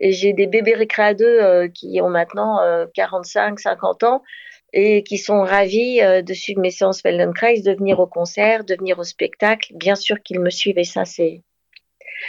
Et 0.00 0.12
j'ai 0.12 0.32
des 0.32 0.46
bébés 0.46 0.74
récré 0.74 1.02
à 1.02 1.14
deux 1.14 1.26
euh, 1.26 1.68
qui 1.68 2.00
ont 2.02 2.08
maintenant 2.08 2.60
euh, 2.62 2.86
45, 2.94 3.60
50 3.60 4.02
ans 4.04 4.22
et 4.72 5.02
qui 5.02 5.18
sont 5.18 5.42
ravis 5.42 6.00
euh, 6.00 6.22
de 6.22 6.32
suivre 6.34 6.60
mes 6.60 6.70
séances 6.70 7.02
Feldenkrais, 7.02 7.60
de 7.60 7.72
venir 7.72 7.98
au 8.00 8.06
concert, 8.06 8.64
de 8.64 8.74
venir 8.74 8.98
au 8.98 9.04
spectacle. 9.04 9.72
Bien 9.74 9.94
sûr 9.94 10.20
qu'ils 10.22 10.40
me 10.40 10.50
suivent 10.50 10.78
et 10.78 10.84
ça, 10.84 11.04
c'est. 11.04 11.42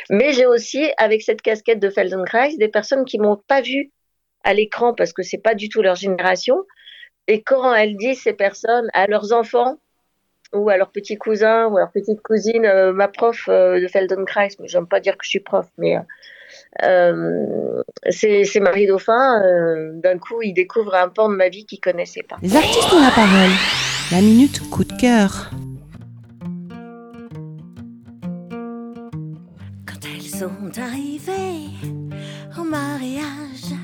Mais 0.09 0.33
j'ai 0.33 0.45
aussi, 0.45 0.91
avec 0.97 1.21
cette 1.21 1.41
casquette 1.41 1.79
de 1.79 1.89
Feldenkrais, 1.89 2.55
des 2.57 2.69
personnes 2.69 3.05
qui 3.05 3.19
m'ont 3.19 3.37
pas 3.47 3.61
vu 3.61 3.91
à 4.43 4.53
l'écran 4.53 4.93
parce 4.93 5.13
que 5.13 5.21
c'est 5.21 5.37
pas 5.37 5.55
du 5.55 5.69
tout 5.69 5.81
leur 5.81 5.95
génération. 5.95 6.65
Et 7.27 7.43
quand 7.43 7.73
elles 7.73 7.97
disent 7.97 8.21
ces 8.21 8.33
personnes 8.33 8.89
à 8.93 9.07
leurs 9.07 9.33
enfants 9.33 9.77
ou 10.53 10.69
à 10.69 10.77
leurs 10.77 10.91
petits 10.91 11.17
cousins 11.17 11.67
ou 11.67 11.77
à 11.77 11.81
leurs 11.81 11.91
petites 11.91 12.21
cousines, 12.21 12.65
euh, 12.65 12.91
ma 12.93 13.07
prof 13.07 13.47
euh, 13.47 13.79
de 13.79 13.87
Feldenkrais, 13.87 14.49
mais 14.59 14.67
j'aime 14.67 14.87
pas 14.87 14.99
dire 14.99 15.17
que 15.17 15.25
je 15.25 15.29
suis 15.29 15.39
prof, 15.39 15.67
mais 15.77 15.97
euh, 16.83 17.83
c'est 18.09 18.43
c'est 18.43 18.59
Marie 18.59 18.87
Dauphin. 18.87 19.41
euh, 19.43 19.91
D'un 20.01 20.17
coup, 20.17 20.41
il 20.41 20.53
découvre 20.53 20.95
un 20.95 21.09
pan 21.09 21.29
de 21.29 21.35
ma 21.35 21.49
vie 21.49 21.65
qu'il 21.65 21.79
connaissait 21.79 22.23
pas. 22.23 22.37
Les 22.41 22.55
artistes 22.55 22.91
ont 22.93 23.01
la 23.01 23.11
parole. 23.11 23.51
La 24.11 24.21
minute 24.21 24.61
coup 24.69 24.83
de 24.83 24.93
cœur. 24.93 25.51
Quand 29.85 29.99
elles 30.05 30.21
sont 30.21 30.79
arrivées 30.81 31.69
au 32.59 32.63
mariage, 32.63 33.75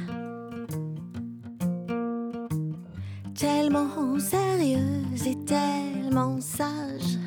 tellement 3.38 4.19
sérieuses 4.19 5.28
et 5.28 5.38
tellement 5.45 6.39
sages, 6.41 7.17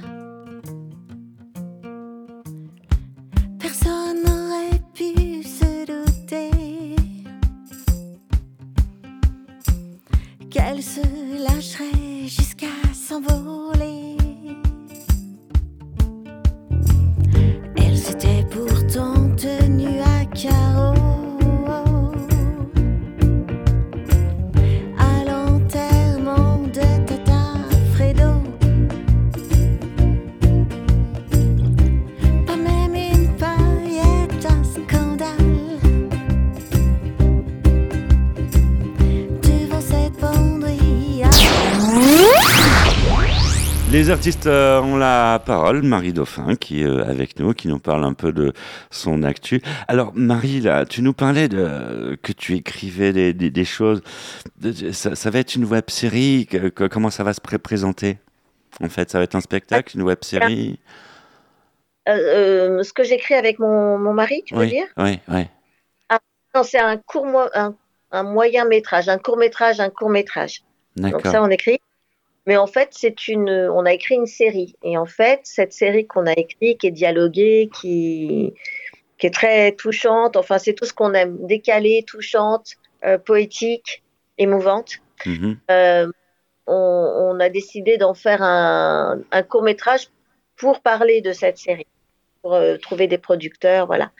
personne 3.59 4.39
qu'elles 10.70 10.83
se 10.83 11.00
lâcheraient 11.42 12.26
jusqu'à 12.26 12.66
s'envoler. 12.94 14.16
Elle 17.76 17.96
s'était 17.96 18.44
pourtant 18.50 19.35
tenue 19.37 20.00
à 20.00 20.24
carreau 20.26 20.99
Les 44.11 44.14
artistes 44.14 44.49
euh, 44.49 44.81
ont 44.81 44.96
la 44.96 45.40
parole. 45.46 45.83
Marie 45.83 46.12
Dauphin 46.12 46.57
qui 46.57 46.83
est 46.83 46.85
euh, 46.85 47.09
avec 47.09 47.38
nous, 47.38 47.55
qui 47.55 47.68
nous 47.68 47.79
parle 47.79 48.05
un 48.05 48.12
peu 48.12 48.33
de 48.33 48.53
son 48.90 49.23
actu. 49.23 49.62
Alors 49.87 50.11
Marie, 50.16 50.61
là, 50.61 50.85
tu 50.85 51.01
nous 51.01 51.12
parlais 51.12 51.46
de 51.49 52.18
que 52.20 52.33
tu 52.33 52.57
écrivais 52.57 53.12
des, 53.12 53.33
des, 53.33 53.51
des 53.51 53.64
choses. 53.64 54.03
Ça, 54.90 55.14
ça 55.14 55.31
va 55.31 55.38
être 55.38 55.55
une 55.55 55.64
web 55.64 55.85
série. 55.87 56.49
comment 56.90 57.11
ça 57.11 57.23
va 57.23 57.33
se 57.33 57.40
pré- 57.40 57.61
présenter? 57.61 58.18
En 58.83 58.88
fait, 58.88 59.09
ça 59.11 59.18
va 59.18 59.25
être 59.25 59.37
un 59.37 59.40
spectacle, 59.40 59.96
une 59.96 60.03
web 60.03 60.18
série? 60.23 60.81
Euh, 62.09 62.79
euh, 62.79 62.83
ce 62.83 62.92
que 62.92 63.05
j'écris 63.05 63.35
avec 63.35 63.61
mon, 63.61 63.96
mon 63.96 64.12
mari, 64.12 64.42
tu 64.44 64.55
veux 64.55 64.62
Oui, 64.62 64.70
dire? 64.70 64.87
oui, 64.96 65.20
oui. 65.29 65.46
Non, 66.53 66.64
c'est 66.64 66.81
un 66.81 66.96
court, 66.96 67.29
un, 67.55 67.77
un 68.11 68.23
moyen 68.25 68.64
métrage, 68.64 69.09
un 69.09 69.18
court 69.18 69.37
métrage, 69.37 69.79
un 69.79 69.90
court 69.90 70.11
métrage. 70.11 70.64
Donc 70.96 71.25
ça, 71.25 71.40
on 71.44 71.49
écrit. 71.49 71.79
Mais 72.46 72.57
en 72.57 72.66
fait, 72.66 72.88
c'est 72.92 73.29
une, 73.29 73.50
on 73.50 73.85
a 73.85 73.92
écrit 73.92 74.14
une 74.14 74.26
série. 74.26 74.74
Et 74.83 74.96
en 74.96 75.07
fait, 75.07 75.40
cette 75.44 75.72
série 75.72 76.07
qu'on 76.07 76.26
a 76.26 76.33
écrite, 76.33 76.81
qui 76.81 76.87
est 76.87 76.90
dialoguée, 76.90 77.68
qui, 77.81 78.55
qui 79.18 79.26
est 79.26 79.35
très 79.35 79.72
touchante, 79.72 80.37
enfin, 80.37 80.59
c'est 80.59 80.72
tout 80.72 80.87
ce 80.87 80.92
qu'on 80.94 81.12
aime, 81.14 81.37
décalée, 81.46 82.03
touchante, 82.07 82.76
euh, 83.05 83.18
poétique, 83.18 84.03
émouvante. 84.38 84.94
Mhm. 85.26 85.59
Euh, 85.70 86.11
on, 86.66 86.74
on 86.74 87.40
a 87.40 87.48
décidé 87.50 87.98
d'en 87.98 88.14
faire 88.14 88.42
un, 88.42 89.20
un 89.31 89.42
court 89.42 89.62
métrage 89.62 90.09
pour 90.57 90.81
parler 90.81 91.20
de 91.20 91.33
cette 91.33 91.59
série. 91.59 91.87
pour 92.42 92.55
euh, 92.55 92.76
trouver 92.79 93.07
des 93.07 93.18
producteurs, 93.18 93.87
voilà. 93.87 94.11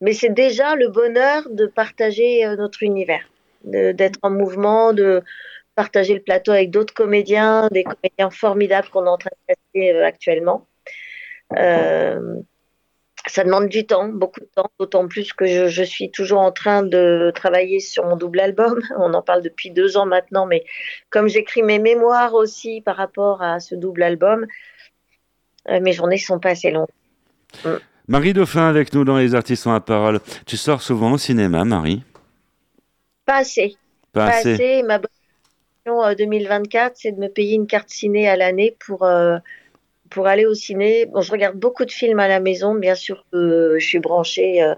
Mais 0.00 0.12
c'est 0.12 0.32
déjà 0.32 0.74
le 0.76 0.88
bonheur 0.88 1.42
de 1.50 1.66
partager 1.66 2.46
notre 2.56 2.82
univers, 2.82 3.28
d'être 3.64 4.18
en 4.22 4.30
mouvement, 4.30 4.92
de 4.92 5.22
partager 5.76 6.14
le 6.14 6.20
plateau 6.20 6.50
avec 6.50 6.70
d'autres 6.70 6.94
comédiens, 6.94 7.68
des 7.70 7.84
comédiens 7.84 8.30
formidables 8.30 8.88
qu'on 8.88 9.06
est 9.06 9.10
en 9.10 9.18
train 9.18 9.30
de 9.48 9.54
caster 9.54 9.94
euh, 9.94 10.04
actuellement. 10.04 10.66
Euh, 11.56 12.34
ça 13.28 13.44
demande 13.44 13.68
du 13.68 13.86
temps, 13.86 14.08
beaucoup 14.08 14.40
de 14.40 14.48
temps, 14.54 14.70
d'autant 14.80 15.06
plus 15.06 15.32
que 15.32 15.46
je, 15.46 15.68
je 15.68 15.82
suis 15.82 16.10
toujours 16.10 16.40
en 16.40 16.52
train 16.52 16.82
de 16.82 17.30
travailler 17.34 17.80
sur 17.80 18.04
mon 18.06 18.16
double 18.16 18.40
album. 18.40 18.80
On 18.98 19.12
en 19.14 19.22
parle 19.22 19.42
depuis 19.42 19.70
deux 19.70 19.96
ans 19.96 20.06
maintenant, 20.06 20.46
mais 20.46 20.64
comme 21.10 21.28
j'écris 21.28 21.62
mes 21.62 21.78
mémoires 21.78 22.34
aussi 22.34 22.80
par 22.80 22.96
rapport 22.96 23.42
à 23.42 23.60
ce 23.60 23.74
double 23.74 24.02
album, 24.02 24.46
euh, 25.68 25.80
mes 25.80 25.92
journées 25.92 26.18
sont 26.18 26.38
pas 26.38 26.50
assez 26.50 26.70
longues. 26.70 26.88
Marie 28.08 28.32
Dauphin 28.32 28.68
avec 28.68 28.92
nous 28.94 29.04
dans 29.04 29.18
Les 29.18 29.34
Artistes 29.34 29.66
ont 29.66 29.72
la 29.72 29.80
parole. 29.80 30.20
Tu 30.46 30.56
sors 30.56 30.80
souvent 30.80 31.12
au 31.12 31.18
cinéma, 31.18 31.64
Marie? 31.64 32.02
Pas 33.24 33.38
assez. 33.38 33.76
Pas 34.12 34.26
Pas 34.26 34.36
assez. 34.36 34.54
assez. 34.54 34.82
Ma 34.84 34.98
bonne 34.98 35.10
2024, 35.86 36.96
c'est 36.96 37.12
de 37.12 37.20
me 37.20 37.28
payer 37.28 37.54
une 37.54 37.66
carte 37.66 37.90
ciné 37.90 38.28
à 38.28 38.36
l'année 38.36 38.76
pour, 38.86 39.04
euh, 39.04 39.38
pour 40.10 40.26
aller 40.26 40.46
au 40.46 40.54
ciné. 40.54 41.06
Bon, 41.06 41.20
je 41.20 41.32
regarde 41.32 41.56
beaucoup 41.56 41.84
de 41.84 41.90
films 41.90 42.20
à 42.20 42.28
la 42.28 42.40
maison. 42.40 42.74
Bien 42.74 42.94
sûr 42.94 43.24
que 43.32 43.76
je 43.78 43.86
suis 43.86 43.98
branchée 43.98 44.62
euh, 44.62 44.74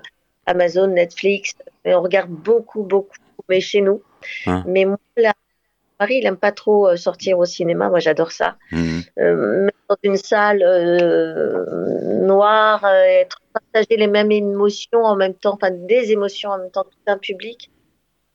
Amazon, 0.46 0.88
Netflix. 0.88 1.54
Mais 1.84 1.94
on 1.94 2.02
regarde 2.02 2.30
beaucoup, 2.30 2.82
beaucoup, 2.82 3.16
mais 3.48 3.60
chez 3.60 3.80
nous. 3.80 4.02
Hein. 4.46 4.64
Mais 4.66 4.84
moi, 4.84 4.98
là, 5.16 5.32
Marie, 6.00 6.18
il 6.18 6.26
aime 6.26 6.36
pas 6.36 6.52
trop 6.52 6.88
euh, 6.88 6.96
sortir 6.96 7.38
au 7.38 7.44
cinéma. 7.44 7.88
Moi, 7.88 7.98
j'adore 7.98 8.30
ça. 8.30 8.56
Euh, 9.18 9.64
mettre 9.64 9.78
dans 9.88 9.96
une 10.02 10.16
salle 10.16 10.62
euh, 10.62 11.64
noire, 12.24 12.84
euh, 12.84 13.02
être 13.04 13.40
partager 13.52 13.96
les 13.96 14.06
mêmes 14.06 14.30
émotions 14.30 15.02
en 15.02 15.16
même 15.16 15.34
temps, 15.34 15.54
enfin 15.54 15.70
des 15.72 16.12
émotions 16.12 16.50
en 16.50 16.58
même 16.58 16.70
temps, 16.70 16.84
tout 16.84 17.10
un 17.10 17.18
public. 17.18 17.70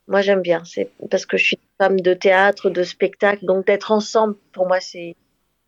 Moi, 0.07 0.21
j'aime 0.21 0.41
bien. 0.41 0.62
C'est 0.65 0.91
parce 1.09 1.25
que 1.25 1.38
je 1.38 1.45
suis 1.45 1.59
une 1.79 1.86
femme 1.86 1.99
de 1.99 2.13
théâtre, 2.13 2.69
de 2.69 2.83
spectacle, 2.83 3.45
donc 3.45 3.65
d'être 3.67 3.91
ensemble, 3.91 4.36
pour 4.51 4.67
moi, 4.67 4.77
c'est 4.79 5.15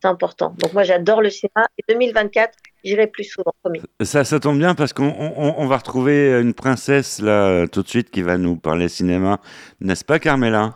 important. 0.04 0.54
Donc 0.60 0.74
moi, 0.74 0.84
j'adore 0.84 1.22
le 1.22 1.32
cinéma. 1.32 1.66
Et 1.80 1.84
2024, 1.92 2.54
j'irai 2.84 3.08
plus 3.08 3.24
souvent, 3.24 3.54
promis. 3.64 3.82
Ça, 4.04 4.24
ça 4.24 4.40
tombe 4.40 4.60
bien 4.60 4.76
parce 4.76 4.94
qu'on 4.94 5.08
on- 5.18 5.56
on 5.58 5.66
va 5.68 5.78
retrouver 5.78 6.40
une 6.40 6.54
princesse 6.54 7.20
là 7.22 7.66
tout 7.68 7.82
de 7.82 7.88
suite 7.88 8.12
qui 8.12 8.22
va 8.22 8.38
nous 8.38 8.56
parler 8.56 8.88
cinéma, 8.88 9.40
n'est-ce 9.82 10.06
pas 10.06 10.20
Carmela? 10.20 10.76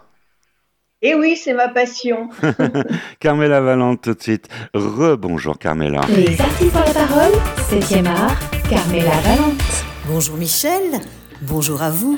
Et 1.03 1.13
oui, 1.13 1.35
c'est 1.37 1.53
ma 1.53 1.69
passion. 1.69 2.29
Carmela 3.19 3.61
Valente 3.61 4.01
tout 4.01 4.15
de 4.15 4.21
suite. 4.21 4.47
Rebonjour 4.73 5.59
Carmela. 5.59 6.01
Les 6.09 6.41
artistes 6.41 6.75
ont 6.75 6.79
la 6.79 6.93
parole, 6.93 7.33
7e 7.69 8.07
art, 8.07 8.39
Carmela 8.67 9.11
Valente. 9.21 9.85
Bonjour 10.07 10.37
Michel, 10.37 10.81
bonjour 11.43 11.83
à 11.83 11.91
vous. 11.91 12.17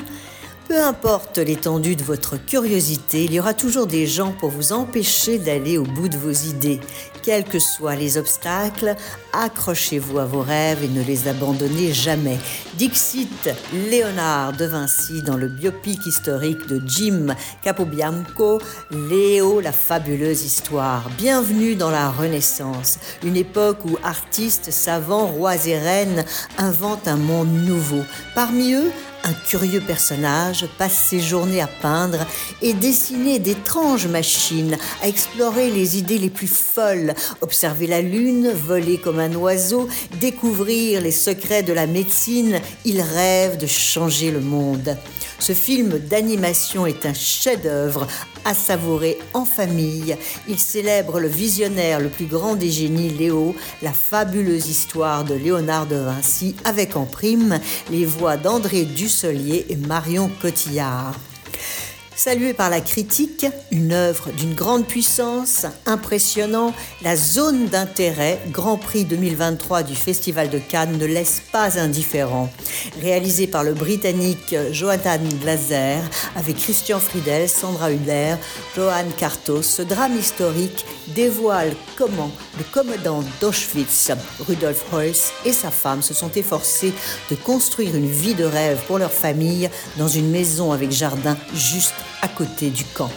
Peu 0.72 0.82
importe 0.82 1.36
l'étendue 1.36 1.96
de 1.96 2.02
votre 2.02 2.42
curiosité, 2.42 3.24
il 3.24 3.34
y 3.34 3.38
aura 3.38 3.52
toujours 3.52 3.86
des 3.86 4.06
gens 4.06 4.32
pour 4.32 4.48
vous 4.48 4.72
empêcher 4.72 5.36
d'aller 5.36 5.76
au 5.76 5.82
bout 5.82 6.08
de 6.08 6.16
vos 6.16 6.30
idées. 6.30 6.80
Quels 7.22 7.44
que 7.44 7.58
soient 7.58 7.94
les 7.94 8.16
obstacles, 8.16 8.96
accrochez-vous 9.34 10.18
à 10.18 10.24
vos 10.24 10.40
rêves 10.40 10.82
et 10.82 10.88
ne 10.88 11.04
les 11.04 11.28
abandonnez 11.28 11.92
jamais. 11.92 12.38
Dixit 12.78 13.50
Léonard 13.90 14.54
de 14.54 14.64
Vinci 14.64 15.22
dans 15.22 15.36
le 15.36 15.48
biopic 15.48 16.06
historique 16.06 16.66
de 16.68 16.80
Jim 16.86 17.36
Capobianco, 17.62 18.58
Léo, 18.90 19.60
la 19.60 19.72
fabuleuse 19.72 20.42
histoire. 20.42 21.10
Bienvenue 21.18 21.74
dans 21.74 21.90
la 21.90 22.10
Renaissance, 22.10 22.98
une 23.22 23.36
époque 23.36 23.84
où 23.84 23.98
artistes, 24.02 24.70
savants, 24.70 25.26
rois 25.26 25.66
et 25.66 25.78
reines 25.78 26.24
inventent 26.56 27.08
un 27.08 27.16
monde 27.16 27.52
nouveau. 27.52 28.04
Parmi 28.34 28.72
eux, 28.72 28.90
un 29.24 29.32
curieux 29.32 29.80
personnage 29.80 30.66
passe 30.78 30.94
ses 30.94 31.20
journées 31.20 31.60
à 31.60 31.66
peindre 31.66 32.26
et 32.60 32.72
dessiner 32.72 33.38
d'étranges 33.38 34.06
machines, 34.06 34.76
à 35.02 35.08
explorer 35.08 35.70
les 35.70 35.98
idées 35.98 36.18
les 36.18 36.30
plus 36.30 36.50
folles, 36.50 37.14
observer 37.40 37.86
la 37.86 38.02
lune, 38.02 38.50
voler 38.52 38.98
comme 38.98 39.18
un 39.18 39.34
oiseau, 39.34 39.88
découvrir 40.20 41.00
les 41.00 41.12
secrets 41.12 41.62
de 41.62 41.72
la 41.72 41.86
médecine. 41.86 42.60
Il 42.84 43.00
rêve 43.00 43.58
de 43.58 43.66
changer 43.66 44.30
le 44.30 44.40
monde. 44.40 44.96
Ce 45.42 45.54
film 45.54 45.98
d'animation 45.98 46.86
est 46.86 47.04
un 47.04 47.14
chef-d'œuvre 47.14 48.06
à 48.44 48.54
savourer 48.54 49.18
en 49.34 49.44
famille. 49.44 50.16
Il 50.46 50.56
célèbre 50.56 51.18
le 51.18 51.26
visionnaire 51.26 51.98
le 51.98 52.10
plus 52.10 52.26
grand 52.26 52.54
des 52.54 52.70
génies, 52.70 53.10
Léo, 53.10 53.56
la 53.82 53.92
fabuleuse 53.92 54.68
histoire 54.68 55.24
de 55.24 55.34
Léonard 55.34 55.88
de 55.88 55.96
Vinci, 55.96 56.54
avec 56.62 56.94
en 56.94 57.06
prime 57.06 57.58
les 57.90 58.04
voix 58.04 58.36
d'André 58.36 58.84
Dusselier 58.84 59.66
et 59.68 59.74
Marion 59.74 60.30
Cotillard. 60.40 61.16
Salué 62.14 62.52
par 62.52 62.68
la 62.68 62.82
critique, 62.82 63.46
une 63.70 63.92
œuvre 63.92 64.30
d'une 64.32 64.54
grande 64.54 64.86
puissance, 64.86 65.64
impressionnant, 65.86 66.74
la 67.00 67.16
zone 67.16 67.66
d'intérêt, 67.66 68.38
Grand 68.50 68.76
Prix 68.76 69.04
2023 69.06 69.82
du 69.82 69.94
Festival 69.94 70.50
de 70.50 70.58
Cannes, 70.58 70.98
ne 70.98 71.06
laisse 71.06 71.42
pas 71.52 71.78
indifférent. 71.78 72.50
Réalisé 73.00 73.46
par 73.46 73.64
le 73.64 73.72
Britannique 73.72 74.54
Jonathan 74.72 75.18
Glazer, 75.40 76.02
avec 76.36 76.56
Christian 76.58 77.00
Friedel, 77.00 77.48
Sandra 77.48 77.90
Huller, 77.90 78.36
Johan 78.76 79.06
Cartos, 79.16 79.62
ce 79.62 79.82
drame 79.82 80.16
historique 80.16 80.84
dévoile 81.08 81.74
comment 81.96 82.30
le 82.58 82.64
commandant 82.72 83.24
d'Auschwitz, 83.40 84.12
Rudolf 84.46 84.84
Heuss, 84.92 85.32
et 85.46 85.52
sa 85.52 85.70
femme 85.70 86.02
se 86.02 86.14
sont 86.14 86.30
efforcés 86.32 86.92
de 87.30 87.36
construire 87.36 87.96
une 87.96 88.10
vie 88.10 88.34
de 88.34 88.44
rêve 88.44 88.80
pour 88.86 88.98
leur 88.98 89.12
famille 89.12 89.70
dans 89.96 90.08
une 90.08 90.30
maison 90.30 90.72
avec 90.72 90.92
jardin 90.92 91.36
juste 91.54 91.94
à 92.22 92.28
côté 92.28 92.70
du 92.70 92.84
camp. 92.84 93.10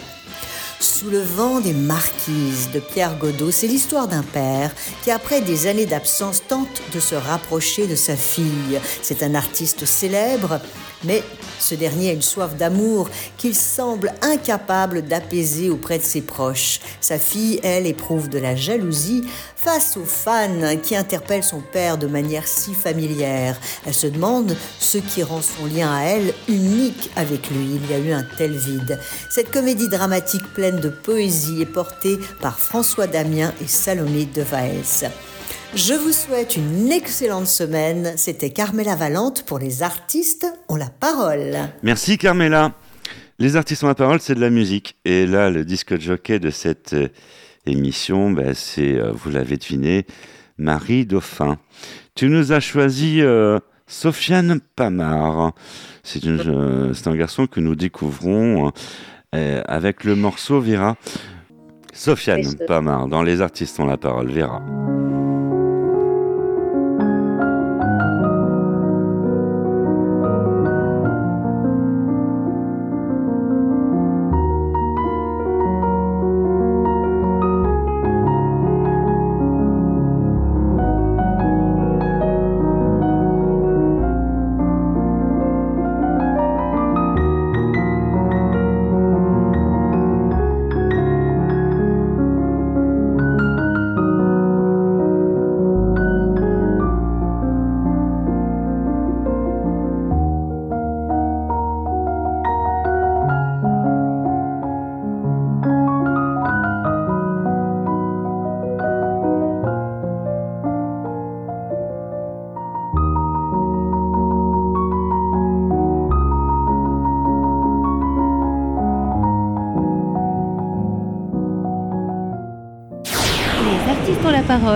Sous 0.78 1.08
le 1.08 1.20
vent 1.20 1.60
des 1.60 1.72
marquises 1.72 2.70
de 2.72 2.80
Pierre 2.80 3.16
Godot, 3.16 3.50
c'est 3.50 3.66
l'histoire 3.66 4.08
d'un 4.08 4.22
père 4.22 4.70
qui, 5.02 5.10
après 5.10 5.40
des 5.40 5.66
années 5.66 5.86
d'absence, 5.86 6.42
tente 6.46 6.82
de 6.92 7.00
se 7.00 7.14
rapprocher 7.14 7.86
de 7.86 7.94
sa 7.94 8.14
fille. 8.14 8.80
C'est 9.02 9.22
un 9.22 9.34
artiste 9.34 9.86
célèbre, 9.86 10.60
mais 11.04 11.22
ce 11.58 11.74
dernier 11.74 12.10
a 12.10 12.12
une 12.12 12.22
soif 12.22 12.56
d'amour 12.56 13.08
qu'il 13.36 13.54
semble 13.54 14.12
incapable 14.22 15.02
d'apaiser 15.02 15.70
auprès 15.70 15.98
de 15.98 16.02
ses 16.02 16.20
proches. 16.20 16.80
Sa 17.00 17.18
fille, 17.18 17.60
elle, 17.62 17.86
éprouve 17.86 18.28
de 18.28 18.38
la 18.38 18.56
jalousie 18.56 19.24
face 19.56 19.96
aux 19.96 20.04
fans 20.04 20.76
qui 20.82 20.94
interpellent 20.94 21.42
son 21.42 21.60
père 21.60 21.98
de 21.98 22.06
manière 22.06 22.46
si 22.46 22.74
familière. 22.74 23.58
Elle 23.86 23.94
se 23.94 24.06
demande 24.06 24.56
ce 24.78 24.98
qui 24.98 25.22
rend 25.22 25.42
son 25.42 25.66
lien 25.66 25.92
à 25.92 26.02
elle 26.02 26.34
unique 26.48 27.10
avec 27.16 27.50
lui. 27.50 27.80
Il 27.82 27.90
y 27.90 27.94
a 27.94 27.98
eu 27.98 28.12
un 28.12 28.26
tel 28.36 28.52
vide. 28.52 28.98
Cette 29.30 29.50
comédie 29.50 29.88
dramatique 29.88 30.52
pleine 30.54 30.80
de 30.80 30.88
poésie 30.88 31.62
est 31.62 31.66
portée 31.66 32.18
par 32.40 32.58
François 32.58 33.06
Damien 33.06 33.52
et 33.60 33.66
Salomé 33.66 34.26
de 34.26 34.42
Vaès. 34.42 35.04
Je 35.76 35.92
vous 35.92 36.12
souhaite 36.12 36.56
une 36.56 36.90
excellente 36.90 37.46
semaine. 37.46 38.14
C'était 38.16 38.48
Carmela 38.48 38.96
Valente 38.96 39.42
pour 39.42 39.58
les 39.58 39.82
artistes 39.82 40.46
ont 40.70 40.76
la 40.76 40.88
parole. 40.88 41.54
Merci 41.82 42.16
Carmela. 42.16 42.72
Les 43.38 43.56
artistes 43.56 43.84
ont 43.84 43.88
la 43.88 43.94
parole, 43.94 44.18
c'est 44.22 44.34
de 44.34 44.40
la 44.40 44.48
musique. 44.48 44.96
Et 45.04 45.26
là, 45.26 45.50
le 45.50 45.66
disque 45.66 46.00
jockey 46.00 46.38
de 46.38 46.48
cette 46.48 46.94
euh, 46.94 47.08
émission, 47.66 48.30
ben, 48.30 48.54
c'est, 48.54 48.94
euh, 48.94 49.12
vous 49.12 49.28
l'avez 49.28 49.58
deviné, 49.58 50.06
Marie 50.56 51.04
Dauphin. 51.04 51.58
Tu 52.14 52.30
nous 52.30 52.52
as 52.52 52.60
choisi 52.60 53.20
euh, 53.20 53.58
Sofiane 53.86 54.60
Pamar. 54.76 55.52
C'est, 56.02 56.24
une, 56.24 56.40
euh, 56.40 56.94
c'est 56.94 57.08
un 57.08 57.16
garçon 57.16 57.46
que 57.46 57.60
nous 57.60 57.74
découvrons 57.74 58.72
euh, 59.34 59.62
avec 59.66 60.04
le 60.04 60.14
morceau 60.14 60.58
Vera. 60.58 60.96
Sofiane 61.92 62.54
Pamar, 62.66 63.08
dans 63.08 63.22
Les 63.22 63.42
artistes 63.42 63.78
ont 63.78 63.86
la 63.86 63.98
parole, 63.98 64.30
Vera. 64.32 64.62
Vera 64.64 64.95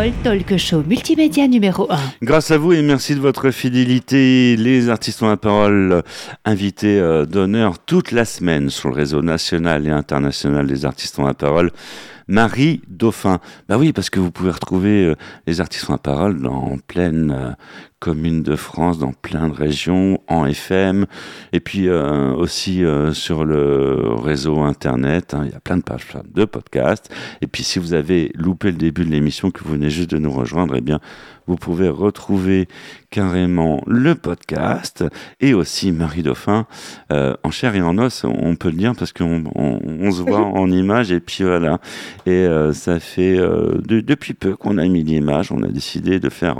talk 0.08 0.56
show 0.56 0.82
multimédia 0.86 1.46
numéro 1.46 1.86
1. 1.90 1.98
Grâce 2.22 2.50
à 2.50 2.56
vous 2.56 2.72
et 2.72 2.80
merci 2.80 3.14
de 3.14 3.20
votre 3.20 3.50
fidélité, 3.50 4.56
les 4.56 4.88
artistes 4.88 5.22
ont 5.22 5.28
la 5.28 5.36
parole, 5.36 6.02
invités 6.46 6.98
euh, 6.98 7.26
d'honneur 7.26 7.78
toute 7.78 8.10
la 8.10 8.24
semaine 8.24 8.70
sur 8.70 8.88
le 8.88 8.94
réseau 8.94 9.20
national 9.20 9.86
et 9.86 9.90
international 9.90 10.66
des 10.66 10.86
artistes 10.86 11.18
ont 11.18 11.26
la 11.26 11.34
parole. 11.34 11.70
Marie 12.30 12.80
Dauphin. 12.86 13.40
Bah 13.68 13.76
oui, 13.76 13.92
parce 13.92 14.08
que 14.08 14.20
vous 14.20 14.30
pouvez 14.30 14.52
retrouver 14.52 15.04
euh, 15.04 15.14
les 15.48 15.60
artistes 15.60 15.88
la 15.88 15.98
parole 15.98 16.40
dans 16.40 16.78
pleine 16.86 17.32
euh, 17.32 17.50
commune 17.98 18.42
de 18.42 18.56
France, 18.56 18.98
dans 18.98 19.12
plein 19.12 19.48
de 19.48 19.54
régions, 19.54 20.20
en 20.28 20.46
FM, 20.46 21.06
et 21.52 21.60
puis 21.60 21.88
euh, 21.88 22.32
aussi 22.32 22.84
euh, 22.84 23.12
sur 23.12 23.44
le 23.44 24.14
réseau 24.14 24.60
Internet. 24.60 25.34
hein. 25.34 25.42
il 25.44 25.52
y 25.52 25.54
a 25.54 25.60
plein 25.60 25.76
de 25.76 25.82
pages 25.82 26.06
de 26.32 26.44
podcasts. 26.44 27.12
Et 27.42 27.46
puis 27.46 27.62
si 27.64 27.78
vous 27.78 27.92
avez 27.92 28.32
loupé 28.36 28.70
le 28.70 28.78
début 28.78 29.04
de 29.04 29.10
l'émission, 29.10 29.50
que 29.50 29.62
vous 29.64 29.72
venez 29.72 29.90
juste 29.90 30.10
de 30.10 30.18
nous 30.18 30.32
rejoindre, 30.32 30.74
eh 30.76 30.80
bien, 30.80 31.00
vous 31.50 31.56
pouvez 31.56 31.88
retrouver 31.88 32.68
carrément 33.10 33.82
le 33.88 34.14
podcast 34.14 35.04
et 35.40 35.52
aussi 35.52 35.90
Marie 35.90 36.22
Dauphin 36.22 36.66
euh, 37.10 37.34
en 37.42 37.50
chair 37.50 37.74
et 37.74 37.82
en 37.82 37.98
os, 37.98 38.24
on 38.24 38.54
peut 38.54 38.70
le 38.70 38.76
dire, 38.76 38.92
parce 38.96 39.12
qu'on 39.12 39.42
on, 39.56 39.80
on 39.84 40.12
se 40.12 40.22
voit 40.22 40.38
en 40.44 40.70
image 40.70 41.10
et 41.10 41.18
puis 41.18 41.42
voilà. 41.42 41.80
Et 42.24 42.30
euh, 42.30 42.72
ça 42.72 43.00
fait 43.00 43.36
euh, 43.36 43.80
de- 43.84 43.98
depuis 44.00 44.32
peu 44.34 44.54
qu'on 44.54 44.78
a 44.78 44.86
mis 44.86 45.02
l'image, 45.02 45.50
on 45.50 45.64
a 45.64 45.66
décidé 45.66 46.20
de 46.20 46.28
faire, 46.28 46.56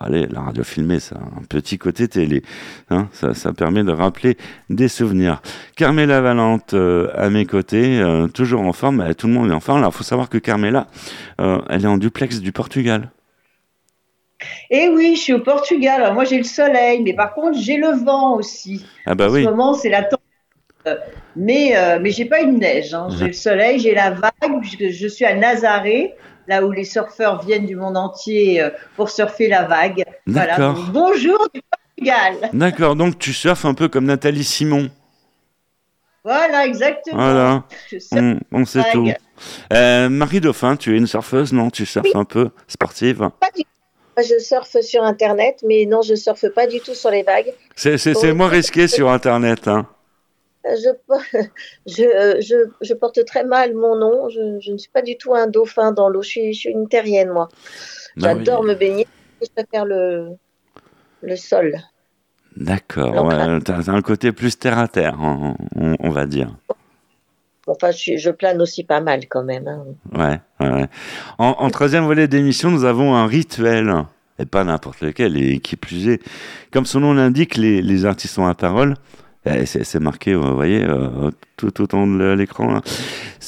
allez, 0.00 0.28
la 0.28 0.40
radio 0.42 0.62
filmée, 0.62 1.00
ça, 1.00 1.16
a 1.16 1.40
un 1.40 1.42
petit 1.48 1.76
côté 1.76 2.06
télé. 2.06 2.44
Hein, 2.90 3.08
ça, 3.12 3.34
ça 3.34 3.52
permet 3.52 3.82
de 3.82 3.90
rappeler 3.90 4.36
des 4.70 4.86
souvenirs. 4.86 5.42
Carmela 5.74 6.20
Valente 6.20 6.74
à 6.74 7.28
mes 7.28 7.44
côtés, 7.44 8.00
toujours 8.34 8.60
en 8.62 8.72
forme, 8.72 9.04
tout 9.16 9.26
le 9.26 9.32
monde 9.32 9.50
est 9.50 9.54
en 9.54 9.58
forme. 9.58 9.78
Alors, 9.78 9.90
il 9.92 9.96
faut 9.98 10.04
savoir 10.04 10.28
que 10.28 10.38
Carmela, 10.38 10.86
elle 11.38 11.82
est 11.82 11.88
en 11.88 11.98
duplex 11.98 12.38
du 12.40 12.52
Portugal. 12.52 13.10
Et 14.70 14.88
oui, 14.88 15.16
je 15.16 15.20
suis 15.20 15.32
au 15.32 15.40
Portugal. 15.40 16.02
Alors 16.02 16.14
moi, 16.14 16.24
j'ai 16.24 16.38
le 16.38 16.44
soleil, 16.44 17.02
mais 17.02 17.14
par 17.14 17.34
contre, 17.34 17.58
j'ai 17.58 17.76
le 17.76 17.90
vent 17.90 18.36
aussi. 18.36 18.84
Ah 19.06 19.14
bah 19.14 19.28
en 19.28 19.32
oui. 19.32 19.44
ce 19.44 19.48
moment, 19.48 19.74
c'est 19.74 19.90
la 19.90 20.02
tempête. 20.02 21.00
Mais, 21.36 21.76
euh, 21.76 21.98
mais 22.00 22.10
j'ai 22.10 22.24
pas 22.24 22.40
une 22.40 22.58
neige. 22.58 22.94
hein. 22.94 23.08
J'ai 23.18 23.26
le 23.26 23.32
soleil, 23.32 23.78
j'ai 23.78 23.94
la 23.94 24.10
vague, 24.10 24.60
puisque 24.60 24.88
je 24.88 25.06
suis 25.08 25.24
à 25.24 25.34
Nazaré, 25.34 26.14
là 26.46 26.64
où 26.64 26.70
les 26.70 26.84
surfeurs 26.84 27.44
viennent 27.44 27.66
du 27.66 27.76
monde 27.76 27.96
entier 27.96 28.62
euh, 28.62 28.70
pour 28.96 29.10
surfer 29.10 29.48
la 29.48 29.64
vague. 29.64 30.04
Voilà. 30.26 30.56
D'accord. 30.56 30.74
Donc, 30.74 30.92
bonjour 30.92 31.48
du 31.52 31.60
Portugal. 31.60 32.50
D'accord, 32.52 32.96
donc 32.96 33.18
tu 33.18 33.32
surfes 33.32 33.64
un 33.64 33.74
peu 33.74 33.88
comme 33.88 34.06
Nathalie 34.06 34.44
Simon. 34.44 34.88
Voilà, 36.24 36.66
exactement. 36.66 37.16
Voilà, 37.16 37.64
surfe 37.88 38.04
on, 38.12 38.38
on 38.52 38.64
sait 38.64 38.84
tout. 38.92 39.10
Euh, 39.72 40.08
Marie 40.08 40.40
Dauphin, 40.40 40.76
tu 40.76 40.94
es 40.94 40.98
une 40.98 41.06
surfeuse, 41.06 41.52
non? 41.52 41.70
Tu 41.70 41.86
surfes 41.86 42.14
un 42.14 42.24
peu 42.24 42.50
sportive? 42.66 43.30
Pas 43.40 43.50
du 43.54 43.62
tout. 43.62 43.68
Je 44.22 44.38
surfe 44.38 44.80
sur 44.80 45.02
Internet, 45.02 45.62
mais 45.66 45.86
non, 45.86 46.02
je 46.02 46.14
surfe 46.14 46.48
pas 46.48 46.66
du 46.66 46.80
tout 46.80 46.94
sur 46.94 47.10
les 47.10 47.22
vagues. 47.22 47.52
C'est 47.76 48.32
moins 48.32 48.48
risqué 48.48 48.88
sur 48.88 49.10
Internet. 49.10 49.68
Hein. 49.68 49.86
Euh, 50.66 50.74
Je, 50.76 51.38
je, 51.86 52.02
euh, 52.02 52.40
je, 52.40 52.56
je 52.80 52.94
porte 52.94 53.24
très 53.24 53.44
mal 53.44 53.74
mon 53.74 53.96
nom. 53.96 54.28
Je, 54.28 54.70
ne 54.72 54.78
suis 54.78 54.90
pas 54.90 55.02
du 55.02 55.16
tout 55.16 55.34
un 55.34 55.46
dauphin 55.46 55.92
dans 55.92 56.08
l'eau. 56.08 56.22
Je 56.22 56.28
suis, 56.52 56.68
une 56.68 56.88
terrienne, 56.88 57.30
moi. 57.30 57.48
Oui. 58.16 58.22
J'adore 58.24 58.64
me 58.64 58.74
baigner. 58.74 59.06
Je 59.40 59.48
préfère 59.54 59.84
le, 59.84 60.30
le 61.22 61.36
sol. 61.36 61.76
D'accord, 62.56 63.24
ouais, 63.24 63.34
un 63.88 64.02
côté 64.02 64.32
plus 64.32 64.58
terre 64.58 64.78
à 64.78 64.88
terre, 64.88 65.16
on, 65.20 65.54
on- 65.76 65.96
on 66.00 66.10
va 66.10 66.26
dire. 66.26 66.56
Enfin, 67.68 67.90
je, 67.90 68.30
plane 68.30 68.60
aussi 68.60 68.84
pas 68.84 69.00
mal 69.00 69.26
quand 69.28 69.44
même. 69.44 69.68
hein. 69.68 69.84
Ouais, 70.16 70.66
ouais. 70.66 70.86
En, 71.38 71.70
troisième 71.70 72.04
volet 72.04 72.28
d'émission, 72.28 72.70
nous 72.70 72.84
avons 72.84 73.14
un 73.14 73.26
rituel, 73.26 73.92
et 74.38 74.46
pas 74.46 74.64
n'importe 74.64 75.00
lequel, 75.00 75.36
et 75.36 75.60
qui 75.60 75.76
plus 75.76 76.08
est, 76.08 76.22
comme 76.72 76.86
son 76.86 77.00
nom 77.00 77.12
l'indique, 77.12 77.56
les, 77.56 78.04
artistes 78.04 78.38
ont 78.38 78.46
la 78.46 78.54
parole. 78.54 78.94
C'est 79.64 80.00
marqué, 80.00 80.34
vous 80.34 80.54
voyez, 80.54 80.84
euh, 80.84 81.30
tout 81.56 81.80
autant 81.80 82.06
de 82.06 82.32
l'écran. 82.32 82.82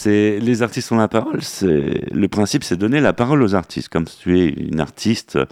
les 0.07 0.63
artistes 0.63 0.93
ont 0.93 0.97
la 0.97 1.09
parole. 1.09 1.41
Le 1.63 2.27
principe, 2.27 2.65
c'est 2.65 2.77
donner 2.77 3.01
la 3.01 3.13
parole 3.13 3.43
aux 3.43 3.55
artistes. 3.55 3.91
Comme 3.91 4.07
tu 4.07 4.39
es 4.39 4.49
une 4.49 4.81
artiste, 4.81 5.37
euh, 5.37 5.45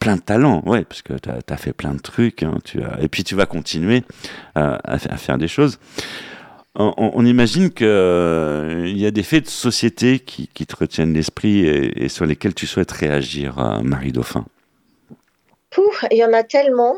plein 0.00 0.16
de 0.16 0.20
talent, 0.20 0.62
ouais, 0.66 0.84
parce 0.84 1.02
que 1.02 1.12
tu 1.12 1.28
as, 1.30 1.56
fait 1.56 1.72
plein 1.72 1.94
de 1.94 2.00
trucs. 2.00 2.42
hein, 2.42 2.58
et 3.00 3.06
puis 3.06 3.22
tu 3.22 3.36
vas 3.36 3.46
continuer 3.46 4.02
euh, 4.56 4.76
à 4.82 4.98
faire 4.98 5.38
des 5.38 5.48
choses. 5.48 5.78
On, 6.74 7.26
imagine 7.26 7.70
qu'il 7.70 7.86
y 8.98 9.06
a 9.06 9.10
des 9.10 9.22
faits 9.22 9.44
de 9.44 9.48
société 9.50 10.18
qui, 10.20 10.48
qui 10.48 10.64
te 10.66 10.74
retiennent 10.74 11.12
l'esprit 11.12 11.66
et, 11.66 12.04
et 12.04 12.08
sur 12.08 12.24
lesquels 12.24 12.54
tu 12.54 12.66
souhaites 12.66 12.90
réagir, 12.92 13.58
euh, 13.58 13.80
Marie 13.82 14.10
Dauphin. 14.10 14.46
Pouf, 15.70 16.04
il 16.10 16.16
y 16.16 16.24
en 16.24 16.32
a 16.32 16.42
tellement. 16.44 16.94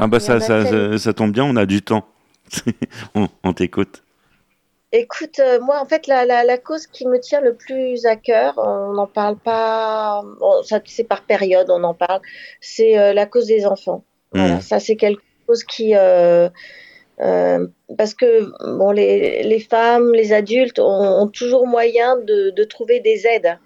Ah 0.00 0.08
bah 0.08 0.18
ça, 0.18 0.40
ça, 0.40 0.64
tellement. 0.64 0.92
ça, 0.92 0.98
ça 0.98 1.12
tombe 1.12 1.30
bien, 1.32 1.44
on 1.44 1.54
a 1.54 1.66
du 1.66 1.82
temps. 1.82 2.04
on 3.14 3.28
on 3.44 3.52
t'écoute. 3.52 4.02
Écoute, 4.90 5.38
euh, 5.38 5.60
moi, 5.60 5.80
en 5.80 5.86
fait, 5.86 6.06
la, 6.08 6.24
la, 6.26 6.42
la 6.44 6.58
cause 6.58 6.86
qui 6.88 7.06
me 7.06 7.18
tient 7.20 7.40
le 7.40 7.54
plus 7.54 8.04
à 8.06 8.16
cœur, 8.16 8.54
on 8.58 8.92
n'en 8.92 9.06
parle 9.06 9.36
pas, 9.36 10.22
ça 10.64 10.80
c'est 10.84 11.04
par 11.04 11.22
période, 11.22 11.68
on 11.70 11.82
en 11.84 11.94
parle, 11.94 12.20
c'est 12.60 12.98
euh, 12.98 13.12
la 13.12 13.26
cause 13.26 13.46
des 13.46 13.66
enfants. 13.66 14.04
Voilà, 14.34 14.56
Mm. 14.56 14.60
ça 14.62 14.80
c'est 14.80 14.96
quelque 14.96 15.22
chose 15.46 15.62
qui, 15.64 15.94
euh, 17.22 17.66
parce 17.96 18.14
que 18.14 18.50
bon, 18.76 18.90
les, 18.90 19.42
les 19.42 19.60
femmes, 19.60 20.12
les 20.12 20.32
adultes 20.32 20.78
ont, 20.78 21.22
ont 21.22 21.28
toujours 21.28 21.66
moyen 21.66 22.16
de, 22.16 22.50
de 22.50 22.64
trouver 22.64 23.00
des 23.00 23.26
aides. 23.26 23.58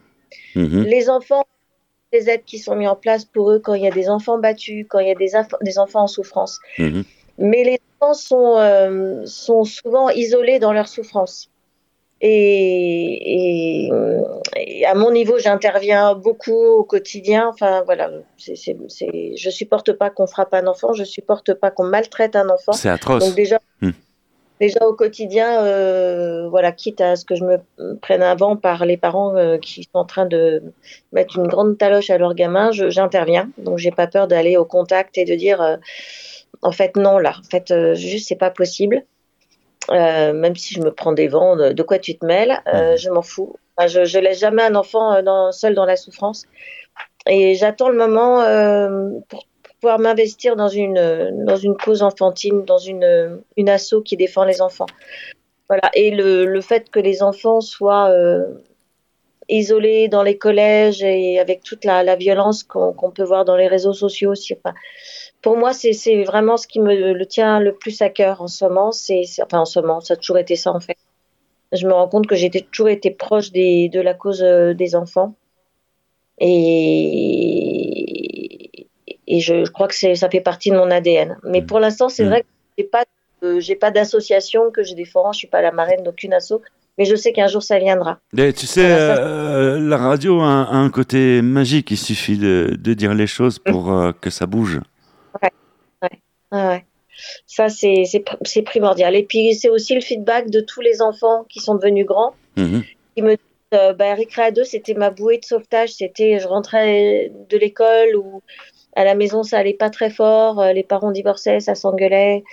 Mhm. 0.55 0.83
Les 0.83 1.09
enfants, 1.09 1.45
des 2.12 2.29
aides 2.29 2.45
qui 2.45 2.59
sont 2.59 2.77
mises 2.77 2.88
en 2.88 2.97
place 2.97 3.25
pour 3.25 3.51
eux 3.51 3.59
quand 3.59 3.75
il 3.75 3.83
y 3.83 3.87
a 3.87 3.90
des 3.90 4.09
enfants 4.09 4.38
battus, 4.38 4.87
quand 4.88 4.99
il 4.99 5.09
y 5.09 5.11
a 5.11 5.14
des, 5.14 5.79
enfants 5.79 6.03
en 6.03 6.07
souffrance. 6.07 6.59
Mhm. 6.79 7.05
Mais 7.38 7.64
les 7.64 7.79
enfants 8.01 8.14
sont, 8.14 8.59
euh, 8.59 9.23
sont 9.27 9.64
souvent 9.64 10.11
isolés 10.11 10.59
dans 10.59 10.73
leur 10.73 10.88
souffrance. 10.88 11.51
Et, 12.29 13.87
et, 13.87 13.91
et 14.57 14.87
à 14.87 14.95
mon 14.95 15.12
niveau, 15.12 15.39
j'interviens 15.39 16.15
beaucoup 16.15 16.55
au 16.55 16.83
quotidien. 16.83 17.49
Enfin, 17.49 17.83
voilà, 17.85 18.11
je 18.39 19.51
supporte 19.51 19.93
pas 19.93 20.11
qu'on 20.11 20.27
frappe 20.27 20.53
un 20.55 20.67
enfant, 20.67 20.93
je 20.93 21.05
supporte 21.05 21.55
pas 21.55 21.71
qu'on 21.71 21.85
maltraite 21.85 22.35
un 22.35 22.49
enfant. 22.49 22.73
C'est 22.73 22.89
atroce. 22.89 23.25
Donc 23.25 23.35
déjà, 23.37 23.61
Hmm. 23.83 23.91
déjà 24.59 24.87
au 24.87 24.95
quotidien, 24.95 25.62
euh, 25.62 26.49
voilà, 26.49 26.73
quitte 26.73 27.03
à 27.03 27.15
ce 27.17 27.25
que 27.27 27.35
je 27.35 27.45
me 27.45 27.59
prenne 28.01 28.23
un 28.23 28.35
vent 28.35 28.57
par 28.57 28.87
les 28.87 28.97
parents 28.97 29.37
euh, 29.37 29.59
qui 29.59 29.83
sont 29.83 29.91
en 29.93 30.07
train 30.07 30.25
de 30.27 30.62
mettre 31.12 31.39
une 31.39 31.47
grande 31.47 31.77
taloche 31.77 32.09
à 32.11 32.17
leur 32.17 32.35
gamin, 32.35 32.71
j'interviens. 32.73 33.51
Donc 33.59 33.79
j'ai 33.79 33.91
pas 33.91 34.07
peur 34.07 34.27
d'aller 34.27 34.57
au 34.57 34.65
contact 34.65 35.19
et 35.19 35.27
de 35.27 35.35
dire, 35.35 35.61
euh, 35.61 35.77
en 36.62 36.73
fait 36.73 36.97
non 36.97 37.19
là, 37.19 37.35
en 37.39 37.49
fait 37.51 37.71
euh, 37.71 37.95
juste 37.95 38.29
c'est 38.29 38.37
pas 38.37 38.51
possible. 38.51 39.05
Euh, 39.90 40.33
même 40.33 40.57
si 40.57 40.75
je 40.75 40.81
me 40.81 40.92
prends 40.92 41.12
des 41.12 41.29
vents, 41.29 41.55
de, 41.57 41.72
de 41.72 41.83
quoi 41.83 41.99
tu 41.99 42.18
te 42.18 42.27
mêles, 42.27 42.61
euh, 42.72 42.96
je 42.96 43.09
m'en 43.11 43.22
fous. 43.22 43.55
Enfin, 43.77 43.87
je, 43.87 44.05
je 44.05 44.18
laisse 44.18 44.40
jamais 44.40 44.62
un 44.62 44.75
enfant 44.75 45.12
euh, 45.12 45.22
dans, 45.22 45.53
seul 45.53 45.75
dans 45.75 45.85
la 45.85 45.96
souffrance. 45.96 46.44
Et 47.29 47.55
j'attends 47.55 47.88
le 47.88 47.96
moment 47.96 48.40
euh, 48.42 49.11
pour 49.29 49.46
pouvoir 49.81 49.99
m'investir 49.99 50.57
dans 50.57 50.68
une, 50.68 51.44
dans 51.44 51.57
une 51.57 51.77
cause 51.77 52.03
enfantine, 52.03 52.64
dans 52.64 52.79
une, 52.79 53.40
une 53.57 53.68
asso 53.68 54.03
qui 54.05 54.16
défend 54.16 54.44
les 54.44 54.61
enfants. 54.61 54.87
Voilà. 55.68 55.90
Et 55.94 56.11
le, 56.11 56.46
le 56.46 56.61
fait 56.61 56.90
que 56.90 56.99
les 57.01 57.22
enfants 57.22 57.61
soient 57.61 58.12
isolés 59.49 60.09
dans 60.09 60.22
les 60.22 60.38
collèges 60.38 61.03
et 61.03 61.38
avec 61.38 61.62
toute 61.62 61.85
la, 61.85 62.03
la 62.03 62.16
violence 62.16 62.64
qu'on 62.64 63.11
peut 63.11 63.22
voir 63.22 63.44
dans 63.44 63.57
les 63.57 63.68
réseaux 63.68 63.92
sociaux 63.92 64.33
aussi. 64.33 64.55
Enfin, 64.55 64.75
pour 65.47 65.57
moi, 65.57 65.73
c'est 65.73 66.25
vraiment 66.25 66.57
ce 66.57 66.67
qui 66.67 66.81
me 66.81 67.13
le 67.13 67.25
tient 67.27 67.61
le 67.61 67.73
plus 67.73 68.03
à 68.03 68.09
cœur 68.11 68.43
en 68.43 68.49
ce 68.49 68.65
moment. 68.65 68.91
C'est 68.91 69.23
enfin 69.45 69.61
en 69.61 69.65
ce 69.65 69.79
moment, 69.79 70.01
ça 70.01 70.15
a 70.15 70.17
toujours 70.17 70.39
été 70.39 70.57
ça 70.57 70.73
en 70.73 70.81
fait. 70.81 70.97
Je 71.71 71.87
me 71.87 71.93
rends 71.93 72.09
compte 72.09 72.27
que 72.27 72.35
j'ai 72.35 72.51
toujours 72.51 72.89
été 72.89 73.13
proche 73.13 73.53
des, 73.53 73.89
de 73.89 74.01
la 74.01 74.13
cause 74.13 74.43
euh, 74.43 74.75
des 74.75 74.97
enfants. 74.97 75.37
Et, 77.87 78.89
et 79.29 79.39
je, 79.39 79.65
je 79.65 79.71
crois 79.71 79.87
que 79.87 79.95
ça 79.95 80.29
fait 80.29 80.41
partie 80.41 80.71
de 80.73 80.77
mon 80.77 80.91
ADN. 80.91 81.39
Mais 81.45 81.63
pour 81.63 81.79
l'instant, 81.79 82.09
c'est 82.09 82.25
Mm. 82.25 82.29
vrai 82.29 82.41
que 82.41 82.47
j'ai 82.77 82.85
pas, 82.85 83.05
euh, 83.45 83.61
j'ai 83.61 83.77
pas 83.77 83.93
d'association 83.93 84.73
que 84.73 84.83
je 84.83 84.95
défends. 84.95 85.31
Je 85.31 85.39
suis 85.39 85.47
pas 85.47 85.62
la 85.62 85.70
marraine 85.70 86.03
d'aucune 86.03 86.33
asso. 86.33 86.55
Mais 86.99 87.05
je 87.05 87.14
sais 87.14 87.33
qu'un 87.33 87.47
jour, 87.47 87.62
ça 87.62 87.79
viendra. 87.79 88.18
Et 88.37 88.53
tu 88.53 88.66
sais, 88.66 88.85
euh, 88.85 89.79
la 89.79 89.97
radio 89.97 90.41
a 90.41 90.45
un, 90.47 90.62
a 90.64 90.75
un 90.75 90.91
côté 90.91 91.41
magique. 91.41 91.93
Il 91.93 91.99
suffit 91.99 92.37
de, 92.37 92.75
de 92.77 92.95
dire 92.95 93.14
les 93.14 93.29
choses 93.29 93.61
pour 93.61 93.93
euh, 93.97 94.11
que 94.20 94.31
ça 94.31 94.47
bouge. 94.47 94.81
Ah 96.51 96.68
ouais. 96.70 96.84
Ça, 97.47 97.68
c'est 97.68 98.05
c'est 98.05 98.20
pr- 98.20 98.38
c'est 98.44 98.62
primordial. 98.62 99.14
Et 99.16 99.24
puis, 99.24 99.55
c'est 99.55 99.68
aussi 99.70 99.94
le 99.94 100.01
feedback 100.01 100.51
de 100.51 100.61
tous 100.61 100.80
les 100.80 101.03
enfants 101.03 101.44
qui 101.49 101.61
sont 101.61 101.74
devenus 101.74 102.07
grands. 102.07 102.34
Qui 103.14 103.22
me 103.22 103.30
disent 103.36 103.38
euh, 103.74 103.92
bah, 103.94 104.14
Récré 104.14 104.53
2, 104.53 104.64
c'était 104.64 104.94
ma 104.94 105.11
bouée 105.11 105.38
de 105.38 105.44
sauvetage. 105.44 105.90
C'était, 105.94 106.38
je 106.38 106.47
rentrais 106.49 107.32
de 107.51 107.57
l'école 107.59 108.16
ou 108.16 108.42
à 108.94 109.05
la 109.05 109.14
maison, 109.14 109.42
ça 109.42 109.59
allait 109.59 109.74
pas 109.74 109.90
très 109.90 110.11
fort. 110.11 110.61
euh, 110.61 110.72
les 110.72 110.82
parents 110.84 111.12
divorçaient, 111.12 111.61
ça 111.61 111.74
s'engueulait. 111.74 112.44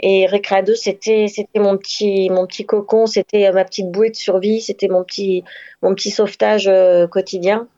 Et 0.00 0.26
Récréa 0.26 0.62
2, 0.62 0.74
c'était 0.74 1.26
c'était 1.28 1.58
mon 1.60 1.76
petit 1.76 2.30
mon 2.30 2.46
petit 2.46 2.64
cocon, 2.64 3.06
c'était 3.06 3.52
ma 3.52 3.64
petite 3.64 3.90
bouée 3.90 4.10
de 4.10 4.16
survie, 4.16 4.60
c'était 4.62 4.88
mon 4.88 5.04
petit 5.04 5.44
mon 5.82 5.94
petit 5.94 6.10
sauvetage 6.10 6.68
euh, 6.68 7.06
quotidien. 7.06 7.68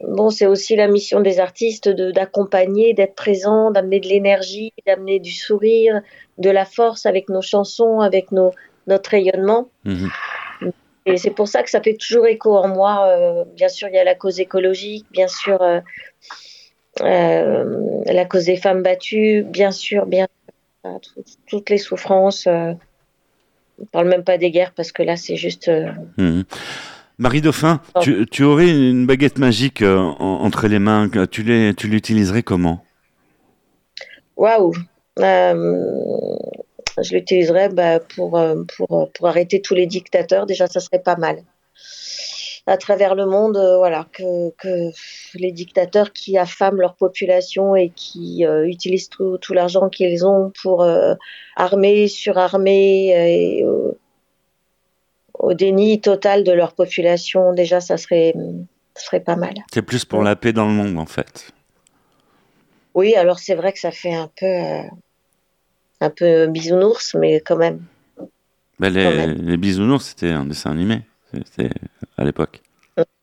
Bon, 0.00 0.30
c'est 0.30 0.46
aussi 0.46 0.76
la 0.76 0.86
mission 0.86 1.20
des 1.20 1.40
artistes 1.40 1.88
de 1.88 2.10
d'accompagner, 2.10 2.94
d'être 2.94 3.14
présent, 3.14 3.70
d'amener 3.70 4.00
de 4.00 4.08
l'énergie, 4.08 4.72
d'amener 4.86 5.18
du 5.18 5.32
sourire, 5.32 6.02
de 6.38 6.50
la 6.50 6.64
force 6.64 7.06
avec 7.06 7.28
nos 7.28 7.42
chansons, 7.42 8.00
avec 8.00 8.30
nos 8.30 8.52
notre 8.86 9.10
rayonnement. 9.10 9.68
Mhm. 9.84 10.10
Et 11.06 11.16
c'est 11.16 11.30
pour 11.30 11.48
ça 11.48 11.62
que 11.62 11.70
ça 11.70 11.80
fait 11.80 11.94
toujours 11.94 12.26
écho 12.26 12.56
en 12.56 12.68
moi. 12.68 13.06
Euh, 13.06 13.44
bien 13.56 13.68
sûr, 13.68 13.88
il 13.88 13.94
y 13.94 13.98
a 13.98 14.04
la 14.04 14.14
cause 14.14 14.40
écologique, 14.40 15.06
bien 15.10 15.28
sûr, 15.28 15.60
euh, 15.62 15.80
euh, 17.00 18.02
la 18.04 18.24
cause 18.26 18.44
des 18.44 18.56
femmes 18.56 18.82
battues, 18.82 19.42
bien 19.42 19.70
sûr, 19.70 20.06
bien 20.06 20.26
toutes 21.46 21.70
les 21.70 21.78
souffrances. 21.78 22.46
On 22.46 23.84
parle 23.90 24.08
même 24.08 24.24
pas 24.24 24.38
des 24.38 24.50
guerres 24.50 24.72
parce 24.74 24.92
que 24.92 25.02
là, 25.02 25.16
c'est 25.16 25.36
juste. 25.36 25.70
Mhm. 26.18 26.44
Marie 27.18 27.40
Dauphin, 27.40 27.80
tu, 28.00 28.26
tu 28.30 28.44
aurais 28.44 28.70
une 28.70 29.04
baguette 29.06 29.38
magique 29.38 29.82
euh, 29.82 29.98
en- 29.98 30.44
entre 30.44 30.68
les 30.68 30.78
mains, 30.78 31.10
tu 31.30 31.42
l'utiliserais 31.42 32.44
comment? 32.44 32.84
Waouh 34.36 34.72
Euh, 35.18 36.36
Je 37.02 37.14
l'utiliserais 37.14 37.70
bah, 37.70 37.98
pour, 37.98 38.38
euh, 38.38 38.62
pour, 38.76 39.10
pour 39.12 39.26
arrêter 39.26 39.60
tous 39.60 39.74
les 39.74 39.86
dictateurs. 39.86 40.46
Déjà, 40.46 40.68
ça 40.68 40.78
serait 40.78 41.02
pas 41.02 41.16
mal. 41.16 41.42
À 42.68 42.76
travers 42.76 43.14
le 43.16 43.26
monde, 43.26 43.56
euh, 43.56 43.78
voilà, 43.78 44.06
que, 44.12 44.50
que 44.50 44.90
les 45.34 45.50
dictateurs 45.50 46.12
qui 46.12 46.38
affament 46.38 46.80
leur 46.80 46.94
population 46.94 47.74
et 47.74 47.90
qui 47.96 48.44
euh, 48.46 48.64
utilisent 48.68 49.08
tout, 49.08 49.38
tout 49.38 49.54
l'argent 49.54 49.88
qu'ils 49.88 50.24
ont 50.24 50.52
pour 50.62 50.86
armer, 51.56 52.06
surarmer 52.06 53.08
et 53.58 53.64
au 55.38 55.54
déni 55.54 56.00
total 56.00 56.44
de 56.44 56.52
leur 56.52 56.74
population, 56.74 57.52
déjà, 57.52 57.80
ça 57.80 57.96
serait, 57.96 58.34
ça 58.94 59.04
serait 59.04 59.20
pas 59.20 59.36
mal. 59.36 59.54
C'est 59.72 59.82
plus 59.82 60.04
pour 60.04 60.22
la 60.22 60.36
paix 60.36 60.52
dans 60.52 60.66
le 60.66 60.72
monde, 60.74 60.98
en 60.98 61.06
fait. 61.06 61.52
Oui, 62.94 63.14
alors 63.14 63.38
c'est 63.38 63.54
vrai 63.54 63.72
que 63.72 63.78
ça 63.78 63.90
fait 63.90 64.14
un 64.14 64.30
peu, 64.36 64.46
euh, 64.46 64.82
un 66.00 66.10
peu 66.10 66.46
bisounours, 66.48 67.14
mais 67.14 67.40
quand 67.40 67.56
même. 67.56 67.80
Ben, 68.80 68.92
les, 68.92 69.04
Quand 69.04 69.10
même. 69.10 69.34
les 69.46 69.56
bisounours, 69.56 70.06
c'était 70.06 70.30
un 70.30 70.44
dessin 70.44 70.70
animé. 70.70 71.02
C'était 71.32 71.70
à 72.16 72.24
l'époque. 72.24 72.62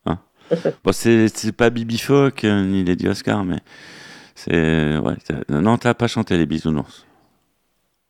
Hein 0.06 0.20
bon, 0.84 0.92
c'est 0.92 1.52
pas 1.52 1.70
Bibi 1.70 1.98
Phoque 1.98 2.44
euh, 2.44 2.64
ni 2.64 2.84
Lady 2.84 3.08
Oscar, 3.08 3.44
mais 3.44 3.58
c'est. 4.36 4.98
Ouais, 4.98 5.16
non, 5.50 5.78
t'as 5.78 5.94
pas 5.94 6.08
chanté 6.08 6.38
les 6.38 6.46
bisounours. 6.46 7.06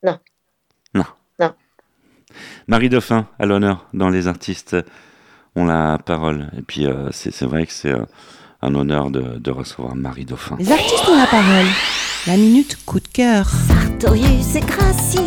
Non. 0.04 0.20
Marie 2.68 2.90
Dauphin, 2.90 3.28
à 3.40 3.46
l'honneur 3.46 3.86
dans 3.94 4.10
Les 4.10 4.28
Artistes, 4.28 4.76
ont 5.56 5.66
la 5.66 5.98
parole. 5.98 6.50
Et 6.58 6.62
puis, 6.62 6.86
euh, 6.86 7.10
c'est 7.12 7.32
c'est 7.32 7.46
vrai 7.46 7.66
que 7.66 7.72
c'est 7.74 7.92
euh, 7.92 8.06
un 8.62 8.76
honneur 8.76 9.10
de, 9.10 9.38
de 9.38 9.52
recevoir 9.52 9.96
Marie 9.96 10.26
Dauphin. 10.26 10.56
Les 10.60 10.72
artistes 10.72 11.08
ont 11.10 11.18
la 11.18 11.28
parole. 11.28 11.66
La 12.28 12.38
minute 12.38 12.78
coup 12.86 13.00
de 13.00 13.08
cœur. 13.08 13.48
Sartorius 13.68 14.56
et 14.56 14.62
gracile, 14.62 15.22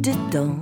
ont 0.00 0.12
au-dedans. 0.12 0.56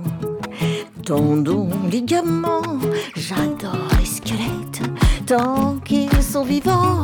Tendons, 1.05 1.69
ligaments, 1.89 2.79
j'adore 3.15 3.87
les 3.99 4.05
squelettes, 4.05 4.81
tant 5.25 5.77
qu'ils 5.83 6.21
sont 6.21 6.43
vivants. 6.43 7.03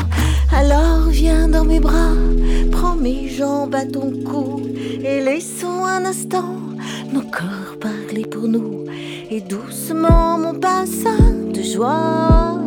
Alors 0.51 1.09
viens 1.09 1.47
dans 1.47 1.65
mes 1.65 1.79
bras, 1.79 2.13
prends 2.71 2.95
mes 2.95 3.29
jambes 3.29 3.73
à 3.73 3.85
ton 3.85 4.11
cou 4.23 4.61
et 5.03 5.21
laissons 5.21 5.85
un 5.85 6.05
instant 6.05 6.59
nos 7.11 7.21
corps 7.21 7.77
parler 7.79 8.25
pour 8.25 8.47
nous. 8.47 8.85
Et 9.29 9.41
doucement 9.41 10.37
mon 10.37 10.53
bassin 10.53 11.33
de 11.53 11.61
joie 11.63 12.59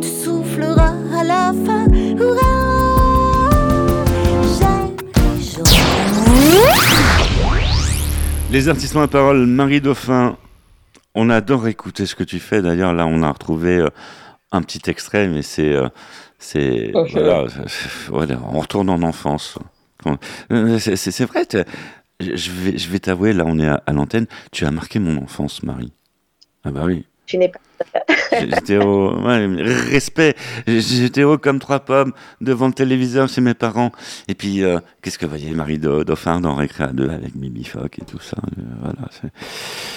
te 0.00 0.06
soufflera 0.06 0.94
à 1.14 1.24
la 1.24 1.52
fin. 1.66 1.86
Les 8.52 8.68
artistes 8.68 8.94
ont 8.96 9.00
la 9.00 9.08
parole, 9.08 9.46
Marie 9.46 9.80
Dauphin. 9.80 10.36
On 11.14 11.30
adore 11.30 11.68
écouter 11.68 12.06
ce 12.06 12.14
que 12.14 12.24
tu 12.24 12.38
fais. 12.38 12.60
D'ailleurs, 12.62 12.92
là, 12.92 13.06
on 13.06 13.22
a 13.22 13.30
retrouvé 13.32 13.78
euh, 13.78 13.88
un 14.50 14.62
petit 14.62 14.90
extrait, 14.90 15.26
mais 15.28 15.42
c'est. 15.42 15.72
euh, 15.72 15.88
c'est 16.38 16.90
voilà, 17.14 17.44
voilà, 18.08 18.40
on 18.52 18.60
retourne 18.60 18.90
en 18.90 19.02
enfance. 19.02 19.58
Euh, 20.50 20.78
C'est 20.78 21.24
vrai, 21.24 21.46
t'es- 21.46 21.64
je 22.20 22.50
vais, 22.50 22.76
je 22.78 22.88
vais 22.90 22.98
t'avouer, 22.98 23.32
là, 23.32 23.44
on 23.46 23.58
est 23.58 23.66
à, 23.68 23.82
à 23.86 23.92
l'antenne. 23.92 24.26
Tu 24.50 24.66
as 24.66 24.70
marqué 24.70 24.98
mon 24.98 25.16
enfance, 25.22 25.62
Marie. 25.62 25.92
Ah, 26.64 26.70
bah 26.70 26.82
oui. 26.84 27.06
Tu 27.26 27.38
n'es 27.38 27.48
pas. 27.48 27.60
J'étais 28.32 28.76
au 28.78 29.12
ouais, 29.22 29.46
respect. 29.90 30.34
J'étais 30.66 31.24
haut 31.24 31.38
comme 31.38 31.58
trois 31.60 31.80
pommes 31.80 32.12
devant 32.40 32.66
le 32.66 32.72
téléviseur 32.72 33.28
chez 33.28 33.40
mes 33.40 33.54
parents. 33.54 33.90
Et 34.28 34.34
puis, 34.34 34.62
euh, 34.62 34.78
qu'est-ce 35.02 35.18
que 35.18 35.26
voyait 35.26 35.50
Marie 35.52 35.78
Dau- 35.78 36.04
Dauphin 36.04 36.40
dans 36.40 36.54
Récréa 36.54 36.88
2 36.88 37.08
avec 37.10 37.34
Mimi 37.34 37.64
Fock 37.64 37.98
et 38.00 38.04
tout 38.04 38.18
ça. 38.20 38.36
euh, 38.58 38.62
voilà. 38.80 39.08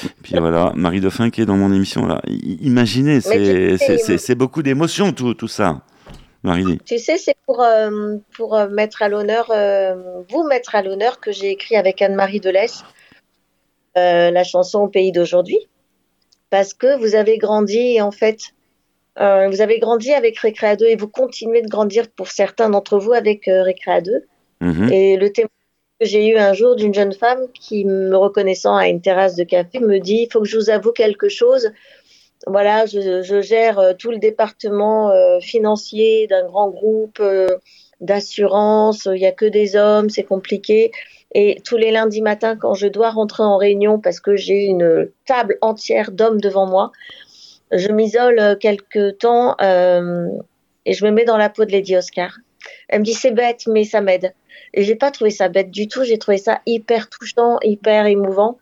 Et 0.06 0.10
puis 0.24 0.36
voilà, 0.38 0.72
Marie 0.76 1.02
Dauphin 1.02 1.30
qui 1.30 1.42
est 1.42 1.46
dans 1.46 1.58
mon 1.58 1.74
émission 1.74 2.06
là. 2.06 2.22
I- 2.28 2.58
Imaginez, 2.62 3.22
c'est 3.22 4.36
beaucoup 4.36 4.62
d'émotions 4.64 5.12
tout, 5.12 5.34
tout 5.34 5.48
ça. 5.48 5.82
Marie. 6.44 6.78
Tu 6.86 7.00
sais, 7.00 7.18
c'est 7.18 7.36
pour, 7.48 7.62
euh, 7.64 8.18
pour 8.38 8.56
mettre 8.70 9.02
à 9.02 9.10
l'honneur, 9.10 9.52
vous 10.30 10.44
mettre 10.48 10.76
à 10.76 10.84
l'honneur 10.84 11.20
que 11.20 11.32
j'ai 11.32 11.50
écrit 11.50 11.76
avec 11.76 12.02
Anne-Marie 12.02 12.40
Delesse 12.40 12.84
la 13.96 14.44
chanson 14.44 14.80
Au 14.82 14.88
pays 14.88 15.12
d'aujourd'hui. 15.12 15.58
Parce 16.56 16.74
que 16.74 16.98
vous 17.00 17.16
avez 17.16 17.38
grandi, 17.38 18.00
en 18.00 18.12
fait, 18.12 18.40
euh, 19.20 19.50
vous 19.50 19.60
avez 19.60 19.78
grandi 19.78 20.14
avec 20.14 20.40
Récréa 20.40 20.78
2 20.78 20.86
et 20.86 20.96
vous 20.96 21.10
continuez 21.10 21.62
de 21.62 21.68
grandir 21.68 22.10
pour 22.10 22.30
certains 22.30 22.70
d'entre 22.70 22.98
vous 22.98 23.12
avec 23.12 23.50
euh, 23.50 23.62
Récréa 23.62 24.00
2. 24.00 24.24
Mhm. 24.62 24.90
Et 24.90 25.18
le 25.18 25.34
témoignage 25.34 26.00
que 26.00 26.06
j'ai 26.06 26.30
eu 26.30 26.38
un 26.38 26.54
jour 26.54 26.78
d'une 26.78 26.94
jeune 26.94 27.12
femme 27.12 27.42
qui, 27.54 27.84
me 27.84 28.16
reconnaissant 28.16 28.74
à 28.74 28.88
une 28.88 29.02
terrasse 29.02 29.36
de 29.36 29.44
café, 29.44 29.80
me 29.80 30.00
dit 30.00 30.28
il 30.28 30.30
faut 30.32 30.40
que 30.40 30.48
je 30.48 30.56
vous 30.56 30.70
avoue 30.70 30.94
quelque 30.94 31.28
chose. 31.28 31.72
Voilà, 32.48 32.86
je, 32.86 33.22
je 33.22 33.42
gère 33.42 33.78
euh, 33.78 33.92
tout 33.92 34.12
le 34.12 34.18
département 34.18 35.12
euh, 35.12 35.42
financier 35.42 36.26
d'un 36.28 36.46
grand 36.46 36.70
groupe 36.70 37.22
d'assurance. 38.00 39.10
Il 39.12 39.20
n'y 39.20 39.28
a 39.28 39.34
que 39.34 39.46
des 39.46 39.76
hommes, 39.76 40.10
c'est 40.10 40.24
compliqué. 40.24 40.92
Et 41.38 41.62
tous 41.66 41.76
les 41.76 41.92
lundis 41.92 42.22
matins, 42.22 42.56
quand 42.56 42.76
je 42.76 42.88
dois 42.88 43.10
rentrer 43.10 43.44
en 43.44 43.58
réunion 43.58 44.00
parce 44.00 44.22
que 44.22 44.38
j'ai 44.38 44.64
une 44.64 45.10
table 45.26 45.58
entière 45.60 46.12
d'hommes 46.12 46.40
devant 46.40 46.66
moi, 46.66 46.94
je 47.74 47.90
m'isole 47.90 48.40
euh, 48.40 48.56
quelque 48.56 49.12
temps 49.12 49.58
euh, 49.62 50.30
et 50.86 50.94
je 50.94 51.06
me 51.06 51.12
mets 51.12 51.26
dans 51.26 51.36
la 51.36 51.50
peau 51.50 51.66
de 51.66 51.74
Lady 51.74 51.98
Oscar. 51.98 52.38
Elle 52.88 53.02
me 53.02 53.06
dit 53.06 53.14
c'est 53.14 53.32
bête, 53.32 53.64
mais 53.68 53.84
ça 53.84 54.00
m'aide. 54.00 54.34
Et 54.74 54.84
j'ai 54.84 54.96
pas 54.96 55.12
trouvé 55.12 55.30
ça 55.30 55.50
bête 55.50 55.72
du 55.72 55.90
tout. 55.90 56.06
J'ai 56.06 56.18
trouvé 56.18 56.38
ça 56.38 56.62
hyper 56.66 57.10
touchant, 57.10 57.58
hyper 57.62 58.06
émouvant. 58.06 58.58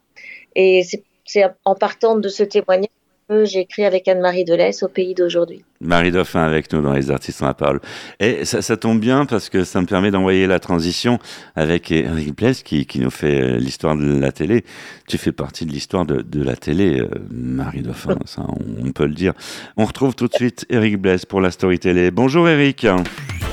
Et 0.56 0.84
c'est 1.26 1.46
en 1.66 1.76
partant 1.76 2.16
de 2.16 2.28
ce 2.28 2.42
témoignage 2.42 2.90
écrit 3.30 3.86
avec 3.86 4.08
Anne-Marie 4.08 4.46
Delesse 4.46 4.84
au 4.84 4.88
pays 4.88 5.14
d'aujourd'hui. 5.14 5.64
Marie 5.82 6.12
Dauphin 6.12 6.42
avec 6.44 6.72
nous 6.72 6.82
dans 6.82 6.94
Les 6.94 7.12
Artistes 7.12 7.42
ont 7.42 7.46
la 7.46 7.54
parole. 7.54 7.82
Et 8.20 8.46
ça, 8.46 8.62
ça 8.62 8.78
tombe 8.78 9.00
bien 9.00 9.26
parce 9.26 9.50
que 9.50 9.64
ça 9.64 9.82
me 9.82 9.86
permet 9.86 10.12
d'envoyer 10.12 10.48
la 10.48 10.60
transition 10.60 11.20
avec 11.56 11.92
Eric 11.92 12.36
Blaise 12.36 12.64
qui, 12.64 12.86
qui 12.86 13.00
nous 13.00 13.10
fait 13.10 13.42
euh, 13.42 13.58
l'histoire 13.58 13.96
de 13.96 14.20
la 14.20 14.32
télé. 14.32 14.64
Tu 15.08 15.18
fais 15.18 15.32
partie 15.32 15.66
de 15.66 15.72
l'histoire 15.72 16.06
de, 16.06 16.22
de 16.22 16.44
la 16.44 16.56
télé, 16.56 17.00
euh, 17.00 17.10
Marie 17.30 17.82
Dauphin, 17.82 18.18
ça 18.26 18.46
on, 18.48 18.88
on 18.88 18.92
peut 18.92 19.06
le 19.06 19.14
dire. 19.14 19.34
On 19.78 19.86
retrouve 19.86 20.16
tout 20.16 20.28
de 20.28 20.34
suite 20.34 20.66
Eric 20.70 20.98
Blaise 20.98 21.26
pour 21.26 21.42
la 21.42 21.52
Story 21.52 21.80
Télé. 21.80 22.12
Bonjour 22.12 22.48
Eric. 22.48 22.86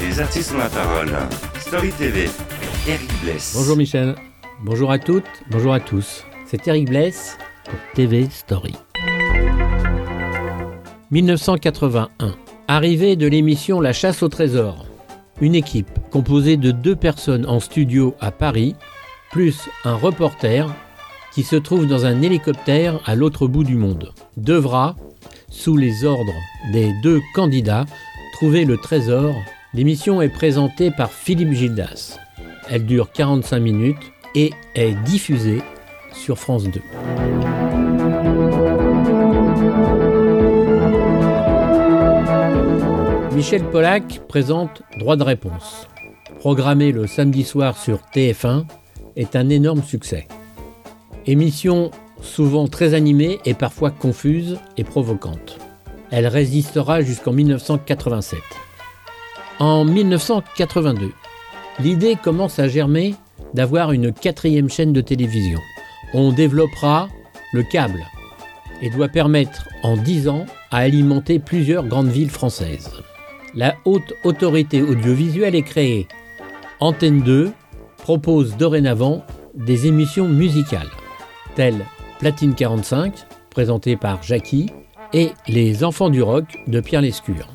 Les 0.01 0.21
Artistes 0.21 0.53
ont 0.55 0.59
la 0.59 0.69
parole. 0.69 1.11
Story 1.59 1.91
TV. 1.99 2.29
Eric 2.89 3.11
Blaise. 3.23 3.53
Bonjour 3.57 3.77
Michel. 3.77 4.15
Bonjour 4.63 4.91
à 4.91 4.99
toutes, 4.99 5.25
bonjour 5.51 5.73
à 5.73 5.81
tous. 5.81 6.25
C'est 6.47 6.67
Eric 6.69 6.89
Bless 6.89 7.39
pour 7.65 7.79
TV 7.95 8.29
Story. 8.31 8.75
1981. 11.11 12.37
Arrivée 12.69 13.17
de 13.17 13.27
l'émission 13.27 13.81
La 13.81 13.93
chasse 13.93 14.23
au 14.23 14.29
trésor. 14.29 14.87
Une 15.41 15.57
équipe 15.57 15.91
composée 16.11 16.57
de 16.57 16.71
deux 16.71 16.95
personnes 16.95 17.47
en 17.47 17.59
studio 17.59 18.15
à 18.21 18.31
Paris, 18.31 18.77
plus 19.33 19.69
un 19.85 19.95
reporter, 19.95 20.73
qui 21.35 21.43
se 21.43 21.57
trouve 21.57 21.89
dans 21.89 22.07
un 22.07 22.23
hélicoptère 22.23 23.01
à 23.07 23.17
l'autre 23.17 23.49
bout 23.49 23.65
du 23.65 23.75
monde, 23.75 24.13
devra, 24.37 24.95
sous 25.49 25.77
les 25.77 26.05
ordres 26.05 26.33
des 26.73 26.93
deux 27.03 27.21
candidats, 27.35 27.87
trouver 28.35 28.65
le 28.65 28.77
trésor. 28.77 29.35
L'émission 29.75 30.23
est 30.23 30.29
présentée 30.29 30.93
par 30.93 31.11
Philippe 31.11 31.53
Gildas. 31.53 32.19
Elle 32.69 32.87
dure 32.87 33.11
45 33.11 33.59
minutes 33.59 34.13
et 34.37 34.53
est 34.77 34.95
diffusée 35.03 35.61
sur 36.13 36.39
France 36.39 36.65
2. 36.65 36.81
Michel 43.41 43.65
Pollack 43.65 44.21
présente 44.29 44.83
Droit 44.99 45.17
de 45.17 45.23
réponse. 45.23 45.89
Programmé 46.41 46.93
le 46.93 47.07
samedi 47.07 47.43
soir 47.43 47.79
sur 47.79 48.01
TF1, 48.15 48.67
est 49.17 49.35
un 49.35 49.49
énorme 49.49 49.83
succès. 49.83 50.29
Émission 51.25 51.91
souvent 52.21 52.69
très 52.69 52.93
animée 52.93 53.39
et 53.47 53.55
parfois 53.55 53.93
confuse 53.93 54.59
et 54.77 54.85
provocante. 54.85 55.59
Elle 56.11 56.27
résistera 56.27 57.01
jusqu'en 57.01 57.33
1987. 57.33 58.41
En 59.59 59.87
1982, 59.87 61.11
l'idée 61.79 62.19
commence 62.23 62.59
à 62.59 62.69
germer 62.69 63.15
d'avoir 63.55 63.93
une 63.93 64.13
quatrième 64.13 64.69
chaîne 64.69 64.93
de 64.93 65.01
télévision. 65.01 65.61
On 66.13 66.31
développera 66.31 67.09
le 67.55 67.63
câble 67.63 68.05
et 68.83 68.91
doit 68.91 69.09
permettre 69.09 69.67
en 69.83 69.97
10 69.97 70.29
ans 70.29 70.45
à 70.71 70.81
alimenter 70.81 71.39
plusieurs 71.39 71.87
grandes 71.87 72.11
villes 72.11 72.29
françaises. 72.29 72.91
La 73.55 73.75
haute 73.85 74.15
autorité 74.23 74.81
audiovisuelle 74.81 75.57
est 75.57 75.63
créée. 75.63 76.07
Antenne 76.79 77.21
2 77.23 77.51
propose 77.99 78.57
dorénavant 78.57 79.25
des 79.55 79.89
émissions 79.89 80.29
musicales, 80.29 80.91
telles 81.57 81.85
Platine 82.21 82.55
45, 82.55 83.13
présentée 83.51 83.97
par 83.97 84.23
Jackie, 84.23 84.71
et 85.13 85.31
Les 85.49 85.83
Enfants 85.83 86.11
du 86.11 86.23
Rock 86.23 86.45
de 86.69 86.81
Pierre 86.81 87.01
Lescure. 87.01 87.49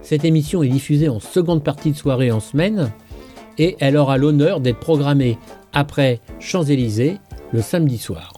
Cette 0.00 0.24
émission 0.24 0.62
est 0.62 0.68
diffusée 0.68 1.10
en 1.10 1.20
seconde 1.20 1.62
partie 1.62 1.92
de 1.92 1.96
soirée 1.96 2.32
en 2.32 2.40
semaine 2.40 2.90
et 3.58 3.76
elle 3.80 3.98
aura 3.98 4.16
l'honneur 4.16 4.60
d'être 4.60 4.80
programmée 4.80 5.36
après 5.74 6.20
Champs-Élysées 6.40 7.18
le 7.52 7.60
samedi 7.60 7.98
soir. 7.98 8.32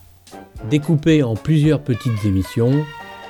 Découpée 0.69 1.23
en 1.23 1.37
plusieurs 1.37 1.81
petites 1.81 2.25
émissions, 2.25 2.85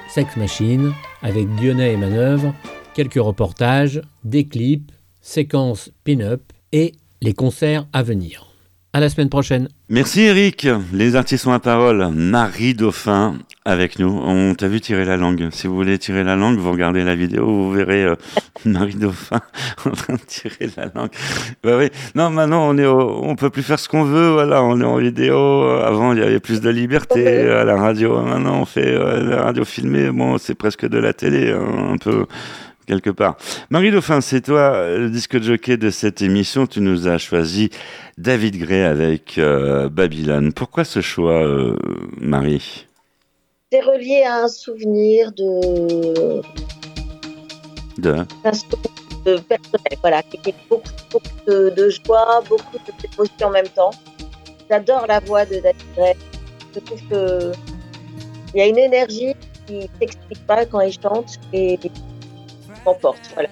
Sex 0.09 0.37
Machine 0.37 0.93
avec 1.23 1.55
Dionnet 1.57 1.93
et 1.93 1.97
Manœuvre, 1.99 2.55
quelques 2.95 3.15
reportages, 3.15 4.01
des 4.25 4.45
clips, 4.45 4.91
séquences 5.21 5.91
pin-up 6.05 6.43
et 6.73 6.93
les 7.21 7.35
concerts 7.35 7.87
à 7.93 8.03
venir. 8.03 8.47
À 8.93 9.01
la 9.01 9.09
semaine 9.09 9.29
prochaine. 9.29 9.69
Merci 9.89 10.21
Eric. 10.21 10.69
Les 10.93 11.17
artistes 11.17 11.49
ont 11.49 11.53
la 11.53 11.59
parole. 11.59 12.09
Marie 12.15 12.75
Dauphin 12.75 13.35
avec 13.65 13.99
nous. 13.99 14.21
On 14.25 14.55
t'a 14.55 14.69
vu 14.69 14.81
tirer 14.81 15.05
la 15.05 15.17
langue. 15.17 15.49
Si 15.51 15.67
vous 15.67 15.75
voulez 15.75 15.99
tirer 15.99 16.23
la 16.23 16.37
langue, 16.37 16.59
vous 16.59 16.71
regardez 16.71 17.03
la 17.03 17.17
vidéo, 17.17 17.45
vous 17.45 17.73
verrez 17.73 18.05
euh, 18.05 18.15
Marie 18.65 18.95
Dauphin 18.95 19.41
en 19.85 19.91
train 19.91 20.15
de 20.15 20.21
tirer 20.21 20.71
la 20.77 20.87
langue. 20.95 21.11
Bah 21.65 21.77
oui. 21.77 21.89
Non, 22.15 22.31
maintenant 22.31 22.69
on 22.69 22.79
est, 22.79 22.87
on 22.87 23.35
peut 23.35 23.51
plus 23.51 23.65
faire 23.65 23.81
ce 23.81 23.89
qu'on 23.89 24.05
veut. 24.05 24.31
Voilà, 24.31 24.63
on 24.63 24.81
est 24.81 24.85
en 24.85 24.99
vidéo. 24.99 25.65
Avant, 25.83 26.13
il 26.13 26.21
y 26.21 26.23
avait 26.23 26.39
plus 26.39 26.61
de 26.61 26.71
liberté 26.71 27.51
à 27.51 27.65
la 27.65 27.77
radio. 27.77 28.23
Maintenant, 28.23 28.61
on 28.61 28.65
fait 28.65 28.87
euh, 28.87 29.29
la 29.29 29.43
radio 29.43 29.65
filmée. 29.65 30.13
Bon, 30.13 30.39
c'est 30.39 30.55
presque 30.55 30.87
de 30.87 30.99
la 30.99 31.13
télé, 31.13 31.51
hein, 31.51 31.95
un 31.95 31.97
peu 31.97 32.27
quelque 32.87 33.11
part. 33.11 33.37
Marie 33.71 33.91
Dauphin, 33.91 34.21
c'est 34.21 34.41
toi 34.41 34.97
le 34.97 35.11
disque 35.11 35.43
jockey 35.43 35.77
de 35.77 35.91
cette 35.91 36.23
émission. 36.23 36.67
Tu 36.67 36.81
nous 36.81 37.09
as 37.09 37.19
choisi 37.19 37.71
David 38.19 38.59
Gray 38.59 38.83
avec 38.83 39.39
euh, 39.39 39.89
Babylone. 39.89 40.53
Pourquoi 40.53 40.85
ce 40.85 41.01
choix, 41.01 41.45
euh, 41.45 41.77
Marie? 42.19 42.87
C'est 43.73 43.81
relié 43.81 44.23
à 44.27 44.45
un 44.45 44.49
souvenir 44.49 45.33
de. 45.33 46.41
De. 47.99 48.13
Un 48.45 48.53
souvenir 48.53 48.79
de 49.25 49.39
personnel, 49.39 49.99
voilà, 50.01 50.23
qui 50.23 50.37
était 50.37 50.55
beaucoup, 50.69 50.91
beaucoup 51.11 51.27
de, 51.47 51.73
de, 51.77 51.91
joie, 51.91 52.43
beaucoup 52.49 52.79
d'émotions 53.01 53.47
en 53.47 53.51
même 53.51 53.69
temps. 53.69 53.91
J'adore 54.71 55.07
la 55.09 55.21
voix 55.21 55.45
de 55.45 55.61
David 55.61 55.83
Gray. 55.97 56.15
Je 56.75 56.81
trouve 56.81 57.01
que 57.09 57.53
il 58.55 58.59
y 58.59 58.63
a 58.63 58.67
une 58.67 58.79
énergie 58.79 59.35
qui 59.67 59.89
s'explique 59.99 60.47
pas 60.47 60.65
quand 60.67 60.81
il 60.81 60.93
chante 60.93 61.41
et 61.53 61.79
m'emporte. 62.85 63.21
Voilà. 63.35 63.49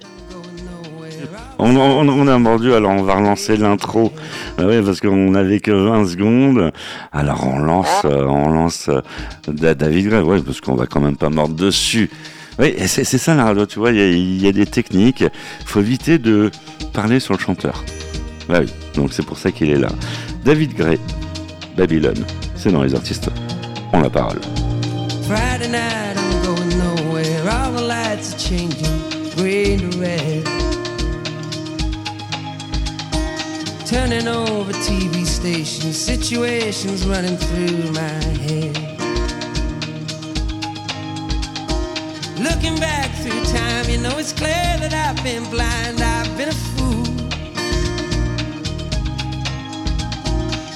On, 1.59 1.77
on, 1.77 2.09
on, 2.09 2.27
a 2.27 2.39
mordu, 2.39 2.73
alors 2.75 2.91
on 2.91 3.03
va 3.03 3.15
relancer 3.15 3.57
l'intro. 3.57 4.13
Ah 4.59 4.63
oui, 4.67 4.83
parce 4.85 5.01
qu'on 5.01 5.31
n'avait 5.31 5.61
que 5.61 5.71
20 5.71 6.07
secondes. 6.07 6.73
Alors 7.13 7.47
on 7.47 7.59
lance, 7.59 7.87
Ah. 8.05 8.09
euh, 8.09 8.25
on 8.27 8.49
lance 8.51 8.89
euh, 8.89 9.01
David 9.47 10.09
Gray, 10.09 10.21
ouais, 10.23 10.41
parce 10.43 10.61
qu'on 10.61 10.75
va 10.75 10.87
quand 10.87 11.01
même 11.01 11.17
pas 11.17 11.31
mordre 11.31 11.55
dessus. 11.55 12.11
Oui, 12.59 12.75
et 12.77 12.87
c'est 12.87 13.05
ça 13.05 13.35
la 13.35 13.45
radio, 13.45 13.65
tu 13.65 13.79
vois, 13.79 13.93
il 13.93 13.97
y, 13.99 14.01
a- 14.03 14.09
il 14.11 14.43
y 14.43 14.49
a 14.49 14.53
des 14.53 14.67
techniques. 14.67 15.21
Il 15.21 15.67
faut 15.67 15.81
éviter 15.81 16.19
de 16.19 16.51
parler 16.93 17.21
sur 17.21 17.35
le 17.35 17.39
chanteur. 17.39 17.85
Bah 18.49 18.59
oui, 18.61 18.67
donc 18.95 19.13
c'est 19.13 19.25
pour 19.25 19.39
ça 19.39 19.53
qu'il 19.53 19.71
est 19.71 19.79
là. 19.79 19.89
David 20.45 20.75
Gray, 20.75 20.99
Babylone, 21.77 22.25
c'est 22.57 22.73
dans 22.73 22.83
les 22.83 22.95
artistes. 22.95 23.31
On 23.93 24.01
la 24.01 24.11
parole. 24.11 24.41
Friday 25.29 25.69
night, 25.69 26.17
I'm 26.17 26.45
going 26.45 26.77
nowhere. 26.77 27.49
All 27.49 27.73
the 27.73 27.87
lights 27.87 28.35
are 28.35 28.39
changing, 28.39 28.92
Turning 33.87 34.29
over 34.29 34.73
TV 34.73 35.25
stations, 35.25 35.99
situations 35.99 37.07
running 37.07 37.39
through 37.39 37.91
my 37.93 38.21
head. 38.45 38.77
Looking 42.39 42.79
back 42.79 43.11
through 43.23 43.45
time, 43.45 43.89
you 43.89 43.97
know 43.97 44.19
it's 44.19 44.35
clear 44.35 44.77
that 44.83 44.93
I've 44.93 45.23
been 45.25 45.45
blind, 45.51 46.03
I've 46.03 46.37
been 46.37 46.51
a 46.51 46.53
fool. 46.53 47.05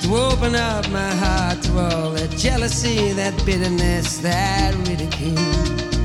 To 0.03 0.17
open 0.17 0.55
up 0.55 0.89
my 0.91 1.11
heart 1.17 1.63
to 1.65 1.79
all 1.79 2.11
that 2.13 2.31
jealousy, 2.39 3.13
that 3.13 3.35
bitterness, 3.45 4.19
that 4.19 4.75
ridicule. 4.89 5.96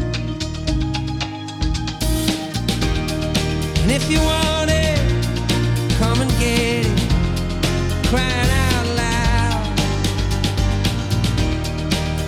If 3.94 4.10
you 4.10 4.22
want 4.22 4.72
it, 4.72 4.98
come 6.00 6.22
and 6.22 6.32
get 6.40 6.86
it. 6.86 7.00
Crying 8.08 8.52
out 8.66 8.86
loud. 9.02 9.78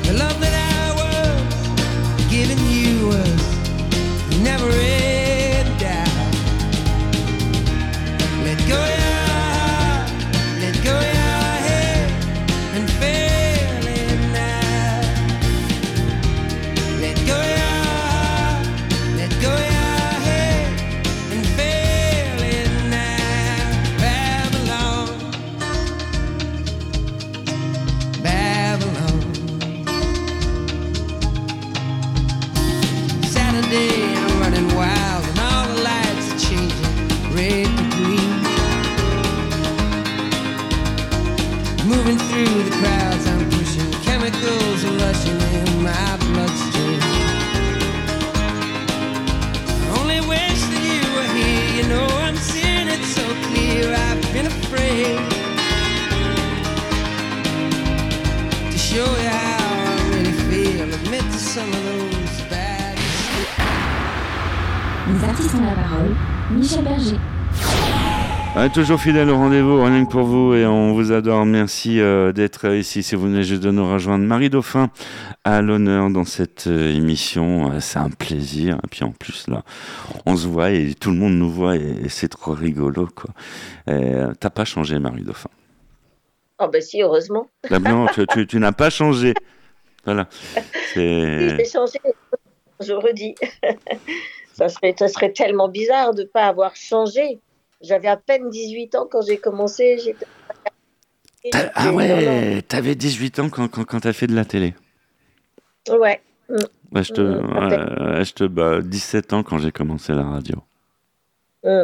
The 0.03 0.13
love 0.23 0.41
that 0.41 0.55
I 0.75 0.83
was 1.01 2.25
giving 2.29 2.59
you 2.69 3.07
was 3.07 4.39
never 4.41 4.69
in 4.69 4.92
Toujours 68.73 68.99
fidèle 68.99 69.29
au 69.29 69.35
rendez-vous, 69.37 69.83
rien 69.83 70.03
que 70.03 70.09
pour 70.11 70.23
vous, 70.23 70.55
et 70.55 70.65
on 70.65 70.93
vous 70.93 71.11
adore. 71.11 71.45
Merci 71.45 71.99
euh, 71.99 72.31
d'être 72.31 72.73
ici. 72.73 73.03
Si 73.03 73.13
vous 73.15 73.25
venez 73.27 73.43
juste 73.43 73.61
de 73.61 73.69
nous 73.69 73.87
rejoindre, 73.87 74.25
Marie 74.25 74.49
Dauphin 74.49 74.89
à 75.43 75.61
l'honneur 75.61 76.09
dans 76.09 76.23
cette 76.25 76.65
euh, 76.65 76.91
émission. 76.91 77.71
Euh, 77.71 77.79
C'est 77.79 77.99
un 77.99 78.09
plaisir. 78.09 78.79
Et 78.83 78.87
puis 78.87 79.03
en 79.03 79.11
plus, 79.11 79.47
là, 79.47 79.63
on 80.25 80.35
se 80.35 80.47
voit 80.47 80.71
et 80.71 80.95
tout 80.95 81.11
le 81.11 81.17
monde 81.17 81.33
nous 81.33 81.51
voit 81.51 81.75
et, 81.75 81.81
et 82.05 82.09
c'est 82.09 82.29
trop 82.29 82.53
rigolo, 82.53 83.07
quoi. 83.15 83.29
T'as 83.85 84.49
pas 84.49 84.65
changé, 84.65 84.97
Marie 84.97 85.23
Dauphin? 85.23 85.49
Oh 86.59 86.67
ben 86.67 86.81
si, 86.81 87.01
heureusement. 87.03 87.47
Bah 87.69 87.77
non, 87.79 88.07
tu, 88.07 88.25
tu- 88.27 88.47
tu 88.47 88.57
n'as 88.59 88.71
pas 88.71 88.89
changé. 88.89 89.33
Voilà. 90.05 90.27
Si, 90.93 90.99
j'ai 90.99 91.65
changé, 91.65 91.99
je 92.79 92.93
redis. 92.93 93.33
ça, 94.53 94.69
serait, 94.69 94.93
ça 94.97 95.07
serait 95.07 95.31
tellement 95.31 95.67
bizarre 95.67 96.13
de 96.13 96.21
ne 96.21 96.27
pas 96.27 96.43
avoir 96.45 96.75
changé. 96.75 97.39
J'avais 97.83 98.07
à 98.07 98.17
peine 98.17 98.49
18 98.49 98.95
ans 98.95 99.07
quand 99.09 99.21
j'ai 99.21 99.37
commencé. 99.37 100.15
Ah 101.75 101.91
ouais, 101.91 102.61
t'avais 102.61 102.95
18 102.95 103.39
ans 103.39 103.49
quand, 103.49 103.67
quand, 103.67 103.83
quand 103.83 103.99
t'as 103.99 104.13
fait 104.13 104.27
de 104.27 104.35
la 104.35 104.45
télé. 104.45 104.73
Ouais. 105.89 106.21
Ouais, 106.49 107.03
je 107.03 107.11
te, 107.11 107.21
Mm, 107.21 107.57
ouais, 107.57 108.17
ouais, 108.17 108.25
je 108.25 108.33
te 108.33 108.43
bah, 108.45 108.81
17 108.81 109.33
ans 109.33 109.43
quand 109.43 109.57
j'ai 109.57 109.71
commencé 109.71 110.13
la 110.13 110.23
radio. 110.23 110.55
Mm. 111.63 111.83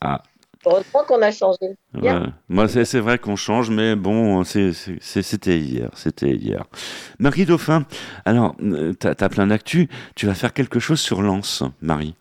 Ah. 0.00 0.22
Heureusement 0.64 1.04
qu'on 1.06 1.20
a 1.20 1.30
changé. 1.30 1.76
Ouais. 1.94 2.20
Moi, 2.48 2.68
c'est 2.68 3.00
vrai 3.00 3.18
qu'on 3.18 3.36
change, 3.36 3.68
mais 3.68 3.96
bon, 3.96 4.42
c'était 4.44 5.58
hier. 5.58 5.90
C'était 5.94 6.30
hier. 6.30 6.64
Marie 7.18 7.44
Dauphin, 7.44 7.84
alors, 8.24 8.56
euh, 8.62 8.94
t'as 8.94 9.14
as 9.18 9.28
plein 9.28 9.48
d'actu. 9.48 9.88
Tu 10.14 10.24
vas 10.24 10.32
faire 10.34 10.54
quelque 10.54 10.78
chose 10.80 11.00
sur 11.00 11.20
Lens, 11.20 11.62
Marie. 11.82 12.14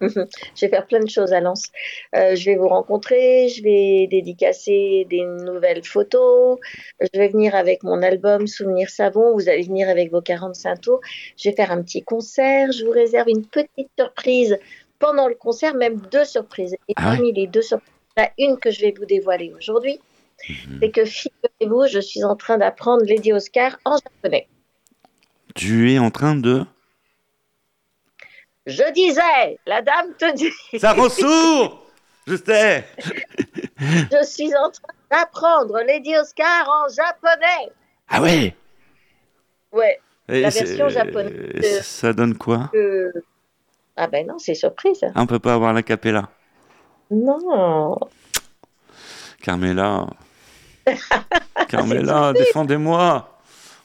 je 0.56 0.60
vais 0.60 0.68
faire 0.68 0.86
plein 0.86 1.00
de 1.00 1.08
choses 1.08 1.32
à 1.32 1.40
Lens. 1.40 1.70
Euh, 2.16 2.34
je 2.34 2.44
vais 2.46 2.56
vous 2.56 2.68
rencontrer, 2.68 3.48
je 3.48 3.62
vais 3.62 4.06
dédicacer 4.06 5.06
des 5.10 5.22
nouvelles 5.22 5.84
photos, 5.84 6.58
je 7.00 7.18
vais 7.18 7.28
venir 7.28 7.54
avec 7.54 7.82
mon 7.82 8.02
album 8.02 8.46
Souvenirs 8.46 8.90
Savon, 8.90 9.34
vous 9.34 9.48
allez 9.48 9.62
venir 9.62 9.88
avec 9.88 10.10
vos 10.10 10.20
45 10.22 10.80
tours, 10.80 11.00
je 11.36 11.50
vais 11.50 11.54
faire 11.56 11.70
un 11.70 11.82
petit 11.82 12.02
concert, 12.02 12.72
je 12.72 12.84
vous 12.84 12.92
réserve 12.92 13.28
une 13.28 13.44
petite 13.44 13.90
surprise 13.98 14.58
pendant 14.98 15.28
le 15.28 15.34
concert, 15.34 15.74
même 15.74 16.00
deux 16.10 16.24
surprises. 16.24 16.74
Et 16.88 16.94
Ah 16.96 17.10
ouais 17.10 17.16
parmi 17.16 17.32
les 17.32 17.46
deux 17.46 17.62
surprises, 17.62 17.92
il 18.16 18.22
y 18.22 18.24
en 18.24 18.26
a 18.26 18.30
une 18.52 18.58
que 18.58 18.70
je 18.70 18.80
vais 18.80 18.94
vous 18.96 19.06
dévoiler 19.06 19.52
aujourd'hui, 19.56 20.00
Mhm. 20.48 20.78
c'est 20.80 20.90
que 20.90 21.04
figurez-vous, 21.04 21.86
je 21.88 22.00
suis 22.00 22.24
en 22.24 22.36
train 22.36 22.58
d'apprendre 22.58 23.04
Lady 23.04 23.32
Oscar 23.32 23.78
en 23.84 23.96
japonais. 23.98 24.48
Tu 25.54 25.92
es 25.92 25.98
en 25.98 26.10
train 26.10 26.34
de... 26.34 26.64
Je 28.66 28.92
disais, 28.92 29.58
la 29.66 29.82
dame 29.82 30.12
te 30.18 30.34
dit. 30.34 30.52
Ça 30.78 30.92
rend 30.92 31.08
sourd 31.08 31.86
Je 32.26 32.36
sais 32.36 32.84
Je 33.80 34.24
suis 34.24 34.54
en 34.54 34.70
train 34.70 34.92
d'apprendre 35.10 35.80
Lady 35.86 36.16
Oscar 36.16 36.68
en 36.68 36.88
japonais. 36.88 37.72
Ah 38.08 38.20
ouais 38.20 38.54
Ouais. 39.72 39.98
Et 40.28 40.42
La 40.42 40.50
version 40.50 40.88
japonaise. 40.88 41.32
euh, 41.64 41.80
Ça 41.82 42.12
donne 42.12 42.36
quoi? 42.36 42.70
euh, 42.74 43.10
Ah 43.96 44.06
ben 44.06 44.26
non, 44.26 44.38
c'est 44.38 44.54
surprise. 44.54 45.00
Ah, 45.02 45.10
On 45.22 45.26
peut 45.26 45.38
pas 45.38 45.54
avoir 45.54 45.72
la 45.72 45.82
capella. 45.82 46.28
Non. 47.10 47.96
Carmela. 49.42 50.06
Carmela, 51.68 52.32
défendez-moi. 52.34 53.38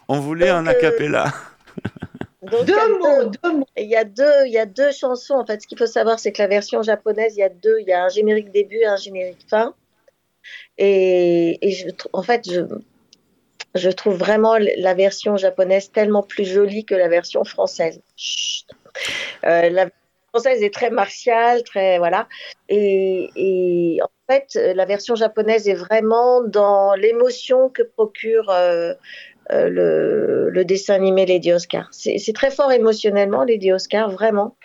On 0.07 0.19
voulait 0.19 0.49
un 0.49 0.63
Donc, 0.63 0.73
euh, 0.75 0.77
acapella. 0.77 1.33
Donc, 2.51 2.65
Deux 2.65 2.97
mots, 2.99 3.23
deux 3.25 3.51
mots. 3.51 3.67
Il 3.77 3.87
y 3.87 3.95
a 3.95 4.03
deux, 4.03 4.45
il 4.45 4.51
y 4.51 4.57
a 4.57 4.65
deux 4.65 4.91
chansons. 4.91 5.35
En 5.35 5.45
fait, 5.45 5.61
ce 5.61 5.67
qu'il 5.67 5.77
faut 5.77 5.85
savoir, 5.87 6.19
c'est 6.19 6.31
que 6.31 6.41
la 6.41 6.47
version 6.47 6.81
japonaise, 6.81 7.35
il 7.35 7.39
y 7.39 7.43
a 7.43 7.49
deux. 7.49 7.77
Il 7.79 7.87
y 7.87 7.93
a 7.93 8.03
un 8.03 8.09
générique 8.09 8.51
début 8.51 8.77
et 8.77 8.85
un 8.85 8.97
générique 8.97 9.45
fin. 9.49 9.73
Et, 10.77 11.57
et 11.67 11.71
je, 11.71 11.87
en 12.13 12.21
fait, 12.21 12.49
je, 12.49 12.61
je 13.73 13.89
trouve 13.89 14.15
vraiment 14.15 14.57
la 14.57 14.93
version 14.93 15.37
japonaise 15.37 15.91
tellement 15.91 16.23
plus 16.23 16.45
jolie 16.45 16.85
que 16.85 16.95
la 16.95 17.07
version 17.07 17.43
française. 17.43 18.01
Euh, 19.43 19.69
la 19.69 19.85
version 19.85 19.99
française 20.33 20.63
est 20.63 20.73
très 20.73 20.89
martiale, 20.89 21.63
très 21.63 21.97
voilà. 21.97 22.27
Et, 22.69 23.29
et 23.35 23.99
en 24.01 24.09
fait, 24.31 24.55
la 24.75 24.85
version 24.85 25.15
japonaise 25.15 25.67
est 25.67 25.75
vraiment 25.75 26.41
dans 26.43 26.93
l'émotion 26.95 27.69
que 27.69 27.83
procure 27.83 28.49
euh, 28.49 28.93
euh, 29.51 29.69
le, 29.69 30.49
le 30.49 30.65
dessin 30.65 30.95
animé 30.95 31.25
Lady 31.25 31.53
Oscar. 31.53 31.87
C'est 31.91 32.33
très 32.33 32.51
fort 32.51 32.71
émotionnellement, 32.71 33.43
Lady 33.43 33.71
Oscar, 33.71 34.09
vraiment. 34.09 34.55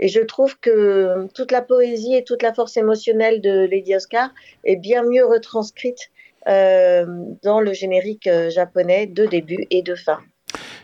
Et 0.00 0.08
je 0.08 0.20
trouve 0.20 0.58
que 0.58 1.28
toute 1.34 1.52
la 1.52 1.62
poésie 1.62 2.14
et 2.14 2.24
toute 2.24 2.42
la 2.42 2.52
force 2.52 2.76
émotionnelle 2.76 3.40
de 3.40 3.66
Lady 3.66 3.94
Oscar 3.94 4.30
est 4.64 4.76
bien 4.76 5.02
mieux 5.04 5.24
retranscrite 5.24 6.10
euh, 6.48 7.06
dans 7.42 7.60
le 7.60 7.72
générique 7.72 8.26
euh, 8.26 8.50
japonais 8.50 9.06
de 9.06 9.26
début 9.26 9.66
et 9.70 9.82
de 9.82 9.94
fin. 9.94 10.18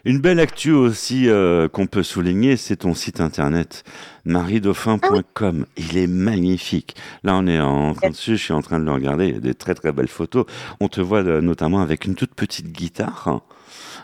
Une 0.05 0.19
belle 0.21 0.41
actu 0.41 0.71
aussi 0.73 1.29
euh, 1.29 1.69
qu'on 1.69 1.87
peut 1.87 2.03
souligner, 2.03 2.57
c'est 2.57 2.77
ton 2.77 2.95
site 2.95 3.21
internet 3.21 3.85
mariedauphin.com. 4.25 5.67
Il 5.77 5.97
est 5.99 6.07
magnifique. 6.07 6.95
Là, 7.25 7.35
on 7.37 7.47
est 7.47 7.61
en 7.61 7.95
train 7.95 8.11
dessus, 8.11 8.37
je 8.37 8.43
suis 8.45 8.53
en 8.53 8.63
train 8.63 8.79
de 8.81 8.85
le 8.85 8.93
regarder. 8.93 9.29
Il 9.29 9.35
y 9.35 9.37
a 9.37 9.41
des 9.41 9.55
très 9.55 9.75
très 9.75 9.93
belles 9.93 10.09
photos. 10.09 10.45
On 10.81 10.89
te 10.89 11.01
voit 11.01 11.23
euh, 11.25 11.41
notamment 11.41 11.81
avec 11.81 12.05
une 12.05 12.15
toute 12.15 12.35
petite 12.35 12.73
guitare. 12.73 13.41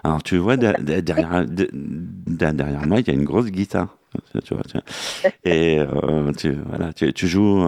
Alors, 0.02 0.22
tu 0.22 0.36
vois, 0.36 0.56
de- 0.56 0.74
de- 0.82 1.00
derrière, 1.00 1.46
de- 1.46 1.70
de- 1.72 2.50
derrière 2.50 2.86
moi, 2.86 3.00
il 3.00 3.06
y 3.06 3.10
a 3.10 3.14
une 3.14 3.24
grosse 3.24 3.46
guitare. 3.46 3.96
Tu 4.44 4.54
vois, 4.54 4.62
tu 4.64 4.74
vois. 4.74 5.32
Et 5.44 5.78
euh, 5.80 6.30
tu, 6.36 6.52
voilà, 6.68 6.92
tu, 6.92 7.12
tu 7.12 7.26
joues. 7.26 7.64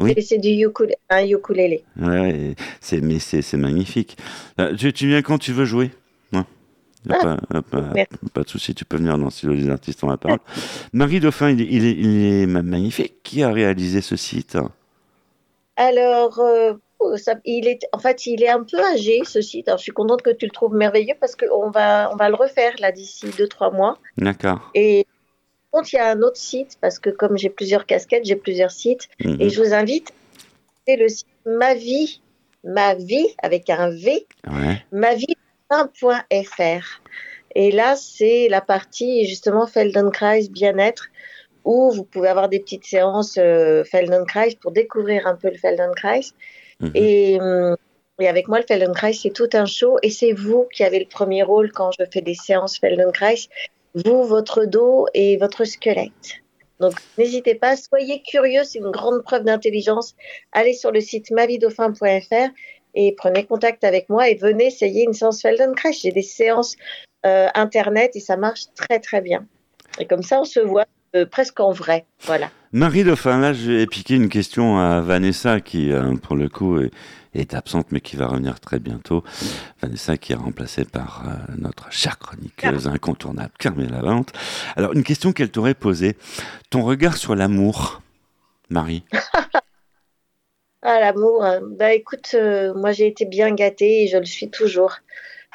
Oui. 0.00 0.14
Et 0.16 0.20
c'est 0.22 0.38
du 0.38 0.48
ukule- 0.50 0.94
un 1.10 1.24
ukulélé. 1.26 1.82
Ouais, 2.00 2.54
c'est, 2.80 3.00
mais 3.00 3.18
c'est, 3.18 3.42
c'est 3.42 3.56
magnifique. 3.56 4.16
Tu, 4.76 4.92
tu 4.92 5.08
viens 5.08 5.22
quand 5.22 5.38
tu 5.38 5.52
veux 5.52 5.64
jouer? 5.64 5.90
Ouais. 7.08 7.16
Y 7.18 7.56
a 7.56 7.62
Ah, 7.72 8.16
pas, 8.34 8.42
de 8.42 8.48
souci, 8.48 8.74
tu 8.74 8.84
peux 8.84 8.96
venir 8.98 9.16
dans 9.18 9.28
le 9.42 9.56
des 9.56 9.70
artistes, 9.70 10.02
on 10.04 10.08
la 10.08 10.16
parole. 10.16 10.38
Marie 10.92 11.20
Dauphin, 11.20 11.50
il, 11.50 11.60
est- 11.62 11.66
il 11.70 11.84
est, 11.86 11.92
il 11.92 12.42
est 12.42 12.46
ma- 12.46 12.62
magnifique. 12.62 13.22
Qui 13.22 13.42
a 13.42 13.50
réalisé 13.50 14.00
ce 14.00 14.16
site? 14.16 14.56
Alors, 15.76 16.38
euh, 16.40 16.74
ça- 17.16 17.36
il 17.44 17.66
est, 17.68 17.80
en 17.92 17.98
fait, 17.98 18.26
il 18.26 18.42
est 18.42 18.48
un 18.48 18.62
peu 18.64 18.78
âgé, 18.92 19.20
ce 19.24 19.40
site. 19.40 19.68
Alors, 19.68 19.78
je 19.78 19.84
suis 19.84 19.92
contente 19.92 20.22
que 20.22 20.30
tu 20.30 20.46
le 20.46 20.50
trouves 20.50 20.74
merveilleux 20.74 21.14
parce 21.20 21.36
qu'on 21.36 21.70
va, 21.70 22.10
on 22.12 22.16
va 22.16 22.28
le 22.28 22.34
refaire 22.34 22.74
là 22.80 22.90
d'ici 22.92 23.26
2-3 23.38 23.70
mois. 23.70 23.98
D'accord. 24.16 24.70
Et 24.74 25.06
par 25.70 25.80
contre, 25.80 25.94
il 25.94 25.96
y 25.96 26.00
a 26.00 26.10
un 26.10 26.22
autre 26.22 26.36
site 26.38 26.78
parce 26.80 26.98
que 26.98 27.10
comme 27.10 27.38
j'ai 27.38 27.50
plusieurs 27.50 27.86
casquettes, 27.86 28.24
j'ai 28.24 28.36
plusieurs 28.36 28.70
sites. 28.72 29.08
Mhm. 29.24 29.36
Et 29.40 29.50
je 29.50 29.62
vous 29.62 29.72
invite, 29.72 30.12
c'est 30.86 30.96
le 30.96 31.08
site 31.08 31.26
Ma 31.46 31.74
Vie, 31.74 32.20
Ma 32.64 32.94
Vie 32.96 33.28
avec 33.42 33.70
un 33.70 33.90
V, 33.90 34.26
Ouais. 34.50 34.84
mavie.fr. 35.70 37.02
Et 37.54 37.70
là, 37.70 37.96
c'est 37.96 38.48
la 38.48 38.60
partie 38.60 39.26
justement 39.26 39.66
Feldenkrais 39.66 40.48
bien-être 40.50 41.08
où 41.64 41.90
vous 41.90 42.04
pouvez 42.04 42.28
avoir 42.28 42.48
des 42.48 42.60
petites 42.60 42.84
séances 42.84 43.36
euh, 43.38 43.84
Feldenkrais 43.84 44.56
pour 44.60 44.72
découvrir 44.72 45.26
un 45.26 45.34
peu 45.34 45.50
le 45.50 45.58
Feldenkrais. 45.58 46.20
Mhm. 46.80 46.90
Et, 46.94 47.40
hum, 47.40 47.76
et 48.20 48.28
avec 48.28 48.48
moi, 48.48 48.58
le 48.58 48.66
Feldenkrais, 48.66 49.12
c'est 49.12 49.32
tout 49.32 49.50
un 49.52 49.66
show. 49.66 49.98
Et 50.02 50.10
c'est 50.10 50.32
vous 50.32 50.66
qui 50.72 50.84
avez 50.84 50.98
le 50.98 51.06
premier 51.06 51.42
rôle 51.42 51.72
quand 51.72 51.90
je 51.92 52.04
fais 52.10 52.20
des 52.20 52.34
séances 52.34 52.78
Feldenkrais. 52.78 53.48
Vous, 53.94 54.24
votre 54.24 54.64
dos 54.64 55.06
et 55.14 55.36
votre 55.36 55.64
squelette. 55.64 56.42
Donc, 56.80 56.94
n'hésitez 57.16 57.54
pas, 57.54 57.76
soyez 57.76 58.22
curieux, 58.22 58.62
c'est 58.64 58.78
une 58.78 58.90
grande 58.90 59.22
preuve 59.22 59.44
d'intelligence. 59.44 60.14
Allez 60.52 60.74
sur 60.74 60.92
le 60.92 61.00
site 61.00 61.30
mavidauphin.fr 61.30 62.50
et 62.98 63.14
prenez 63.16 63.44
contact 63.44 63.84
avec 63.84 64.08
moi 64.08 64.28
et 64.28 64.34
venez 64.34 64.66
essayer 64.66 65.04
une 65.04 65.12
séance 65.12 65.40
Feldenkrais. 65.40 65.92
J'ai 65.92 66.10
des 66.10 66.22
séances 66.22 66.74
euh, 67.24 67.46
internet 67.54 68.16
et 68.16 68.20
ça 68.20 68.36
marche 68.36 68.64
très 68.74 68.98
très 68.98 69.20
bien. 69.20 69.46
Et 70.00 70.06
comme 70.06 70.24
ça, 70.24 70.40
on 70.40 70.44
se 70.44 70.58
voit 70.58 70.86
euh, 71.14 71.24
presque 71.24 71.60
en 71.60 71.70
vrai. 71.70 72.06
Voilà. 72.24 72.50
Marie 72.72 73.04
Dauphin, 73.04 73.38
là, 73.38 73.52
je 73.52 73.70
vais 73.70 73.86
piquer 73.86 74.16
une 74.16 74.28
question 74.28 74.78
à 74.78 75.00
Vanessa 75.00 75.60
qui, 75.60 75.92
euh, 75.92 76.16
pour 76.16 76.34
le 76.34 76.48
coup, 76.48 76.80
est, 76.80 76.90
est 77.34 77.54
absente 77.54 77.86
mais 77.92 78.00
qui 78.00 78.16
va 78.16 78.26
revenir 78.26 78.58
très 78.58 78.80
bientôt. 78.80 79.22
Vanessa 79.80 80.16
qui 80.16 80.32
est 80.32 80.36
remplacée 80.36 80.84
par 80.84 81.22
euh, 81.24 81.54
notre 81.56 81.92
chère 81.92 82.18
chroniqueuse 82.18 82.88
incontournable 82.88 83.52
Carmela 83.60 84.00
Vente. 84.00 84.32
Alors, 84.74 84.92
une 84.92 85.04
question 85.04 85.32
qu'elle 85.32 85.50
t'aurait 85.50 85.74
posée. 85.74 86.16
Ton 86.68 86.82
regard 86.82 87.16
sur 87.16 87.36
l'amour, 87.36 88.02
Marie? 88.70 89.04
Ah, 90.82 91.00
l'amour. 91.00 91.44
hein. 91.44 91.60
Bah, 91.62 91.92
écoute, 91.92 92.30
euh, 92.34 92.72
moi, 92.74 92.92
j'ai 92.92 93.06
été 93.08 93.24
bien 93.24 93.52
gâtée 93.54 94.04
et 94.04 94.06
je 94.06 94.16
le 94.18 94.24
suis 94.24 94.48
toujours. 94.50 94.96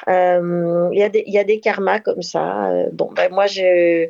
Euh, 0.08 0.88
Il 0.92 0.98
y, 0.98 1.02
a 1.02 1.08
des- 1.08 1.24
il 1.26 1.32
y 1.32 1.38
a 1.38 1.44
des 1.44 1.60
karmas 1.60 2.00
comme 2.00 2.22
ça. 2.22 2.70
Euh, 2.70 2.86
bon, 2.92 3.10
ben 3.12 3.32
moi, 3.32 3.46
je, 3.46 4.08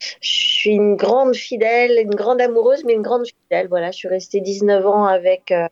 je 0.00 0.28
suis 0.28 0.70
une 0.72 0.96
grande 0.96 1.36
fidèle, 1.36 1.98
une 2.02 2.14
grande 2.14 2.40
amoureuse, 2.40 2.84
mais 2.84 2.94
une 2.94 3.02
grande 3.02 3.26
fidèle. 3.26 3.68
Voilà, 3.68 3.90
je 3.92 3.96
suis 3.98 4.08
restée 4.08 4.40
19 4.40 4.84
ans 4.86 5.04
avec. 5.04 5.52
euh, 5.52 5.68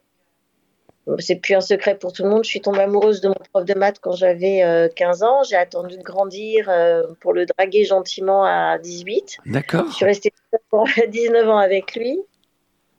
c'est 1.18 1.36
plus 1.36 1.54
un 1.54 1.60
secret 1.60 1.96
pour 1.98 2.12
tout 2.14 2.22
le 2.22 2.30
monde. 2.30 2.44
Je 2.44 2.48
suis 2.48 2.60
tombée 2.62 2.80
amoureuse 2.80 3.20
de 3.20 3.28
mon 3.28 3.34
prof 3.52 3.64
de 3.64 3.74
maths 3.74 3.98
quand 4.00 4.12
j'avais 4.12 4.62
euh, 4.62 4.88
15 4.94 5.22
ans. 5.22 5.42
J'ai 5.42 5.56
attendu 5.56 5.98
de 5.98 6.02
grandir 6.02 6.68
euh, 6.70 7.02
pour 7.20 7.32
le 7.34 7.44
draguer 7.44 7.84
gentiment 7.84 8.44
à 8.44 8.78
18. 8.78 9.38
D'accord. 9.44 9.86
Je 9.90 9.94
suis 9.96 10.04
restée 10.06 10.32
19 10.52 10.62
ans, 10.72 10.84
19 11.08 11.48
ans 11.50 11.58
avec 11.58 11.94
lui. 11.94 12.20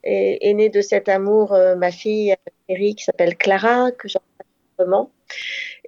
Est 0.06 0.54
née 0.54 0.70
de 0.70 0.82
cet 0.82 1.10
amour 1.10 1.54
euh, 1.54 1.76
ma 1.76 1.92
fille 1.92 2.32
euh, 2.34 2.52
chérie 2.70 2.94
qui 2.94 3.04
s'appelle 3.04 3.36
Clara, 3.36 3.92
que 3.92 4.08
vraiment. 4.78 5.10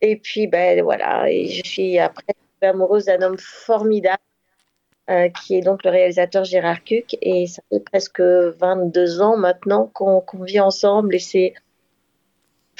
Et 0.01 0.15
puis, 0.15 0.47
ben 0.47 0.81
voilà, 0.81 1.27
je 1.29 1.61
suis 1.63 1.99
après 1.99 2.33
amoureuse 2.61 3.05
d'un 3.05 3.21
homme 3.21 3.37
formidable, 3.37 4.17
euh, 5.11 5.29
qui 5.29 5.55
est 5.55 5.61
donc 5.61 5.83
le 5.83 5.91
réalisateur 5.91 6.43
Gérard 6.45 6.83
Cuc. 6.83 7.15
Et 7.21 7.45
ça 7.47 7.61
fait 7.71 7.79
presque 7.79 8.21
22 8.21 9.21
ans 9.21 9.37
maintenant 9.37 9.89
qu'on 9.93 10.21
qu'on 10.21 10.43
vit 10.43 10.59
ensemble. 10.59 11.15
Et 11.15 11.19
c'est 11.19 11.53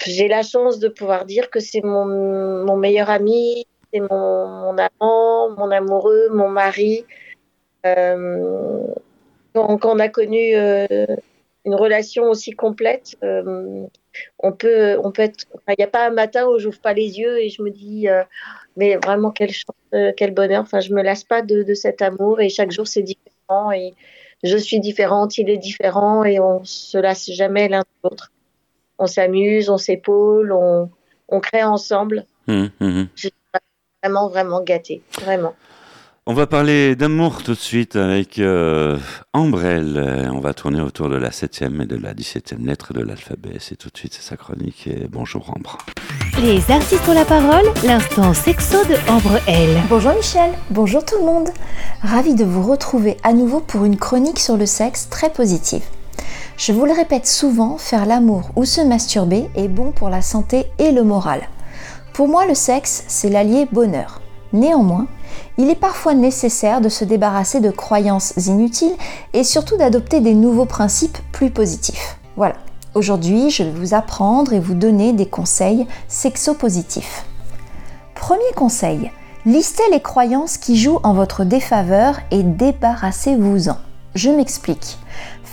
j'ai 0.05 0.27
la 0.27 0.43
chance 0.43 0.79
de 0.79 0.89
pouvoir 0.89 1.25
dire 1.25 1.49
que 1.49 1.59
c'est 1.59 1.81
mon, 1.81 2.05
mon 2.65 2.77
meilleur 2.77 3.09
ami, 3.09 3.65
c'est 3.93 3.99
mon, 3.99 4.75
amant, 4.77 5.49
mon 5.51 5.71
amoureux, 5.71 6.29
mon 6.31 6.49
mari. 6.49 7.05
Euh, 7.85 8.87
quand, 9.53 9.79
on 9.85 9.99
a 9.99 10.09
connu 10.09 10.53
une 11.67 11.75
relation 11.75 12.23
aussi 12.29 12.51
complète, 12.51 13.17
euh, 13.23 13.83
on 14.39 14.53
peut, 14.53 14.97
on 15.03 15.11
peut 15.11 15.23
être. 15.23 15.45
enfin, 15.53 15.73
Il 15.77 15.79
n'y 15.79 15.83
a 15.83 15.89
pas 15.89 16.07
un 16.07 16.11
matin 16.11 16.47
où 16.47 16.57
j'ouvre 16.57 16.79
pas 16.79 16.93
les 16.93 17.19
yeux 17.19 17.39
et 17.41 17.49
je 17.49 17.61
me 17.61 17.69
dis, 17.69 18.07
euh, 18.07 18.23
mais 18.77 18.95
vraiment 18.95 19.31
quelle 19.31 19.51
chance, 19.51 19.75
euh, 19.93 20.13
quel 20.15 20.33
bonheur. 20.33 20.61
Enfin, 20.61 20.79
je 20.79 20.93
me 20.93 21.03
lasse 21.03 21.25
pas 21.25 21.41
de, 21.41 21.63
de 21.63 21.73
cet 21.73 22.01
amour 22.01 22.39
et 22.39 22.47
chaque 22.47 22.71
jour 22.71 22.87
c'est 22.87 23.03
différent 23.03 23.73
et 23.73 23.93
je 24.43 24.55
suis 24.55 24.79
différente, 24.79 25.37
il 25.37 25.49
est 25.49 25.57
différent 25.57 26.23
et 26.23 26.39
on 26.39 26.63
se 26.63 26.97
lasse 26.97 27.29
jamais 27.31 27.67
l'un 27.67 27.81
de 27.81 27.85
l'autre. 28.05 28.31
On 28.97 29.07
s'amuse, 29.07 29.69
on 29.69 29.77
s'épaule, 29.77 30.53
on, 30.53 30.89
on 31.27 31.39
crée 31.41 31.63
ensemble. 31.63 32.25
Hum, 32.47 32.69
hum. 32.79 33.07
Je 33.15 33.27
suis 33.27 33.33
vraiment, 34.01 34.29
vraiment 34.29 34.61
gâtée, 34.61 35.01
vraiment. 35.21 35.53
On 36.29 36.33
va 36.33 36.45
parler 36.45 36.97
d'amour 36.97 37.41
tout 37.41 37.53
de 37.53 37.57
suite 37.57 37.95
avec 37.95 38.37
euh, 38.37 38.97
Ambrelle. 39.31 39.93
Euh, 39.95 40.29
On 40.29 40.41
va 40.41 40.53
tourner 40.53 40.81
autour 40.81 41.07
de 41.07 41.15
la 41.15 41.31
septième 41.31 41.79
et 41.79 41.85
de 41.85 41.95
la 41.95 42.13
dix-septième 42.13 42.65
lettre 42.65 42.91
de 42.91 42.99
l'alphabet. 42.99 43.55
C'est 43.61 43.77
tout 43.77 43.87
de 43.87 43.97
suite, 43.97 44.13
c'est 44.13 44.27
sa 44.27 44.35
chronique. 44.35 44.87
Et 44.87 45.07
bonjour 45.09 45.49
Ambre. 45.55 45.77
Les 46.41 46.69
artistes 46.69 47.07
ont 47.07 47.13
la 47.13 47.23
parole, 47.23 47.63
l'instant 47.85 48.33
sexo 48.33 48.75
de 48.89 49.09
Ambre 49.09 49.39
L. 49.47 49.81
Bonjour 49.87 50.13
Michel, 50.15 50.51
bonjour 50.69 51.05
tout 51.05 51.15
le 51.17 51.25
monde. 51.25 51.47
Ravi 52.01 52.35
de 52.35 52.43
vous 52.43 52.61
retrouver 52.61 53.15
à 53.23 53.31
nouveau 53.31 53.61
pour 53.61 53.85
une 53.85 53.95
chronique 53.95 54.39
sur 54.39 54.57
le 54.57 54.65
sexe 54.65 55.07
très 55.09 55.29
positive. 55.29 55.83
Je 56.57 56.73
vous 56.73 56.83
le 56.83 56.91
répète 56.91 57.25
souvent, 57.25 57.77
faire 57.77 58.05
l'amour 58.05 58.51
ou 58.57 58.65
se 58.65 58.81
masturber 58.81 59.45
est 59.55 59.69
bon 59.69 59.93
pour 59.93 60.09
la 60.09 60.21
santé 60.21 60.65
et 60.77 60.91
le 60.91 61.03
moral. 61.03 61.47
Pour 62.11 62.27
moi, 62.27 62.45
le 62.45 62.53
sexe, 62.53 63.05
c'est 63.07 63.29
l'allié 63.29 63.65
bonheur. 63.71 64.19
Néanmoins, 64.51 65.07
il 65.57 65.69
est 65.69 65.75
parfois 65.75 66.13
nécessaire 66.13 66.81
de 66.81 66.89
se 66.89 67.03
débarrasser 67.03 67.59
de 67.59 67.71
croyances 67.71 68.33
inutiles 68.37 68.95
et 69.33 69.43
surtout 69.43 69.77
d'adopter 69.77 70.19
des 70.19 70.33
nouveaux 70.33 70.65
principes 70.65 71.17
plus 71.31 71.49
positifs. 71.49 72.17
Voilà, 72.35 72.55
aujourd'hui 72.93 73.49
je 73.49 73.63
vais 73.63 73.71
vous 73.71 73.93
apprendre 73.93 74.53
et 74.53 74.59
vous 74.59 74.75
donner 74.75 75.13
des 75.13 75.27
conseils 75.27 75.87
sexo-positifs. 76.07 77.25
Premier 78.15 78.53
conseil, 78.55 79.11
listez 79.45 79.83
les 79.91 80.01
croyances 80.01 80.57
qui 80.57 80.77
jouent 80.77 80.99
en 81.03 81.13
votre 81.13 81.43
défaveur 81.43 82.19
et 82.31 82.43
débarrassez-vous-en. 82.43 83.77
Je 84.15 84.29
m'explique. 84.29 84.97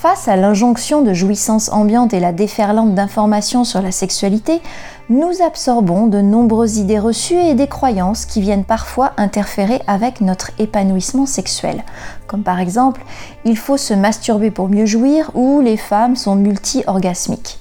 Face 0.05 0.29
à 0.29 0.37
l'injonction 0.37 1.01
de 1.01 1.15
jouissance 1.15 1.73
ambiante 1.73 2.13
et 2.13 2.21
la 2.21 2.35
déferlante 2.35 2.95
d'informations 2.95 3.65
sur 3.65 3.81
la 3.81 3.91
sexualité, 3.91 4.61
nous 5.09 5.41
absorbons 5.43 6.09
de 6.09 6.21
nombreuses 6.21 6.77
idées 6.77 6.99
reçues 6.99 7.39
et 7.39 7.55
des 7.55 7.69
croyances 7.69 8.27
qui 8.27 8.43
viennent 8.43 8.67
parfois 8.67 9.13
interférer 9.17 9.81
avec 9.87 10.21
notre 10.21 10.51
épanouissement 10.59 11.25
sexuel. 11.25 11.85
Comme 12.27 12.43
par 12.43 12.61
exemple, 12.61 13.03
il 13.47 13.57
faut 13.57 13.79
se 13.79 13.95
masturber 13.95 14.51
pour 14.51 14.69
mieux 14.69 14.85
jouir 14.85 15.31
ou 15.33 15.63
les 15.63 15.79
femmes 15.79 16.17
sont 16.17 16.37
multi-orgasmiques. 16.37 17.59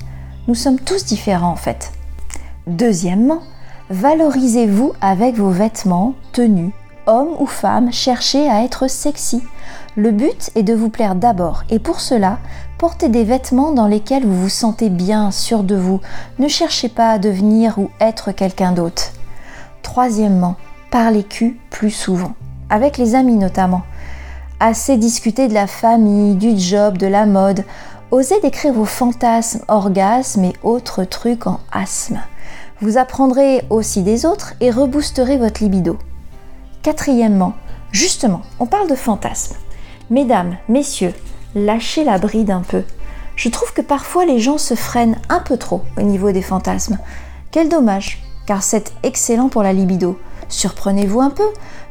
Nous 0.50 0.56
sommes 0.56 0.80
tous 0.80 1.06
différents 1.06 1.52
en 1.52 1.56
fait. 1.56 1.94
Deuxièmement, 2.68 3.40
valorisez-vous 3.90 4.92
avec 5.00 5.36
vos 5.36 5.52
vêtements, 5.52 6.14
tenues. 6.34 6.74
Homme 7.06 7.36
ou 7.40 7.46
femme, 7.46 7.92
cherchez 7.94 8.50
à 8.50 8.64
être 8.64 8.90
sexy. 8.90 9.42
Le 9.96 10.10
but 10.10 10.50
est 10.56 10.64
de 10.64 10.74
vous 10.74 10.90
plaire 10.90 11.14
d'abord 11.14 11.66
et 11.70 11.78
pour 11.78 12.00
cela, 12.00 12.40
portez 12.80 13.10
des 13.10 13.24
vêtements 13.24 13.74
dans 13.74 13.86
lesquels 13.86 14.26
vous 14.26 14.42
vous 14.42 14.50
sentez 14.50 14.90
bien, 14.90 15.30
sûr 15.30 15.62
de 15.62 15.76
vous. 15.76 16.02
Ne 16.40 16.48
cherchez 16.48 16.90
pas 16.90 17.12
à 17.12 17.20
devenir 17.20 17.78
ou 17.78 17.92
être 18.00 18.32
quelqu'un 18.32 18.72
d'autre. 18.72 19.12
Troisièmement, 19.84 20.56
parlez 20.90 21.24
cul 21.24 21.60
plus 21.70 21.92
souvent, 21.92 22.34
avec 22.72 22.98
les 22.98 23.14
amis 23.14 23.36
notamment. 23.36 23.84
Assez 24.60 24.98
discuter 24.98 25.48
de 25.48 25.54
la 25.54 25.68
famille, 25.68 26.36
du 26.38 26.58
job, 26.58 26.98
de 26.98 27.08
la 27.08 27.28
mode. 27.28 27.64
Osez 28.10 28.40
décrire 28.42 28.74
vos 28.74 28.86
fantasmes, 28.86 29.62
orgasmes 29.68 30.46
et 30.46 30.54
autres 30.64 31.04
trucs 31.04 31.46
en 31.46 31.60
asthme. 31.72 32.20
Vous 32.82 32.98
apprendrez 32.98 33.64
aussi 33.70 34.02
des 34.02 34.26
autres 34.26 34.56
et 34.60 34.72
reboosterez 34.72 35.38
votre 35.38 35.62
libido. 35.62 36.00
Quatrièmement, 36.82 37.54
justement, 37.92 38.42
on 38.60 38.66
parle 38.66 38.90
de 38.90 38.96
fantasmes. 38.96 39.56
Mesdames, 40.14 40.58
messieurs, 40.70 41.16
lâchez 41.56 42.04
la 42.04 42.20
bride 42.20 42.52
un 42.52 42.62
peu. 42.62 42.84
Je 43.36 43.50
trouve 43.50 43.74
que 43.74 43.82
parfois 43.82 44.26
les 44.26 44.40
gens 44.40 44.60
se 44.60 44.76
freinent 44.76 45.18
un 45.28 45.40
peu 45.40 45.58
trop 45.58 45.82
au 45.98 46.04
niveau 46.04 46.32
des 46.32 46.44
fantasmes. 46.44 47.00
Quel 47.50 47.68
dommage, 47.68 48.22
car 48.46 48.62
c'est 48.62 48.94
excellent 49.02 49.50
pour 49.50 49.64
la 49.64 49.74
libido. 49.74 50.20
Surprenez-vous 50.50 51.20
un 51.20 51.32
peu. 51.32 51.48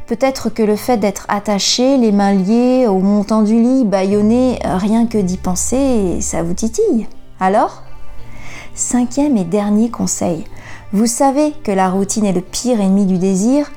Peut-être 0.07 0.47
que 0.47 0.63
le 0.63 0.77
fait 0.77 0.95
d'être 0.95 1.25
attaché, 1.27 1.97
les 1.97 2.13
mains 2.13 2.31
liées, 2.31 2.87
au 2.87 2.99
montant 2.99 3.41
du 3.41 3.61
lit, 3.61 3.83
bâillonné, 3.83 4.57
rien 4.63 5.05
que 5.05 5.17
d'y 5.17 5.35
penser, 5.35 6.21
ça 6.21 6.43
vous 6.43 6.53
titille. 6.53 7.09
Alors? 7.41 7.83
Cinquième 8.73 9.35
et 9.35 9.43
dernier 9.43 9.89
conseil. 9.89 10.45
Vous 10.93 11.07
savez 11.07 11.51
que 11.65 11.73
la 11.73 11.89
routine 11.89 12.25
est 12.25 12.31
le 12.31 12.39
pire 12.39 12.79
ennemi 12.79 13.05
du 13.05 13.17
désir 13.17 13.69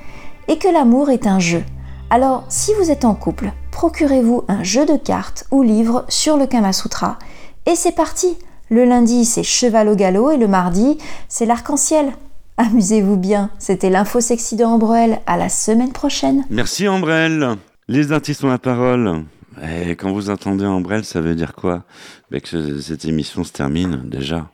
et 0.46 0.58
que 0.58 0.68
l'amour 0.68 1.10
est 1.10 1.26
un 1.26 1.40
jeu. 1.40 1.64
Alors, 2.08 2.44
si 2.48 2.72
vous 2.74 2.92
êtes 2.92 3.04
en 3.04 3.16
couple, 3.16 3.52
procurez-vous 3.72 4.44
un 4.46 4.62
jeu 4.62 4.86
de 4.86 4.96
cartes 4.96 5.44
ou 5.50 5.62
livre 5.62 6.04
sur 6.08 6.36
le 6.36 6.46
Kama 6.46 6.72
Sutra 6.72 7.18
et 7.66 7.74
c'est 7.74 7.96
parti. 7.96 8.36
Le 8.70 8.84
lundi, 8.84 9.24
c'est 9.24 9.42
cheval 9.42 9.88
au 9.88 9.96
galop 9.96 10.30
et 10.30 10.36
le 10.36 10.46
mardi, 10.46 10.98
c'est 11.28 11.46
l'arc-en-ciel. 11.46 12.12
Amusez-vous 12.58 13.16
bien. 13.16 13.50
C'était 13.58 13.90
l'info 13.90 14.20
sexy 14.20 14.54
de 14.54 14.64
Ambrelle. 14.64 15.20
À 15.26 15.36
la 15.36 15.48
semaine 15.48 15.92
prochaine. 15.92 16.44
Merci 16.48 16.86
Ambrelle. 16.88 17.56
Les 17.88 18.12
artistes 18.12 18.44
ont 18.44 18.48
la 18.48 18.58
parole. 18.58 19.24
Et 19.62 19.90
quand 19.90 20.12
vous 20.12 20.30
entendez 20.30 20.64
Ambrelle, 20.64 21.04
ça 21.04 21.20
veut 21.20 21.34
dire 21.34 21.54
quoi? 21.54 21.82
Ben 22.30 22.40
Que 22.40 22.80
cette 22.80 23.04
émission 23.04 23.42
se 23.42 23.52
termine 23.52 24.02
déjà. 24.04 24.48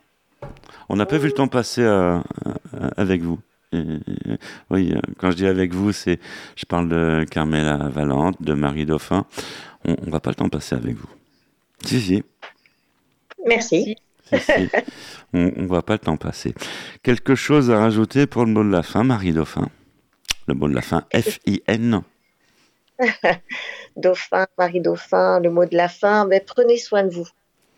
On 0.88 0.96
n'a 0.96 1.06
pas 1.06 1.18
vu 1.18 1.26
le 1.26 1.32
temps 1.32 1.48
passer 1.48 1.82
euh, 1.82 2.18
euh, 2.46 2.88
avec 2.96 3.22
vous. 3.22 3.38
Oui, 4.70 4.92
euh, 4.94 5.00
quand 5.18 5.30
je 5.30 5.36
dis 5.36 5.46
avec 5.46 5.72
vous, 5.72 5.92
c'est, 5.92 6.18
je 6.56 6.64
parle 6.66 6.88
de 6.88 7.24
Carmela 7.30 7.76
Valente, 7.88 8.40
de 8.40 8.52
Marie 8.54 8.86
Dauphin. 8.86 9.26
On, 9.84 9.96
on 10.06 10.10
va 10.10 10.20
pas 10.20 10.30
le 10.30 10.36
temps 10.36 10.48
passer 10.48 10.74
avec 10.74 10.96
vous. 10.96 11.08
Si, 11.84 12.00
si. 12.00 12.22
Merci. 13.46 13.96
si, 14.28 14.38
si. 14.38 14.68
on, 15.34 15.52
on 15.56 15.66
va 15.66 15.82
pas 15.82 15.94
le 15.94 15.98
temps 16.00 16.16
passer. 16.16 16.54
Quelque 17.02 17.34
chose 17.34 17.70
à 17.70 17.78
rajouter 17.78 18.26
pour 18.26 18.44
le 18.44 18.52
mot 18.52 18.62
de 18.62 18.70
la 18.70 18.82
fin, 18.82 19.04
Marie 19.04 19.32
Dauphin? 19.32 19.68
Le 20.46 20.54
mot 20.54 20.68
de 20.68 20.74
la 20.74 20.82
fin, 20.82 21.04
F-I-N. 21.14 22.02
Dauphin, 23.96 24.46
Marie 24.58 24.80
Dauphin, 24.80 25.40
le 25.40 25.50
mot 25.50 25.64
de 25.64 25.76
la 25.76 25.88
fin, 25.88 26.26
mais 26.26 26.40
prenez 26.40 26.76
soin 26.78 27.04
de 27.04 27.10
vous. 27.10 27.28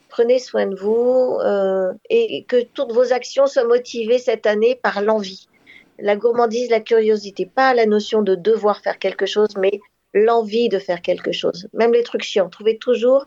Prenez 0.08 0.38
soin 0.38 0.66
de 0.66 0.76
vous 0.76 1.38
euh, 1.44 1.92
et 2.08 2.44
que 2.44 2.62
toutes 2.62 2.92
vos 2.92 3.12
actions 3.12 3.46
soient 3.46 3.66
motivées 3.66 4.18
cette 4.18 4.46
année 4.46 4.78
par 4.80 5.02
l'envie. 5.02 5.48
La 5.98 6.16
gourmandise, 6.16 6.70
la 6.70 6.80
curiosité, 6.80 7.46
pas 7.46 7.74
la 7.74 7.86
notion 7.86 8.22
de 8.22 8.34
devoir 8.34 8.80
faire 8.80 8.98
quelque 8.98 9.26
chose, 9.26 9.50
mais 9.56 9.80
l'envie 10.12 10.68
de 10.68 10.78
faire 10.78 11.02
quelque 11.02 11.32
chose. 11.32 11.68
Même 11.72 11.92
les 11.92 12.02
trucs 12.02 12.22
chiants. 12.22 12.48
Trouvez 12.48 12.78
toujours 12.78 13.26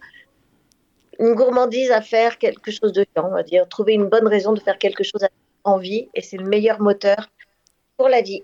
une 1.20 1.34
gourmandise 1.34 1.91
à 1.91 2.01
faire 2.01 2.38
quelque 2.38 2.72
chose 2.72 2.93
de 2.93 3.03
chiant, 3.03 3.30
on 3.30 3.34
va 3.34 3.43
dire. 3.43 3.68
Trouver 3.68 3.93
une 3.93 4.07
bonne 4.07 4.28
raison 4.28 4.53
de 4.53 4.59
faire 4.59 4.78
quelque 4.78 5.03
chose 5.03 5.24
à 5.24 5.30
envie 5.63 6.07
et 6.13 6.22
c'est 6.22 6.38
le 6.38 6.45
meilleur 6.45 6.82
moteur 6.82 7.30
pour 7.97 8.09
la 8.09 8.22
vie. 8.22 8.43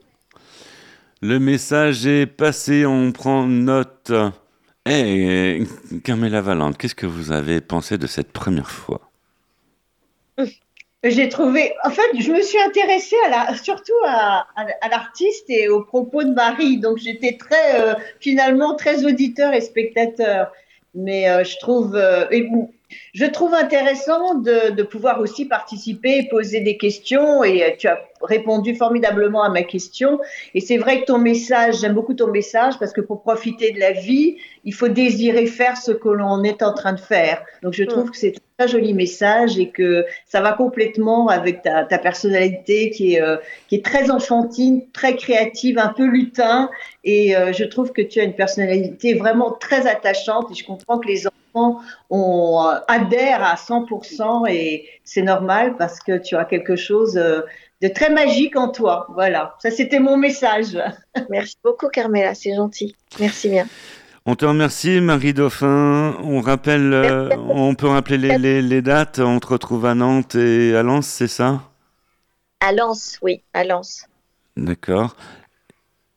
Le 1.22 1.40
message 1.40 2.06
est 2.06 2.26
passé, 2.26 2.86
on 2.86 3.12
prend 3.12 3.46
note. 3.48 4.12
Eh, 4.86 5.64
Carmela 6.04 6.42
Valente, 6.42 6.78
qu'est-ce 6.78 6.96
que 6.96 7.06
vous 7.06 7.32
avez 7.32 7.62
pensé 7.62 7.98
de 7.98 8.08
cette 8.08 8.34
première 8.34 8.70
fois? 8.70 9.10
J'ai 11.04 11.28
trouvé, 11.28 11.74
en 11.84 11.90
fait, 11.90 12.18
je 12.18 12.32
me 12.32 12.42
suis 12.42 12.60
intéressée 12.60 13.18
à 13.26 13.30
la, 13.30 13.58
surtout 13.58 13.92
à, 14.06 14.48
à, 14.56 14.90
l'artiste 14.90 15.50
et 15.50 15.68
aux 15.68 15.84
propos 15.84 16.24
de 16.24 16.32
Marie. 16.32 16.78
Donc, 16.78 16.98
j'étais 16.98 17.36
très, 17.36 17.82
euh, 17.82 17.94
finalement, 18.22 18.76
très 18.76 19.06
auditeur 19.06 19.54
et 19.54 19.60
spectateur. 19.60 20.54
Mais 20.96 21.30
euh, 21.30 21.44
je 21.44 21.58
trouve, 21.58 21.96
euh, 21.96 22.26
et 22.32 22.48
je 23.14 23.26
trouve 23.26 23.54
intéressant 23.54 24.36
de, 24.36 24.72
de, 24.72 24.84
pouvoir 24.84 25.20
aussi 25.20 25.46
participer, 25.46 26.28
poser 26.30 26.62
des 26.62 26.78
questions. 26.78 27.44
Et 27.44 27.64
euh, 27.64 27.70
tu 27.78 27.88
as 27.88 28.00
répondu 28.22 28.76
formidablement 28.76 29.44
à 29.44 29.50
ma 29.50 29.64
question. 29.64 30.20
Et 30.54 30.62
c'est 30.62 30.78
vrai 30.78 31.02
que 31.02 31.06
ton 31.06 31.20
message, 31.20 31.80
j'aime 31.82 31.94
beaucoup 31.94 32.14
ton 32.14 32.32
message 32.32 32.80
parce 32.80 32.94
que 32.94 33.02
pour 33.02 33.22
profiter 33.22 33.72
de 33.72 33.80
la 33.80 33.92
vie, 33.92 34.38
il 34.64 34.74
faut 34.74 34.88
désirer 34.88 35.46
faire 35.46 35.78
ce 35.78 35.92
que 35.92 36.10
l'on 36.10 36.44
est 36.44 36.64
en 36.64 36.74
train 36.74 36.94
de 36.94 37.00
faire. 37.00 37.44
Donc 37.62 37.74
je 37.74 37.84
trouve 37.84 38.12
que 38.12 38.18
c'est 38.18 38.36
un 38.36 38.66
très 38.66 38.68
joli 38.68 38.94
message 38.94 39.58
et 39.58 39.70
que 39.70 40.06
ça 40.26 40.42
va 40.42 40.54
complètement 40.54 41.28
avec 41.28 41.62
ta, 41.64 41.84
ta 41.84 41.98
personnalité 41.98 42.90
qui 42.90 43.16
est, 43.16 43.22
euh, 43.22 43.38
qui 43.68 43.76
est 43.76 43.86
très 43.86 44.10
enfantine, 44.10 44.84
très 44.92 45.16
créative, 45.16 45.78
un 45.78 45.90
peu 45.90 46.06
lutin. 46.06 46.70
Et 47.04 47.36
euh, 47.36 47.52
je 47.52 47.66
trouve 47.66 47.92
que 47.92 48.02
tu 48.02 48.20
as 48.20 48.24
une 48.24 48.36
personnalité 48.36 49.14
vraiment 49.16 49.52
très 49.52 49.88
attachante 49.88 50.50
et 50.52 50.56
je 50.56 50.66
comprends 50.66 50.98
que 50.98 51.08
les 51.08 51.28
enfants 51.28 51.36
on 52.10 52.64
euh, 52.66 52.80
adhère 52.88 53.44
à 53.44 53.56
100% 53.56 54.46
et 54.50 54.88
c'est 55.04 55.22
normal 55.22 55.76
parce 55.78 56.00
que 56.00 56.18
tu 56.18 56.36
as 56.36 56.46
quelque 56.46 56.76
chose 56.76 57.18
euh, 57.18 57.42
de 57.82 57.88
très 57.90 58.10
magique 58.10 58.56
en 58.56 58.70
toi. 58.70 59.08
Voilà, 59.14 59.56
ça 59.60 59.72
c'était 59.72 60.00
mon 60.00 60.18
message. 60.18 60.78
Merci 61.30 61.56
beaucoup, 61.64 61.90
Carmela, 61.90 62.34
c'est 62.36 62.56
gentil. 62.56 62.96
Merci 63.20 63.50
bien. 63.50 63.68
On 64.26 64.36
te 64.36 64.46
remercie, 64.46 65.02
Marie 65.02 65.34
Dauphin. 65.34 66.16
On 66.24 66.40
rappelle, 66.40 66.94
euh, 66.94 67.30
on 67.50 67.76
peut 67.76 67.88
rappeler 67.90 68.18
les, 68.18 68.38
les- 68.38 68.62
les 68.62 68.82
dates. 68.82 69.20
On 69.20 69.40
te 69.42 69.48
retrouve 69.48 69.86
à 69.86 69.96
Nantes 69.96 70.36
et 70.36 70.74
à 70.78 70.82
Lens, 70.82 71.08
c'est 71.08 71.28
ça? 71.28 71.62
À 72.62 72.72
Lens, 72.72 73.20
oui, 73.22 73.44
à 73.54 73.66
Lens. 73.66 74.08
D'accord. 74.56 75.18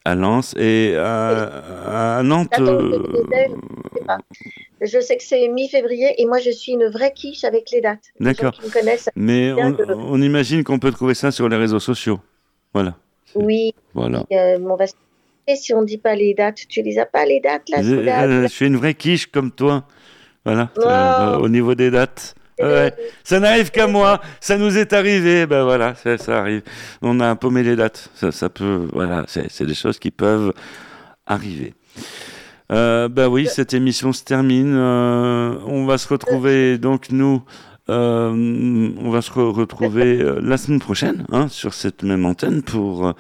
À 0.07 0.15
Lens 0.15 0.55
et 0.57 0.95
à, 0.97 2.19
à 2.19 2.23
Nantes. 2.23 2.53
Euh, 2.61 2.99
je 4.81 5.01
sais 5.01 5.17
que 5.17 5.23
c'est 5.25 5.49
mi-février 5.49 6.15
et 6.21 6.27
moi 6.27 6.39
je 6.39 6.51
suis 6.51 6.73
une 6.73 6.87
vraie 6.87 7.13
quiche 7.13 7.43
avec 7.45 7.71
les 7.73 7.81
dates. 7.81 8.05
D'accord. 8.21 8.53
Mais 9.17 9.53
on, 9.53 9.73
que- 9.73 9.93
on 9.93 10.21
imagine 10.23 10.63
qu'on 10.65 10.79
peut 10.79 10.93
trouver 10.93 11.15
ça 11.15 11.31
sur 11.33 11.49
les 11.49 11.57
réseaux 11.57 11.81
sociaux. 11.81 12.21
Voilà. 12.73 12.95
Oui, 13.35 13.75
Voilà. 13.95 14.23
euh, 14.33 14.59
on 14.61 14.77
va 14.77 14.87
se- 14.87 14.95
et 15.49 15.57
si 15.57 15.75
on 15.75 15.83
dit 15.83 15.99
pas 15.99 16.15
les 16.15 16.35
dates, 16.35 16.61
tu 16.69 16.83
les 16.83 16.99
as 16.99 17.07
pas 17.07 17.25
les 17.25 17.41
dates 17.41 17.69
là 17.69 17.83
Je, 17.83 17.95
euh, 17.95 18.43
je 18.43 18.47
suis 18.49 18.67
une 18.67 18.77
vraie 18.77 18.95
quiche 18.95 19.27
comme 19.27 19.51
toi. 19.51 19.85
Voilà. 20.45 20.71
Oh. 20.77 20.83
Euh, 20.87 21.39
au 21.39 21.49
niveau 21.49 21.75
des 21.75 21.91
dates. 21.91 22.35
Ça 23.25 23.41
n'arrive 23.41 23.71
qu'à 23.71 23.87
moi. 23.87 24.21
Ça 24.41 24.57
nous 24.59 24.77
est 24.79 24.93
arrivé. 24.93 25.47
Ben 25.47 25.65
voilà, 25.65 25.95
ça, 25.95 26.39
arrive. 26.39 26.63
On 27.03 27.21
a 27.21 27.35
paumé 27.37 27.63
les 27.63 27.77
dates. 27.77 28.11
Ça, 28.31 28.49
peut. 28.49 28.89
Voilà, 28.93 29.25
c'est 29.29 29.65
des 29.67 29.75
choses 29.75 29.99
qui 29.99 30.11
peuvent 30.11 30.53
arriver. 31.27 31.75
Euh, 32.73 33.09
ben 33.09 33.29
oui, 33.29 33.47
cette 33.47 33.75
émission 33.75 34.13
se 34.13 34.25
termine. 34.25 34.75
Euh, 34.77 35.57
on 35.67 35.87
va 35.87 35.99
se 35.99 36.09
retrouver 36.09 36.79
donc 36.79 37.11
nous. 37.11 37.43
euh, 37.89 38.31
on 39.01 39.11
va 39.11 39.23
se 39.23 39.31
re- 39.31 39.53
retrouver 39.53 40.19
la 40.43 40.57
semaine 40.57 40.81
prochaine 40.81 41.25
hein, 41.31 41.47
sur 41.49 41.73
cette 41.75 42.03
même 42.03 42.27
antenne 42.27 42.63
pour 42.63 43.13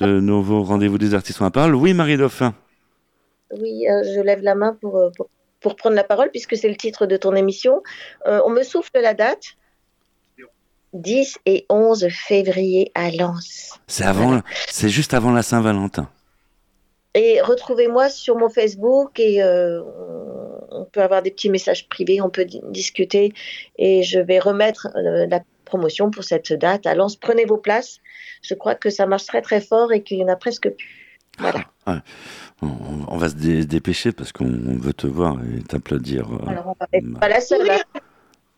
de 0.00 0.20
nouveaux 0.20 0.62
rendez-vous 0.62 0.98
des 0.98 1.14
artistes 1.14 1.42
en 1.42 1.50
parole. 1.50 1.74
Oui, 1.74 1.92
Marie 1.94 2.16
Dauphin. 2.16 2.54
Oui, 3.60 3.84
je 4.14 4.20
lève 4.20 4.42
la 4.42 4.54
main 4.54 4.76
pour, 4.80 5.10
pour 5.64 5.76
prendre 5.76 5.96
la 5.96 6.04
parole 6.04 6.30
puisque 6.30 6.56
c'est 6.58 6.68
le 6.68 6.76
titre 6.76 7.06
de 7.06 7.16
ton 7.16 7.34
émission. 7.34 7.82
Euh, 8.26 8.40
on 8.46 8.50
me 8.50 8.62
souffle 8.62 8.90
la 9.00 9.14
date. 9.14 9.44
10 10.92 11.38
et 11.46 11.66
11 11.70 12.06
février 12.10 12.92
à 12.94 13.10
Lens. 13.10 13.80
C'est 13.88 14.04
avant, 14.04 14.40
c'est 14.68 14.88
juste 14.90 15.12
avant 15.12 15.32
la 15.32 15.42
Saint-Valentin. 15.42 16.08
Et 17.14 17.40
retrouvez-moi 17.40 18.08
sur 18.10 18.36
mon 18.36 18.48
Facebook 18.48 19.18
et 19.18 19.42
euh, 19.42 19.82
on- 20.70 20.84
peut 20.92 21.02
avoir 21.02 21.22
des 21.22 21.30
petits 21.32 21.50
messages 21.50 21.88
privés, 21.88 22.20
on 22.20 22.30
peut 22.30 22.44
di- 22.44 22.60
discuter 22.68 23.32
et 23.78 24.02
je 24.04 24.20
vais 24.20 24.38
remettre 24.38 24.88
euh, 24.96 25.26
la 25.28 25.40
promotion 25.64 26.10
pour 26.10 26.22
cette 26.22 26.52
date 26.52 26.86
à 26.86 26.94
Lens. 26.94 27.16
Prenez 27.16 27.44
vos 27.46 27.56
places. 27.56 27.98
Je 28.42 28.54
crois 28.54 28.74
que 28.76 28.90
ça 28.90 29.06
marche 29.06 29.24
très 29.26 29.42
très 29.42 29.60
fort 29.60 29.92
et 29.92 30.02
qu'il 30.02 30.18
y 30.18 30.24
en 30.24 30.28
a 30.28 30.36
presque 30.36 30.68
plus. 30.68 31.18
Voilà. 31.38 31.60
Ouais. 31.88 31.98
On, 32.64 33.14
on 33.14 33.16
va 33.16 33.28
se 33.28 33.34
dé- 33.34 33.64
dépêcher 33.66 34.12
parce 34.12 34.32
qu'on 34.32 34.46
on 34.46 34.76
veut 34.76 34.92
te 34.94 35.06
voir 35.06 35.36
et 35.56 35.62
t'applaudir. 35.62 36.28
Alors 36.46 36.68
on 36.68 36.76
va 36.78 36.86
être 36.92 37.20
pas 37.20 37.28
la 37.28 37.40
seule. 37.40 37.70
hein. 37.70 37.78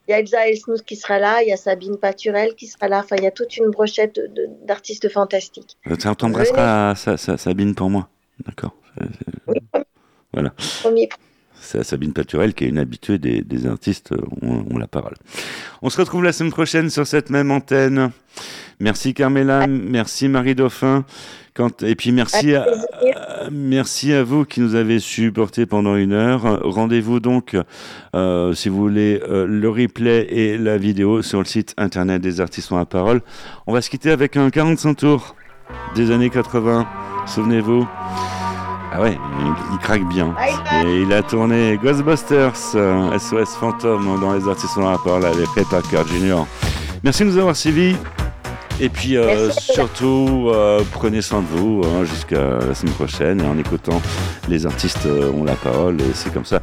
Il 0.09 0.12
y 0.12 0.14
a 0.14 0.20
Elsa 0.20 0.48
Elsmouth 0.48 0.82
qui 0.84 0.94
sera 0.94 1.18
là, 1.18 1.42
il 1.42 1.48
y 1.48 1.52
a 1.52 1.57
Sabine 1.57 1.96
Paturel 1.96 2.54
qui 2.54 2.68
sera 2.68 2.86
là. 2.88 3.00
Enfin, 3.00 3.16
il 3.18 3.24
y 3.24 3.26
a 3.26 3.32
toute 3.32 3.57
une 3.57 3.70
brochette 3.70 4.20
d'artistes 4.64 5.09
fantastiques. 5.11 5.76
Euh, 5.90 5.96
T'embrasseras 5.96 6.94
Sa- 6.94 7.16
Sa- 7.16 7.36
Sabine 7.36 7.74
pour 7.74 7.90
moi. 7.90 8.09
D'accord? 8.46 8.76
C'est- 8.96 9.09
c'est- 9.74 9.86
Voilà. 10.32 10.52
Promis. 10.80 11.09
C'est 11.61 11.82
Sabine 11.82 12.12
Paturel 12.12 12.54
qui 12.54 12.64
est 12.64 12.68
une 12.68 12.78
habituée 12.78 13.18
des, 13.18 13.40
des 13.42 13.66
artistes, 13.66 14.12
ont, 14.42 14.64
ont 14.70 14.78
la 14.78 14.86
parole. 14.86 15.14
On 15.82 15.90
se 15.90 15.96
retrouve 16.00 16.22
la 16.22 16.32
semaine 16.32 16.52
prochaine 16.52 16.88
sur 16.90 17.07
cette 17.07 17.30
même 17.30 17.50
antenne. 17.50 18.12
Merci 18.79 19.14
Carmela, 19.14 19.66
merci 19.66 20.29
Marie 20.29 20.55
Dauphin. 20.55 21.05
Quand, 21.55 21.83
et 21.83 21.95
puis 21.95 22.12
merci 22.12 22.55
à, 22.55 22.64
à- 22.64 23.51
merci 23.51 24.12
à 24.12 24.22
vous 24.22 24.45
qui 24.45 24.61
nous 24.61 24.74
avez 24.74 24.99
supporté 24.99 25.64
pendant 25.64 25.97
une 25.97 26.12
heure. 26.12 26.45
Euh, 26.45 26.59
Rendez-vous 26.62 27.18
donc, 27.18 27.57
euh, 28.14 28.53
si 28.53 28.68
vous 28.68 28.77
voulez, 28.77 29.22
euh, 29.27 29.47
le 29.47 29.70
replay 29.70 30.27
et 30.31 30.59
la 30.59 30.77
vidéo 30.77 31.22
sur 31.22 31.39
le 31.39 31.47
site 31.47 31.72
internet 31.79 32.20
des 32.20 32.43
artistes 32.43 32.70
la 32.70 32.85
parole. 32.85 33.22
On 33.66 33.72
va 33.72 33.81
se 33.81 33.89
quitter 33.89 34.11
avec 34.11 34.37
un 34.37 34.51
45 34.51 34.95
tours 34.97 35.35
des 35.95 36.11
années 36.11 36.29
80. 36.31 36.87
Souvenez-vous. 37.24 37.89
Ah 38.93 39.01
ouais, 39.01 39.18
il, 39.72 39.79
craque 39.79 40.07
bien. 40.09 40.35
Et 40.85 41.03
il 41.03 41.12
a 41.12 41.22
tourné 41.22 41.79
Ghostbusters, 41.83 42.53
euh, 42.74 43.18
SOS 43.18 43.57
Fantôme 43.57 44.20
dans 44.20 44.35
les 44.35 44.47
artistes 44.49 44.77
la 44.77 44.97
parole 45.03 45.24
avec 45.24 45.49
Ray 45.55 45.64
Parker 45.70 46.03
Jr. 46.12 46.45
Merci 47.03 47.24
de 47.24 47.31
nous 47.31 47.39
avoir 47.39 47.57
suivis. 47.57 47.97
Et 48.79 48.91
puis 48.91 49.16
euh, 49.16 49.51
surtout, 49.51 50.51
euh, 50.53 50.83
prenez 50.93 51.22
soin 51.22 51.41
de 51.41 51.47
vous 51.47 51.83
hein, 51.85 52.05
jusqu'à 52.05 52.59
la 52.59 52.74
semaine 52.74 52.95
prochaine. 52.95 53.41
Et 53.41 53.47
en 53.47 53.59
écoutant 53.59 54.03
les 54.49 54.66
artistes 54.66 55.07
euh, 55.07 55.33
ont 55.33 55.45
la 55.45 55.55
parole 55.55 56.01
et 56.01 56.12
c'est 56.14 56.33
comme 56.33 56.45
ça. 56.45 56.61